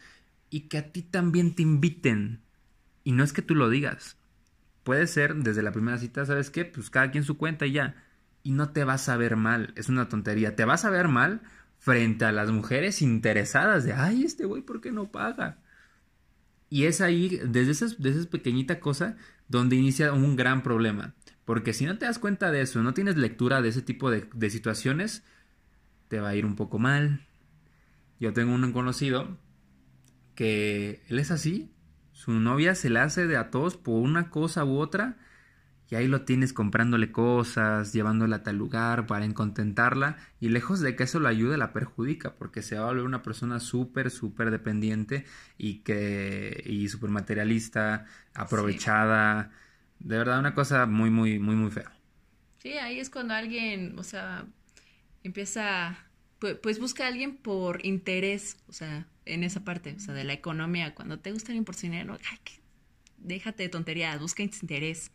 y 0.48 0.68
que 0.68 0.78
a 0.78 0.90
ti 0.90 1.02
también 1.02 1.54
te 1.54 1.60
inviten. 1.60 2.40
Y 3.04 3.12
no 3.12 3.22
es 3.22 3.34
que 3.34 3.42
tú 3.42 3.54
lo 3.54 3.68
digas. 3.68 4.16
Puede 4.84 5.06
ser 5.06 5.34
desde 5.34 5.62
la 5.62 5.72
primera 5.72 5.98
cita, 5.98 6.24
¿sabes 6.24 6.48
qué? 6.48 6.64
Pues 6.64 6.88
cada 6.88 7.10
quien 7.10 7.24
su 7.24 7.36
cuenta 7.36 7.66
y 7.66 7.72
ya. 7.72 8.02
Y 8.42 8.52
no 8.52 8.70
te 8.70 8.84
vas 8.84 9.06
a 9.10 9.18
ver 9.18 9.36
mal. 9.36 9.74
Es 9.76 9.90
una 9.90 10.08
tontería. 10.08 10.56
Te 10.56 10.64
vas 10.64 10.86
a 10.86 10.90
ver 10.90 11.08
mal 11.08 11.42
frente 11.78 12.24
a 12.24 12.32
las 12.32 12.50
mujeres 12.50 13.02
interesadas 13.02 13.84
de, 13.84 13.92
ay, 13.92 14.24
este 14.24 14.46
güey, 14.46 14.62
¿por 14.62 14.80
qué 14.80 14.92
no 14.92 15.12
paga? 15.12 15.58
Y 16.70 16.84
es 16.84 17.02
ahí, 17.02 17.38
desde 17.44 17.72
esa, 17.72 17.86
desde 17.98 18.20
esa 18.20 18.30
pequeñita 18.30 18.80
cosa, 18.80 19.18
donde 19.50 19.76
inicia 19.76 20.12
un 20.12 20.36
gran 20.36 20.62
problema. 20.62 21.14
Porque 21.44 21.74
si 21.74 21.84
no 21.84 21.98
te 21.98 22.06
das 22.06 22.20
cuenta 22.20 22.52
de 22.52 22.62
eso, 22.62 22.82
no 22.82 22.94
tienes 22.94 23.16
lectura 23.16 23.60
de 23.60 23.68
ese 23.68 23.82
tipo 23.82 24.10
de, 24.10 24.28
de 24.32 24.48
situaciones, 24.48 25.24
te 26.08 26.20
va 26.20 26.28
a 26.28 26.36
ir 26.36 26.46
un 26.46 26.54
poco 26.54 26.78
mal. 26.78 27.26
Yo 28.20 28.32
tengo 28.32 28.54
un 28.54 28.72
conocido 28.72 29.36
que 30.36 31.02
él 31.08 31.18
es 31.18 31.32
así, 31.32 31.72
su 32.12 32.32
novia 32.32 32.74
se 32.74 32.90
le 32.90 33.00
hace 33.00 33.26
de 33.26 33.36
a 33.36 33.50
todos 33.50 33.76
por 33.76 34.00
una 34.00 34.30
cosa 34.30 34.64
u 34.64 34.78
otra 34.78 35.18
y 35.90 35.96
ahí 35.96 36.06
lo 36.06 36.22
tienes 36.22 36.52
comprándole 36.52 37.10
cosas, 37.10 37.92
llevándola 37.92 38.36
a 38.36 38.42
tal 38.44 38.56
lugar 38.56 39.06
para 39.06 39.28
contentarla 39.34 40.16
y 40.38 40.48
lejos 40.48 40.80
de 40.80 40.94
que 40.94 41.02
eso 41.02 41.18
lo 41.18 41.28
ayude 41.28 41.58
la 41.58 41.72
perjudica 41.72 42.36
porque 42.36 42.62
se 42.62 42.76
va 42.78 42.84
a 42.84 42.86
volver 42.86 43.04
una 43.04 43.22
persona 43.22 43.58
súper, 43.58 44.10
súper 44.10 44.50
dependiente 44.52 45.24
y 45.58 45.80
que 45.80 46.62
y 46.64 46.88
súper 46.88 47.10
materialista, 47.10 48.06
aprovechada, 48.34 49.50
de 49.98 50.16
verdad 50.16 50.38
una 50.38 50.54
cosa 50.54 50.86
muy, 50.86 51.10
muy, 51.10 51.38
muy, 51.40 51.56
muy 51.56 51.70
fea. 51.70 51.92
Sí, 52.58 52.72
ahí 52.74 53.00
es 53.00 53.10
cuando 53.10 53.34
alguien, 53.34 53.98
o 53.98 54.02
sea, 54.02 54.46
empieza, 55.24 55.98
pues, 56.38 56.56
pues, 56.62 56.78
busca 56.78 57.04
a 57.04 57.08
alguien 57.08 57.36
por 57.36 57.84
interés, 57.84 58.58
o 58.68 58.72
sea, 58.72 59.06
en 59.24 59.44
esa 59.44 59.64
parte, 59.64 59.94
o 59.96 60.00
sea, 60.00 60.14
de 60.14 60.24
la 60.24 60.34
economía. 60.34 60.94
Cuando 60.94 61.18
te 61.18 61.32
gusta 61.32 61.48
alguien 61.52 61.64
por 61.64 61.76
dinero, 61.76 62.18
déjate 63.18 63.64
de 63.64 63.68
tonterías, 63.70 64.20
busca 64.20 64.42
interés. 64.42 65.10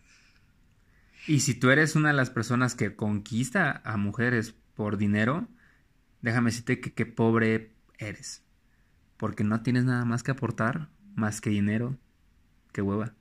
Y 1.28 1.40
si 1.40 1.56
tú 1.56 1.72
eres 1.72 1.96
una 1.96 2.10
de 2.10 2.16
las 2.16 2.30
personas 2.30 2.76
que 2.76 2.96
conquista 2.96 3.82
a 3.84 3.98
mujeres 3.98 4.56
por 4.76 4.98
dinero, 4.98 5.48
déjame 6.22 6.52
decirte 6.52 6.80
que 6.80 6.94
qué 6.94 7.06
pobre 7.06 7.74
eres. 7.98 8.44
Porque 9.18 9.44
no 9.44 9.62
tienes 9.62 9.86
nada 9.86 10.06
más 10.06 10.24
que 10.24 10.32
aportar, 10.32 10.90
más 11.16 11.42
que 11.42 11.50
dinero, 11.50 11.98
que 12.74 12.82
hueva. 12.82 13.14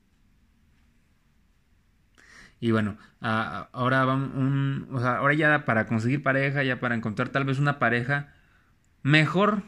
Y 2.60 2.70
bueno, 2.70 2.96
ahora 3.20 4.06
un, 4.06 4.88
o 4.90 5.00
sea, 5.00 5.16
ahora 5.16 5.34
ya 5.34 5.64
para 5.64 5.86
conseguir 5.86 6.22
pareja, 6.22 6.62
ya 6.62 6.80
para 6.80 6.94
encontrar 6.94 7.28
tal 7.28 7.44
vez 7.44 7.58
una 7.58 7.78
pareja 7.78 8.32
mejor 9.02 9.64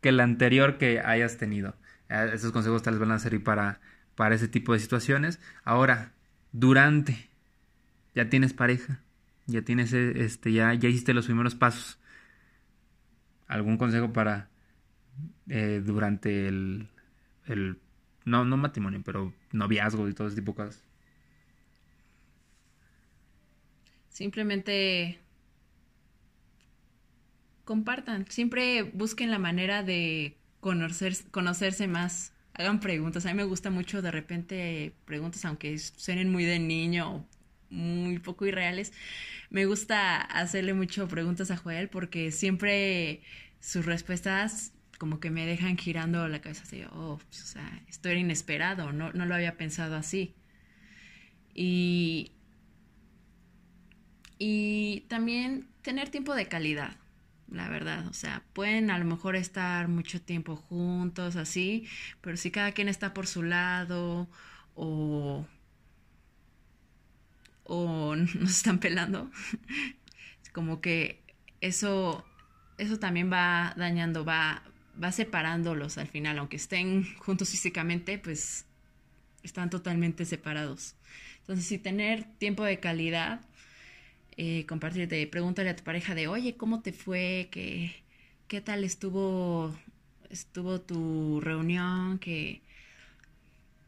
que 0.00 0.12
la 0.12 0.24
anterior 0.24 0.78
que 0.78 1.00
hayas 1.00 1.36
tenido. 1.36 1.76
Esos 2.08 2.52
consejos 2.52 2.82
tal 2.82 2.94
vez 2.94 3.00
van 3.00 3.12
a 3.12 3.18
servir 3.18 3.44
para, 3.44 3.80
para 4.14 4.34
ese 4.34 4.48
tipo 4.48 4.72
de 4.72 4.78
situaciones. 4.78 5.40
Ahora, 5.62 6.12
durante, 6.52 7.28
ya 8.16 8.30
tienes 8.30 8.54
pareja, 8.54 8.98
ya 9.46 9.60
tienes, 9.60 9.92
este, 9.92 10.50
ya, 10.50 10.72
ya 10.72 10.88
hiciste 10.88 11.12
los 11.12 11.26
primeros 11.26 11.54
pasos. 11.54 11.98
¿Algún 13.46 13.76
consejo 13.76 14.12
para 14.12 14.48
eh, 15.48 15.82
durante 15.84 16.48
el, 16.48 16.88
el, 17.44 17.78
no, 18.24 18.46
no 18.46 18.56
matrimonio, 18.56 19.02
pero 19.04 19.34
noviazgo 19.52 20.08
y 20.08 20.14
todo 20.14 20.28
ese 20.28 20.36
tipo 20.36 20.52
de 20.52 20.56
cosas? 20.56 20.82
Simplemente 24.08 25.20
compartan, 27.64 28.26
siempre 28.30 28.82
busquen 28.82 29.30
la 29.30 29.38
manera 29.38 29.82
de 29.82 30.38
conocer, 30.60 31.14
conocerse 31.30 31.86
más, 31.86 32.32
hagan 32.54 32.80
preguntas. 32.80 33.26
A 33.26 33.28
mí 33.28 33.34
me 33.34 33.44
gusta 33.44 33.68
mucho 33.68 34.00
de 34.00 34.10
repente 34.10 34.94
preguntas, 35.04 35.44
aunque 35.44 35.78
suenen 35.78 36.32
muy 36.32 36.44
de 36.44 36.58
niño 36.58 37.26
muy 37.70 38.18
poco 38.18 38.46
irreales. 38.46 38.92
Me 39.50 39.66
gusta 39.66 40.20
hacerle 40.20 40.74
mucho 40.74 41.08
preguntas 41.08 41.50
a 41.50 41.56
Joel 41.56 41.88
porque 41.88 42.32
siempre 42.32 43.22
sus 43.60 43.86
respuestas 43.86 44.72
como 44.98 45.20
que 45.20 45.30
me 45.30 45.46
dejan 45.46 45.76
girando 45.76 46.26
la 46.28 46.40
cabeza 46.40 46.62
así, 46.64 46.82
oh, 46.92 47.18
pues, 47.28 47.42
o 47.42 47.46
sea, 47.46 47.82
esto 47.88 48.08
era 48.08 48.18
inesperado, 48.18 48.92
no, 48.92 49.12
no 49.12 49.26
lo 49.26 49.34
había 49.34 49.56
pensado 49.56 49.96
así. 49.96 50.34
Y 51.54 52.32
y 54.38 55.00
también 55.08 55.68
tener 55.82 56.10
tiempo 56.10 56.34
de 56.34 56.48
calidad, 56.48 56.96
la 57.48 57.68
verdad. 57.68 58.06
O 58.08 58.12
sea, 58.12 58.42
pueden 58.52 58.90
a 58.90 58.98
lo 58.98 59.04
mejor 59.04 59.36
estar 59.36 59.88
mucho 59.88 60.20
tiempo 60.20 60.56
juntos, 60.56 61.36
así, 61.36 61.88
pero 62.20 62.36
si 62.36 62.50
cada 62.50 62.72
quien 62.72 62.88
está 62.88 63.14
por 63.14 63.26
su 63.26 63.42
lado 63.42 64.28
o, 64.74 65.46
o 67.68 68.16
nos 68.40 68.50
están 68.50 68.78
pelando, 68.78 69.30
como 70.52 70.80
que 70.80 71.22
eso, 71.60 72.24
eso 72.78 72.98
también 72.98 73.30
va 73.32 73.74
dañando, 73.76 74.24
va, 74.24 74.62
va 75.02 75.12
separándolos 75.12 75.98
al 75.98 76.08
final, 76.08 76.38
aunque 76.38 76.56
estén 76.56 77.04
juntos 77.16 77.50
físicamente, 77.50 78.18
pues 78.18 78.66
están 79.42 79.70
totalmente 79.70 80.24
separados. 80.24 80.96
Entonces, 81.40 81.66
si 81.66 81.78
tener 81.78 82.24
tiempo 82.38 82.64
de 82.64 82.80
calidad, 82.80 83.40
eh, 84.36 84.66
compartirte, 84.66 85.26
pregúntale 85.26 85.70
a 85.70 85.76
tu 85.76 85.84
pareja 85.84 86.14
de, 86.14 86.28
oye, 86.28 86.56
¿cómo 86.56 86.82
te 86.82 86.92
fue? 86.92 87.48
¿Qué, 87.50 87.94
qué 88.48 88.60
tal 88.60 88.84
estuvo, 88.84 89.74
estuvo 90.30 90.80
tu 90.80 91.40
reunión? 91.40 92.18
Que 92.18 92.62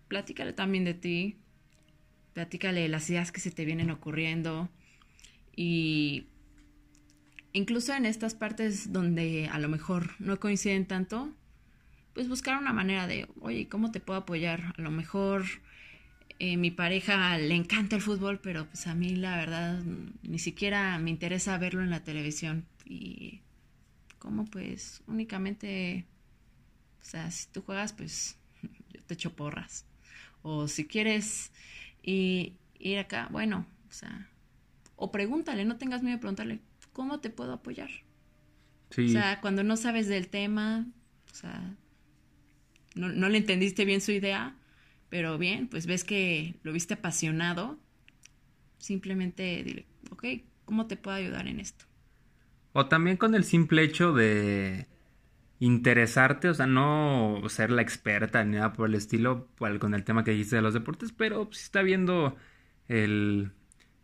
platícale 0.08 0.52
también 0.52 0.84
de 0.84 0.94
ti, 0.94 1.36
platícale 2.38 2.88
las 2.88 3.10
ideas 3.10 3.32
que 3.32 3.40
se 3.40 3.50
te 3.50 3.64
vienen 3.64 3.90
ocurriendo 3.90 4.68
y 5.56 6.28
incluso 7.52 7.92
en 7.94 8.06
estas 8.06 8.36
partes 8.36 8.92
donde 8.92 9.48
a 9.50 9.58
lo 9.58 9.68
mejor 9.68 10.12
no 10.20 10.38
coinciden 10.38 10.86
tanto, 10.86 11.34
pues 12.14 12.28
buscar 12.28 12.56
una 12.56 12.72
manera 12.72 13.08
de, 13.08 13.26
oye, 13.40 13.68
¿cómo 13.68 13.90
te 13.90 13.98
puedo 13.98 14.20
apoyar? 14.20 14.72
A 14.78 14.82
lo 14.82 14.92
mejor 14.92 15.46
eh, 16.38 16.56
mi 16.56 16.70
pareja 16.70 17.36
le 17.38 17.56
encanta 17.56 17.96
el 17.96 18.02
fútbol, 18.02 18.38
pero 18.38 18.66
pues 18.66 18.86
a 18.86 18.94
mí 18.94 19.16
la 19.16 19.36
verdad 19.36 19.82
ni 20.22 20.38
siquiera 20.38 20.96
me 21.00 21.10
interesa 21.10 21.58
verlo 21.58 21.82
en 21.82 21.90
la 21.90 22.04
televisión. 22.04 22.66
Y 22.84 23.40
como 24.20 24.44
pues 24.44 25.02
únicamente, 25.08 26.06
o 27.02 27.04
sea, 27.04 27.32
si 27.32 27.48
tú 27.48 27.62
juegas, 27.62 27.92
pues 27.94 28.38
yo 28.92 29.02
te 29.02 29.14
echo 29.14 29.34
porras. 29.34 29.86
O 30.42 30.68
si 30.68 30.86
quieres 30.86 31.50
ir 32.08 32.98
acá, 32.98 33.28
bueno, 33.30 33.66
o 33.88 33.92
sea, 33.92 34.28
o 34.96 35.10
pregúntale, 35.10 35.64
no 35.64 35.76
tengas 35.76 36.02
miedo 36.02 36.16
de 36.16 36.20
preguntarle, 36.20 36.60
¿cómo 36.92 37.20
te 37.20 37.30
puedo 37.30 37.52
apoyar? 37.52 37.90
O 38.90 39.08
sea, 39.08 39.40
cuando 39.40 39.62
no 39.62 39.76
sabes 39.76 40.08
del 40.08 40.28
tema, 40.28 40.86
o 41.30 41.34
sea, 41.34 41.76
no, 42.94 43.08
no 43.08 43.28
le 43.28 43.38
entendiste 43.38 43.84
bien 43.84 44.00
su 44.00 44.12
idea, 44.12 44.56
Pero 45.10 45.38
bien, 45.38 45.68
pues 45.68 45.86
ves 45.86 46.04
que 46.04 46.56
lo 46.62 46.72
viste 46.72 46.94
apasionado, 46.94 47.78
simplemente 48.78 49.62
dile, 49.64 49.86
ok, 50.10 50.24
¿cómo 50.64 50.86
te 50.86 50.96
puedo 50.96 51.16
ayudar 51.16 51.48
en 51.48 51.60
esto? 51.60 51.86
O 52.74 52.86
también 52.86 53.16
con 53.16 53.34
el 53.34 53.44
simple 53.44 53.82
hecho 53.82 54.12
de 54.12 54.86
interesarte, 55.60 56.48
o 56.48 56.54
sea, 56.54 56.66
no 56.66 57.42
ser 57.48 57.70
la 57.70 57.82
experta 57.82 58.44
ni 58.44 58.56
nada 58.56 58.72
por 58.72 58.88
el 58.88 58.94
estilo, 58.94 59.48
con 59.80 59.94
el 59.94 60.04
tema 60.04 60.24
que 60.24 60.30
dijiste 60.32 60.56
de 60.56 60.62
los 60.62 60.74
deportes, 60.74 61.12
pero 61.12 61.48
si 61.52 61.64
está 61.64 61.82
viendo 61.82 62.36
el, 62.88 63.52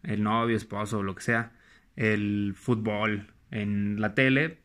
el 0.03 0.23
novio, 0.23 0.57
esposo 0.57 1.03
lo 1.03 1.15
que 1.15 1.23
sea, 1.23 1.53
el 1.97 2.55
fútbol 2.57 3.33
en 3.51 4.01
la 4.01 4.15
tele, 4.15 4.59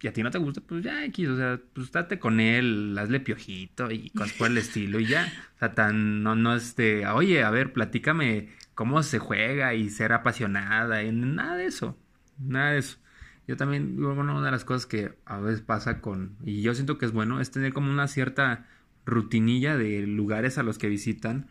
y 0.00 0.06
a 0.06 0.12
ti 0.12 0.22
no 0.22 0.30
te 0.30 0.38
gusta, 0.38 0.60
pues 0.60 0.84
ya 0.84 1.02
X, 1.06 1.28
o 1.30 1.36
sea, 1.36 1.58
pues 1.72 1.90
date 1.90 2.18
con 2.18 2.38
él, 2.38 2.94
hazle 2.98 3.20
piojito 3.20 3.90
y 3.90 4.10
cosas 4.10 4.36
por 4.36 4.48
el 4.48 4.58
estilo 4.58 5.00
y 5.00 5.06
ya. 5.06 5.32
O 5.56 5.58
sea, 5.60 5.74
tan, 5.74 6.22
no, 6.22 6.34
no 6.34 6.54
este, 6.54 7.06
oye, 7.06 7.42
a 7.42 7.48
ver, 7.48 7.72
platícame 7.72 8.50
cómo 8.74 9.02
se 9.02 9.18
juega 9.18 9.72
y 9.74 9.88
ser 9.88 10.12
apasionada, 10.12 11.02
y 11.02 11.10
nada 11.10 11.56
de 11.56 11.66
eso, 11.66 11.98
nada 12.38 12.72
de 12.72 12.78
eso. 12.80 12.98
Yo 13.46 13.56
también, 13.56 13.96
bueno, 13.96 14.36
una 14.36 14.46
de 14.46 14.50
las 14.50 14.64
cosas 14.64 14.86
que 14.86 15.18
a 15.26 15.38
veces 15.38 15.60
pasa 15.60 16.00
con, 16.00 16.36
y 16.44 16.62
yo 16.62 16.74
siento 16.74 16.96
que 16.96 17.06
es 17.06 17.12
bueno, 17.12 17.40
es 17.40 17.50
tener 17.50 17.72
como 17.72 17.90
una 17.90 18.08
cierta 18.08 18.66
rutinilla 19.04 19.76
de 19.76 20.06
lugares 20.06 20.56
a 20.56 20.62
los 20.62 20.78
que 20.78 20.88
visitan. 20.88 21.48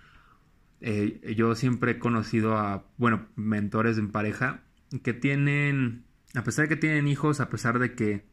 Eh, 0.82 1.36
yo 1.38 1.56
siempre 1.56 1.92
he 1.92 2.00
conocido 2.00 2.58
a, 2.58 2.86
bueno, 2.98 3.28
mentores 3.36 3.98
en 3.98 4.12
pareja 4.12 4.62
que 5.04 5.14
tienen, 5.14 6.04
a 6.36 6.44
pesar 6.44 6.66
de 6.66 6.70
que 6.70 6.82
tienen 6.82 7.08
hijos, 7.08 7.40
a 7.40 7.50
pesar 7.50 7.80
de 7.80 7.94
que 7.94 8.26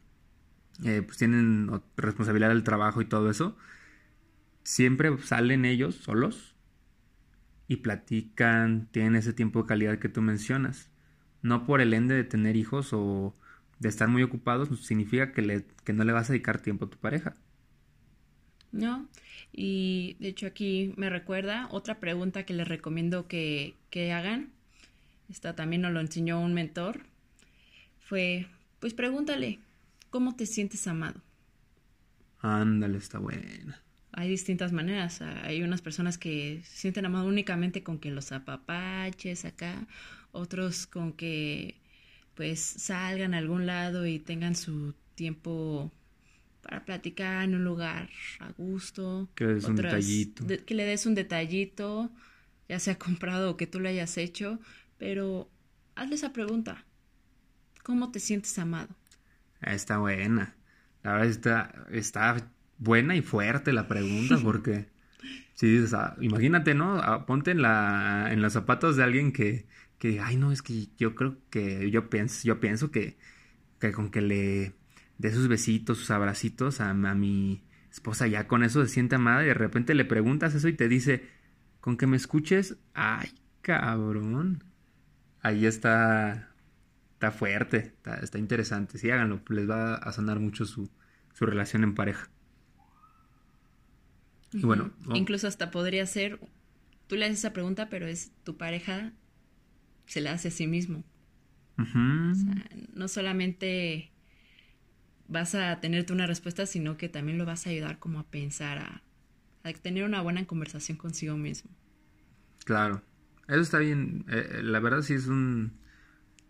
eh, 0.83 1.03
pues 1.03 1.17
tienen 1.17 1.69
responsabilidad 1.97 2.49
del 2.49 2.63
trabajo 2.63 3.01
y 3.01 3.05
todo 3.05 3.29
eso, 3.29 3.55
siempre 4.63 5.15
salen 5.19 5.65
ellos 5.65 5.95
solos 5.95 6.55
y 7.67 7.77
platican, 7.77 8.89
tienen 8.91 9.15
ese 9.15 9.33
tiempo 9.33 9.61
de 9.61 9.67
calidad 9.67 9.99
que 9.99 10.09
tú 10.09 10.21
mencionas. 10.21 10.89
No 11.41 11.65
por 11.65 11.81
el 11.81 11.93
ende 11.93 12.15
de 12.15 12.23
tener 12.23 12.55
hijos 12.55 12.89
o 12.91 13.35
de 13.81 13.89
estar 13.89 14.07
muy 14.07 14.21
ocupados 14.21 14.69
pues, 14.69 14.81
significa 14.81 15.33
que, 15.33 15.41
le, 15.41 15.65
que 15.83 15.91
no 15.91 16.03
le 16.03 16.13
vas 16.13 16.29
a 16.29 16.33
dedicar 16.33 16.61
tiempo 16.61 16.85
a 16.85 16.89
tu 16.89 16.97
pareja. 16.97 17.33
No, 18.71 19.09
y 19.51 20.15
de 20.19 20.29
hecho 20.29 20.45
aquí 20.47 20.93
me 20.95 21.09
recuerda 21.09 21.67
otra 21.71 21.99
pregunta 21.99 22.45
que 22.45 22.53
les 22.53 22.67
recomiendo 22.67 23.27
que, 23.27 23.75
que 23.89 24.13
hagan. 24.13 24.51
Esta 25.29 25.55
también 25.55 25.81
nos 25.81 25.91
lo 25.91 25.99
enseñó 25.99 26.39
un 26.39 26.53
mentor. 26.53 27.01
Fue, 27.99 28.47
pues 28.79 28.93
pregúntale, 28.93 29.59
¿cómo 30.11 30.35
te 30.35 30.45
sientes 30.45 30.85
amado? 30.87 31.19
Ándale, 32.39 32.99
está 32.99 33.17
buena. 33.17 33.81
Hay 34.11 34.29
distintas 34.29 34.71
maneras. 34.73 35.21
Hay 35.21 35.63
unas 35.63 35.81
personas 35.81 36.19
que 36.19 36.61
se 36.65 36.77
sienten 36.77 37.05
amados 37.07 37.27
únicamente 37.27 37.81
con 37.81 37.97
que 37.97 38.11
los 38.11 38.31
apapaches 38.31 39.43
acá, 39.45 39.87
otros 40.31 40.85
con 40.85 41.13
que 41.13 41.80
pues 42.35 42.59
salgan 42.59 43.33
a 43.33 43.37
algún 43.37 43.65
lado 43.65 44.05
y 44.05 44.19
tengan 44.19 44.55
su 44.55 44.93
tiempo 45.15 45.91
para 46.61 46.85
platicar 46.85 47.43
en 47.43 47.55
un 47.55 47.63
lugar 47.63 48.09
a 48.39 48.51
gusto. 48.51 49.29
Que 49.35 49.45
le 49.45 49.53
des 49.55 49.65
un 49.65 49.75
detallito. 49.75 50.45
que 50.65 50.75
le 50.75 50.85
des 50.85 51.05
un 51.05 51.15
detallito, 51.15 52.11
ya 52.69 52.79
sea 52.79 52.97
comprado 52.97 53.51
o 53.51 53.57
que 53.57 53.67
tú 53.67 53.79
lo 53.79 53.89
hayas 53.89 54.17
hecho, 54.17 54.59
pero 54.97 55.49
hazle 55.95 56.15
esa 56.15 56.33
pregunta. 56.33 56.85
¿Cómo 57.83 58.11
te 58.11 58.19
sientes 58.19 58.57
amado? 58.59 58.95
Está 59.61 59.97
buena. 59.97 60.55
La 61.03 61.13
verdad 61.13 61.29
está, 61.29 61.85
está 61.91 62.49
buena 62.77 63.15
y 63.15 63.21
fuerte 63.21 63.73
la 63.73 63.87
pregunta 63.87 64.37
porque 64.43 64.87
si 65.53 65.83
imagínate, 66.21 66.73
¿no? 66.73 66.97
Ah, 66.97 67.25
ponte 67.25 67.51
en 67.51 67.61
la 67.61 68.29
en 68.31 68.41
los 68.41 68.53
zapatos 68.53 68.97
de 68.97 69.03
alguien 69.03 69.31
que 69.31 69.67
que, 70.01 70.19
ay, 70.19 70.35
no, 70.35 70.51
es 70.51 70.63
que 70.63 70.87
yo 70.97 71.13
creo 71.13 71.37
que, 71.51 71.91
yo 71.91 72.09
pienso, 72.09 72.41
yo 72.43 72.59
pienso 72.59 72.89
que, 72.89 73.19
que 73.79 73.91
con 73.91 74.09
que 74.09 74.21
le 74.21 74.73
dé 75.19 75.31
sus 75.31 75.47
besitos, 75.47 75.99
sus 75.99 76.09
abracitos 76.09 76.81
a, 76.81 76.89
a, 76.89 77.13
mi 77.13 77.61
esposa, 77.91 78.25
ya 78.25 78.47
con 78.47 78.63
eso 78.63 78.83
se 78.83 78.91
siente 78.91 79.13
amada 79.13 79.43
y 79.43 79.45
de 79.49 79.53
repente 79.53 79.93
le 79.93 80.03
preguntas 80.03 80.55
eso 80.55 80.67
y 80.67 80.73
te 80.73 80.87
dice, 80.87 81.29
con 81.81 81.97
que 81.97 82.07
me 82.07 82.17
escuches, 82.17 82.77
ay, 82.95 83.29
cabrón. 83.61 84.63
Ahí 85.39 85.67
está, 85.67 86.49
está 87.13 87.29
fuerte, 87.29 87.93
está, 88.23 88.39
interesante. 88.39 88.97
Sí, 88.97 89.11
háganlo, 89.11 89.43
les 89.49 89.69
va 89.69 89.97
a 89.97 90.11
sonar 90.13 90.39
mucho 90.39 90.65
su, 90.65 90.89
su 91.31 91.45
relación 91.45 91.83
en 91.83 91.93
pareja. 91.93 92.27
Y 94.51 94.63
bueno. 94.63 94.93
Incluso 95.13 95.47
hasta 95.47 95.69
podría 95.69 96.07
ser, 96.07 96.39
tú 97.05 97.17
le 97.17 97.25
haces 97.25 97.37
esa 97.37 97.53
pregunta, 97.53 97.87
pero 97.87 98.07
es 98.07 98.31
tu 98.43 98.57
pareja 98.57 99.13
se 100.11 100.19
la 100.19 100.33
hace 100.33 100.49
a 100.49 100.51
sí 100.51 100.67
mismo. 100.67 101.05
no 101.77 103.07
solamente 103.07 104.11
vas 105.29 105.55
a 105.55 105.79
tenerte 105.79 106.11
una 106.11 106.27
respuesta, 106.27 106.65
sino 106.65 106.97
que 106.97 107.07
también 107.07 107.37
lo 107.37 107.45
vas 107.45 107.65
a 107.65 107.69
ayudar 107.69 107.97
como 107.97 108.19
a 108.19 108.23
pensar, 108.23 108.79
a, 109.63 109.73
tener 109.81 110.03
una 110.03 110.21
buena 110.21 110.45
conversación 110.45 110.97
consigo 110.97 111.37
mismo. 111.37 111.71
Claro, 112.65 113.01
eso 113.47 113.61
está 113.61 113.77
bien. 113.79 114.25
Eh, 114.27 114.49
eh, 114.55 114.63
la 114.63 114.81
verdad 114.81 115.01
sí 115.01 115.13
es 115.13 115.27
un 115.27 115.79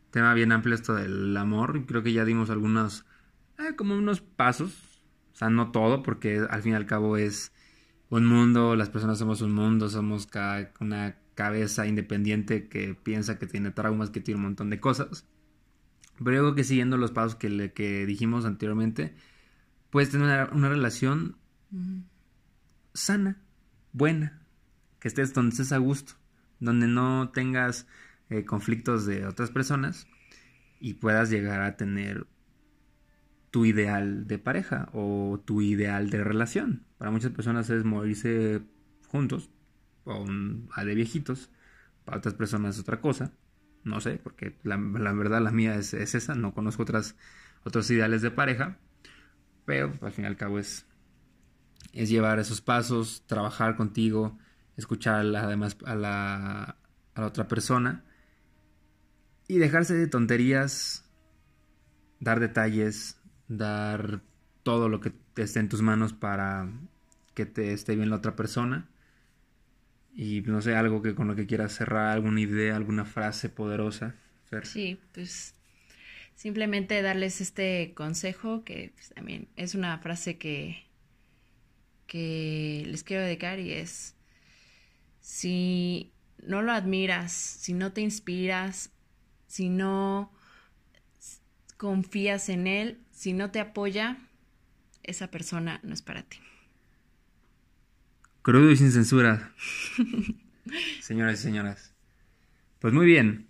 tema 0.10 0.34
bien 0.34 0.52
amplio 0.52 0.74
esto 0.74 0.96
del 0.96 1.38
amor. 1.38 1.86
Creo 1.86 2.02
que 2.02 2.14
ya 2.14 2.26
dimos 2.26 2.50
algunos, 2.50 3.06
eh, 3.60 3.76
como 3.76 3.96
unos 3.96 4.22
pasos. 4.22 5.04
O 5.34 5.36
sea, 5.36 5.52
no 5.52 5.72
todo, 5.72 6.02
porque 6.02 6.48
al 6.50 6.64
fin 6.64 6.72
y 6.72 6.76
al 6.76 6.88
cabo 6.88 7.16
es 7.16 7.54
un 8.10 8.26
mundo, 8.26 8.76
las 8.76 8.90
personas 8.90 9.20
somos 9.20 9.42
un 9.42 9.52
mundo, 9.52 9.88
somos 9.88 10.26
cada, 10.26 10.72
una 10.80 11.21
cabeza 11.36 11.88
independiente 11.88 12.68
que 12.68 12.96
piensa 12.96 13.40
que 13.40 13.48
tiene 13.48 13.72
traumas, 13.72 14.10
que 14.10 14.22
tiene 14.22 14.38
un 14.38 14.46
montón 14.46 14.70
de 14.70 14.80
cosas. 14.80 15.26
Pero 16.18 16.38
yo 16.38 16.42
creo 16.44 16.56
que 16.56 16.64
siguiendo 16.64 16.98
los 16.98 17.12
pasos 17.12 17.36
que, 17.36 17.50
le, 17.50 17.74
que 17.74 18.06
dijimos 18.06 18.46
anteriormente, 18.46 19.16
puedes 19.90 20.10
tener 20.10 20.50
una, 20.52 20.70
relación 20.70 21.38
sana, 22.94 23.42
buena, 23.94 24.42
que 25.00 25.08
estés 25.08 25.34
donde 25.34 25.52
estés 25.52 25.72
a 25.72 25.78
gusto, 25.78 26.14
donde 26.60 26.88
no 26.88 27.30
tengas 27.30 27.88
eh, 28.30 28.46
conflictos 28.46 29.06
de 29.06 29.26
otras 29.26 29.52
personas 29.52 30.08
y 30.80 30.96
puedas 30.96 31.30
llegar 31.30 31.62
a 31.62 31.78
tener 31.78 32.28
tu 33.52 33.66
ideal 33.66 34.28
de 34.28 34.38
pareja 34.38 34.90
o 34.94 35.42
tu 35.44 35.62
ideal 35.62 36.10
de 36.10 36.24
relación. 36.24 36.86
Para 36.98 37.12
muchas 37.12 37.32
personas 37.32 37.70
es 37.70 37.84
morirse 37.84 38.62
juntos, 39.08 39.50
o 40.06 40.22
un, 40.22 40.70
a 40.74 40.84
de 40.84 40.96
viejitos, 40.96 41.50
para 42.06 42.18
otras 42.18 42.34
personas 42.34 42.76
es 42.76 42.82
otra 42.82 43.02
cosa, 43.02 43.32
no 43.84 44.00
sé, 44.02 44.20
porque 44.22 44.58
la, 44.64 44.78
verdad 44.78 45.42
la 45.42 45.52
mía 45.52 45.76
es, 45.76 45.94
esa, 45.94 46.36
no 46.36 46.54
conozco 46.54 46.84
otras, 46.84 47.16
otros 47.64 47.90
ideales 47.90 48.22
de 48.22 48.32
pareja, 48.32 48.78
pero 49.66 49.94
al 50.02 50.12
fin 50.12 50.26
y 50.26 50.28
al 50.28 50.38
cabo 50.38 50.60
es, 50.60 50.86
es 51.94 52.10
llevar 52.10 52.40
esos 52.40 52.62
pasos, 52.62 53.24
trabajar 53.28 53.76
contigo, 53.76 54.38
escuchar 54.78 55.26
además 55.36 55.78
a 55.86 55.96
la, 55.96 56.64
a 57.16 57.22
la 57.22 57.28
otra 57.28 57.48
persona 57.48 58.04
y 59.48 59.58
dejarse 59.58 59.94
de 59.94 60.08
tonterías, 60.08 61.06
dar 62.20 62.40
detalles, 62.40 63.20
dar 63.48 64.22
todo 64.64 64.90
lo 64.90 65.02
que 65.02 65.14
esté 65.36 65.60
en 65.60 65.70
tus 65.70 65.82
manos 65.82 66.14
para 66.14 66.70
que 67.34 67.46
te 67.46 67.74
esté 67.74 67.96
bien 67.96 68.10
la 68.10 68.18
otra 68.18 68.36
persona 68.36 68.91
y 70.14 70.42
no 70.42 70.62
sé, 70.62 70.76
algo 70.76 71.02
que 71.02 71.16
con 71.16 71.28
lo 71.28 71.36
que 71.36 71.46
quieras 71.46 71.74
cerrar, 71.74 72.10
alguna 72.10 72.42
idea, 72.42 72.76
alguna 72.76 73.06
frase 73.06 73.50
poderosa. 73.50 74.16
Sí, 74.64 75.00
pues 75.14 75.56
simplemente 76.36 77.02
darles 77.02 77.40
este 77.40 77.94
consejo 77.96 78.64
que 78.64 78.92
pues, 78.96 79.10
también 79.10 79.48
es 79.56 79.76
una 79.76 79.98
frase 80.00 80.38
que, 80.38 80.84
que 82.08 82.84
les 82.86 83.04
quiero 83.04 83.24
dedicar 83.24 83.60
y 83.60 83.72
es, 83.72 84.16
si 85.22 86.12
no 86.46 86.62
lo 86.62 86.74
admiras, 86.74 87.32
si 87.32 87.74
no 87.74 87.94
te 87.94 88.02
inspiras, 88.02 88.92
si 89.48 89.70
no 89.70 90.34
confías 91.78 92.50
en 92.50 92.68
él, 92.68 93.00
si 93.12 93.34
no 93.34 93.52
te 93.52 93.60
apoya, 93.60 94.18
esa 95.04 95.32
persona 95.32 95.80
no 95.84 95.94
es 95.94 96.02
para 96.02 96.24
ti. 96.24 96.38
Crudo 98.42 98.72
y 98.72 98.76
sin 98.76 98.92
censura. 98.92 99.52
Señoras 101.02 101.40
y 101.40 101.44
señoras. 101.44 101.94
Pues 102.80 102.94
muy 102.94 103.06
bien. 103.06 103.48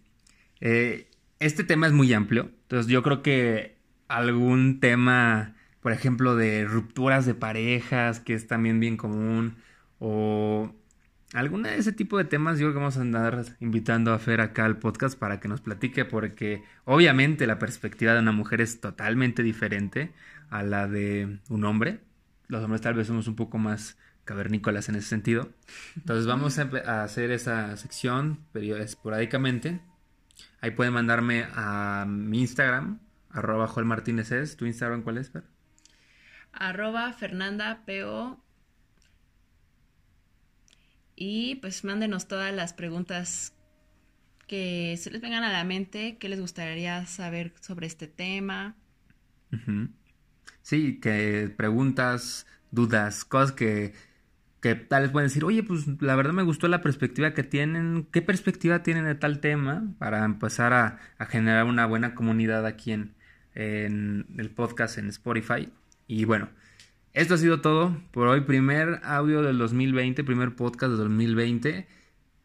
Eh, 0.59 1.07
este 1.39 1.63
tema 1.63 1.87
es 1.87 1.93
muy 1.93 2.13
amplio. 2.13 2.51
Entonces 2.63 2.91
yo 2.91 3.01
creo 3.01 3.21
que 3.21 3.77
algún 4.07 4.79
tema, 4.79 5.55
por 5.81 5.93
ejemplo, 5.93 6.35
de 6.35 6.65
rupturas 6.65 7.25
de 7.25 7.33
parejas, 7.33 8.19
que 8.19 8.33
es 8.33 8.47
también 8.47 8.79
bien 8.79 8.97
común, 8.97 9.55
o 9.99 10.75
alguna 11.33 11.69
de 11.69 11.77
ese 11.77 11.93
tipo 11.93 12.17
de 12.17 12.25
temas, 12.25 12.59
yo 12.59 12.65
creo 12.65 12.73
que 12.73 12.79
vamos 12.79 12.97
a 12.97 13.01
andar 13.01 13.45
invitando 13.61 14.13
a 14.13 14.19
Fer 14.19 14.41
acá 14.41 14.65
al 14.65 14.77
podcast 14.77 15.17
para 15.17 15.39
que 15.39 15.47
nos 15.47 15.61
platique, 15.61 16.03
porque 16.03 16.63
obviamente 16.83 17.47
la 17.47 17.59
perspectiva 17.59 18.13
de 18.13 18.19
una 18.19 18.33
mujer 18.33 18.59
es 18.59 18.81
totalmente 18.81 19.41
diferente 19.41 20.11
a 20.49 20.63
la 20.63 20.87
de 20.87 21.39
un 21.47 21.63
hombre. 21.63 22.01
Los 22.47 22.63
hombres 22.63 22.81
tal 22.81 22.95
vez 22.95 23.07
somos 23.07 23.27
un 23.29 23.37
poco 23.37 23.57
más 23.57 23.97
cavernícolas 24.31 24.87
en 24.87 24.95
ese 24.95 25.09
sentido. 25.09 25.49
Entonces 25.97 26.25
vamos 26.25 26.57
a, 26.57 27.03
hacer 27.03 27.31
esa 27.31 27.75
sección 27.75 28.39
esporádicamente. 28.53 29.81
Ahí 30.61 30.71
pueden 30.71 30.93
mandarme 30.93 31.47
a 31.53 32.05
mi 32.07 32.39
Instagram, 32.39 33.01
arroba 33.29 33.67
Joel 33.67 33.85
Martínez 33.85 34.31
es. 34.31 34.55
¿Tu 34.55 34.65
Instagram 34.65 35.03
cuál 35.03 35.17
es, 35.17 35.29
Fer? 35.31 35.43
Arroba 36.53 37.11
Fernanda 37.11 37.83
P.O. 37.85 38.41
Y 41.17 41.55
pues 41.55 41.83
mándenos 41.83 42.29
todas 42.29 42.53
las 42.55 42.71
preguntas 42.71 43.53
que 44.47 44.95
se 44.97 45.11
les 45.11 45.19
vengan 45.19 45.43
a 45.43 45.51
la 45.51 45.65
mente, 45.65 46.17
qué 46.19 46.29
les 46.29 46.39
gustaría 46.39 47.05
saber 47.05 47.53
sobre 47.59 47.87
este 47.87 48.07
tema. 48.07 48.77
Sí, 50.61 51.01
que 51.01 51.53
preguntas, 51.57 52.47
dudas, 52.71 53.25
cosas 53.25 53.51
que, 53.51 53.93
que 54.61 54.75
tal 54.75 55.03
vez 55.03 55.11
pueden 55.11 55.27
decir, 55.27 55.43
oye, 55.43 55.63
pues 55.63 55.87
la 56.01 56.15
verdad 56.15 56.33
me 56.33 56.43
gustó 56.43 56.67
la 56.67 56.81
perspectiva 56.81 57.33
que 57.33 57.43
tienen, 57.43 58.07
¿qué 58.11 58.21
perspectiva 58.21 58.83
tienen 58.83 59.05
de 59.05 59.15
tal 59.15 59.39
tema? 59.39 59.83
Para 59.97 60.23
empezar 60.23 60.73
a, 60.73 60.99
generar 61.29 61.65
una 61.65 61.87
buena 61.87 62.13
comunidad 62.13 62.65
aquí 62.65 62.91
en, 62.91 63.15
en 63.55 64.27
el 64.37 64.51
podcast 64.51 64.99
en 64.99 65.07
Spotify. 65.09 65.69
Y 66.07 66.25
bueno, 66.25 66.49
esto 67.13 67.33
ha 67.33 67.37
sido 67.37 67.59
todo 67.59 67.97
por 68.11 68.27
hoy. 68.27 68.41
Primer 68.41 69.01
audio 69.03 69.41
del 69.41 69.57
2020, 69.57 70.23
primer 70.23 70.55
podcast 70.55 70.91
del 70.91 70.99
2020. 70.99 71.87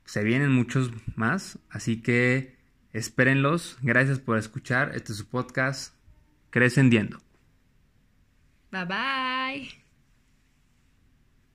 Se 0.07 0.25
vienen 0.25 0.53
muchos 0.53 0.91
más, 1.17 1.59
así 1.69 2.01
que 2.01 2.57
espérenlos. 2.93 3.77
Gracias 3.83 4.19
por 4.19 4.39
escuchar. 4.39 4.93
Este 4.95 5.13
es 5.13 5.19
su 5.19 5.29
podcast 5.29 5.95
Crescendiendo. 6.51 7.19
Bye 8.73 8.85
bye. 8.87 9.86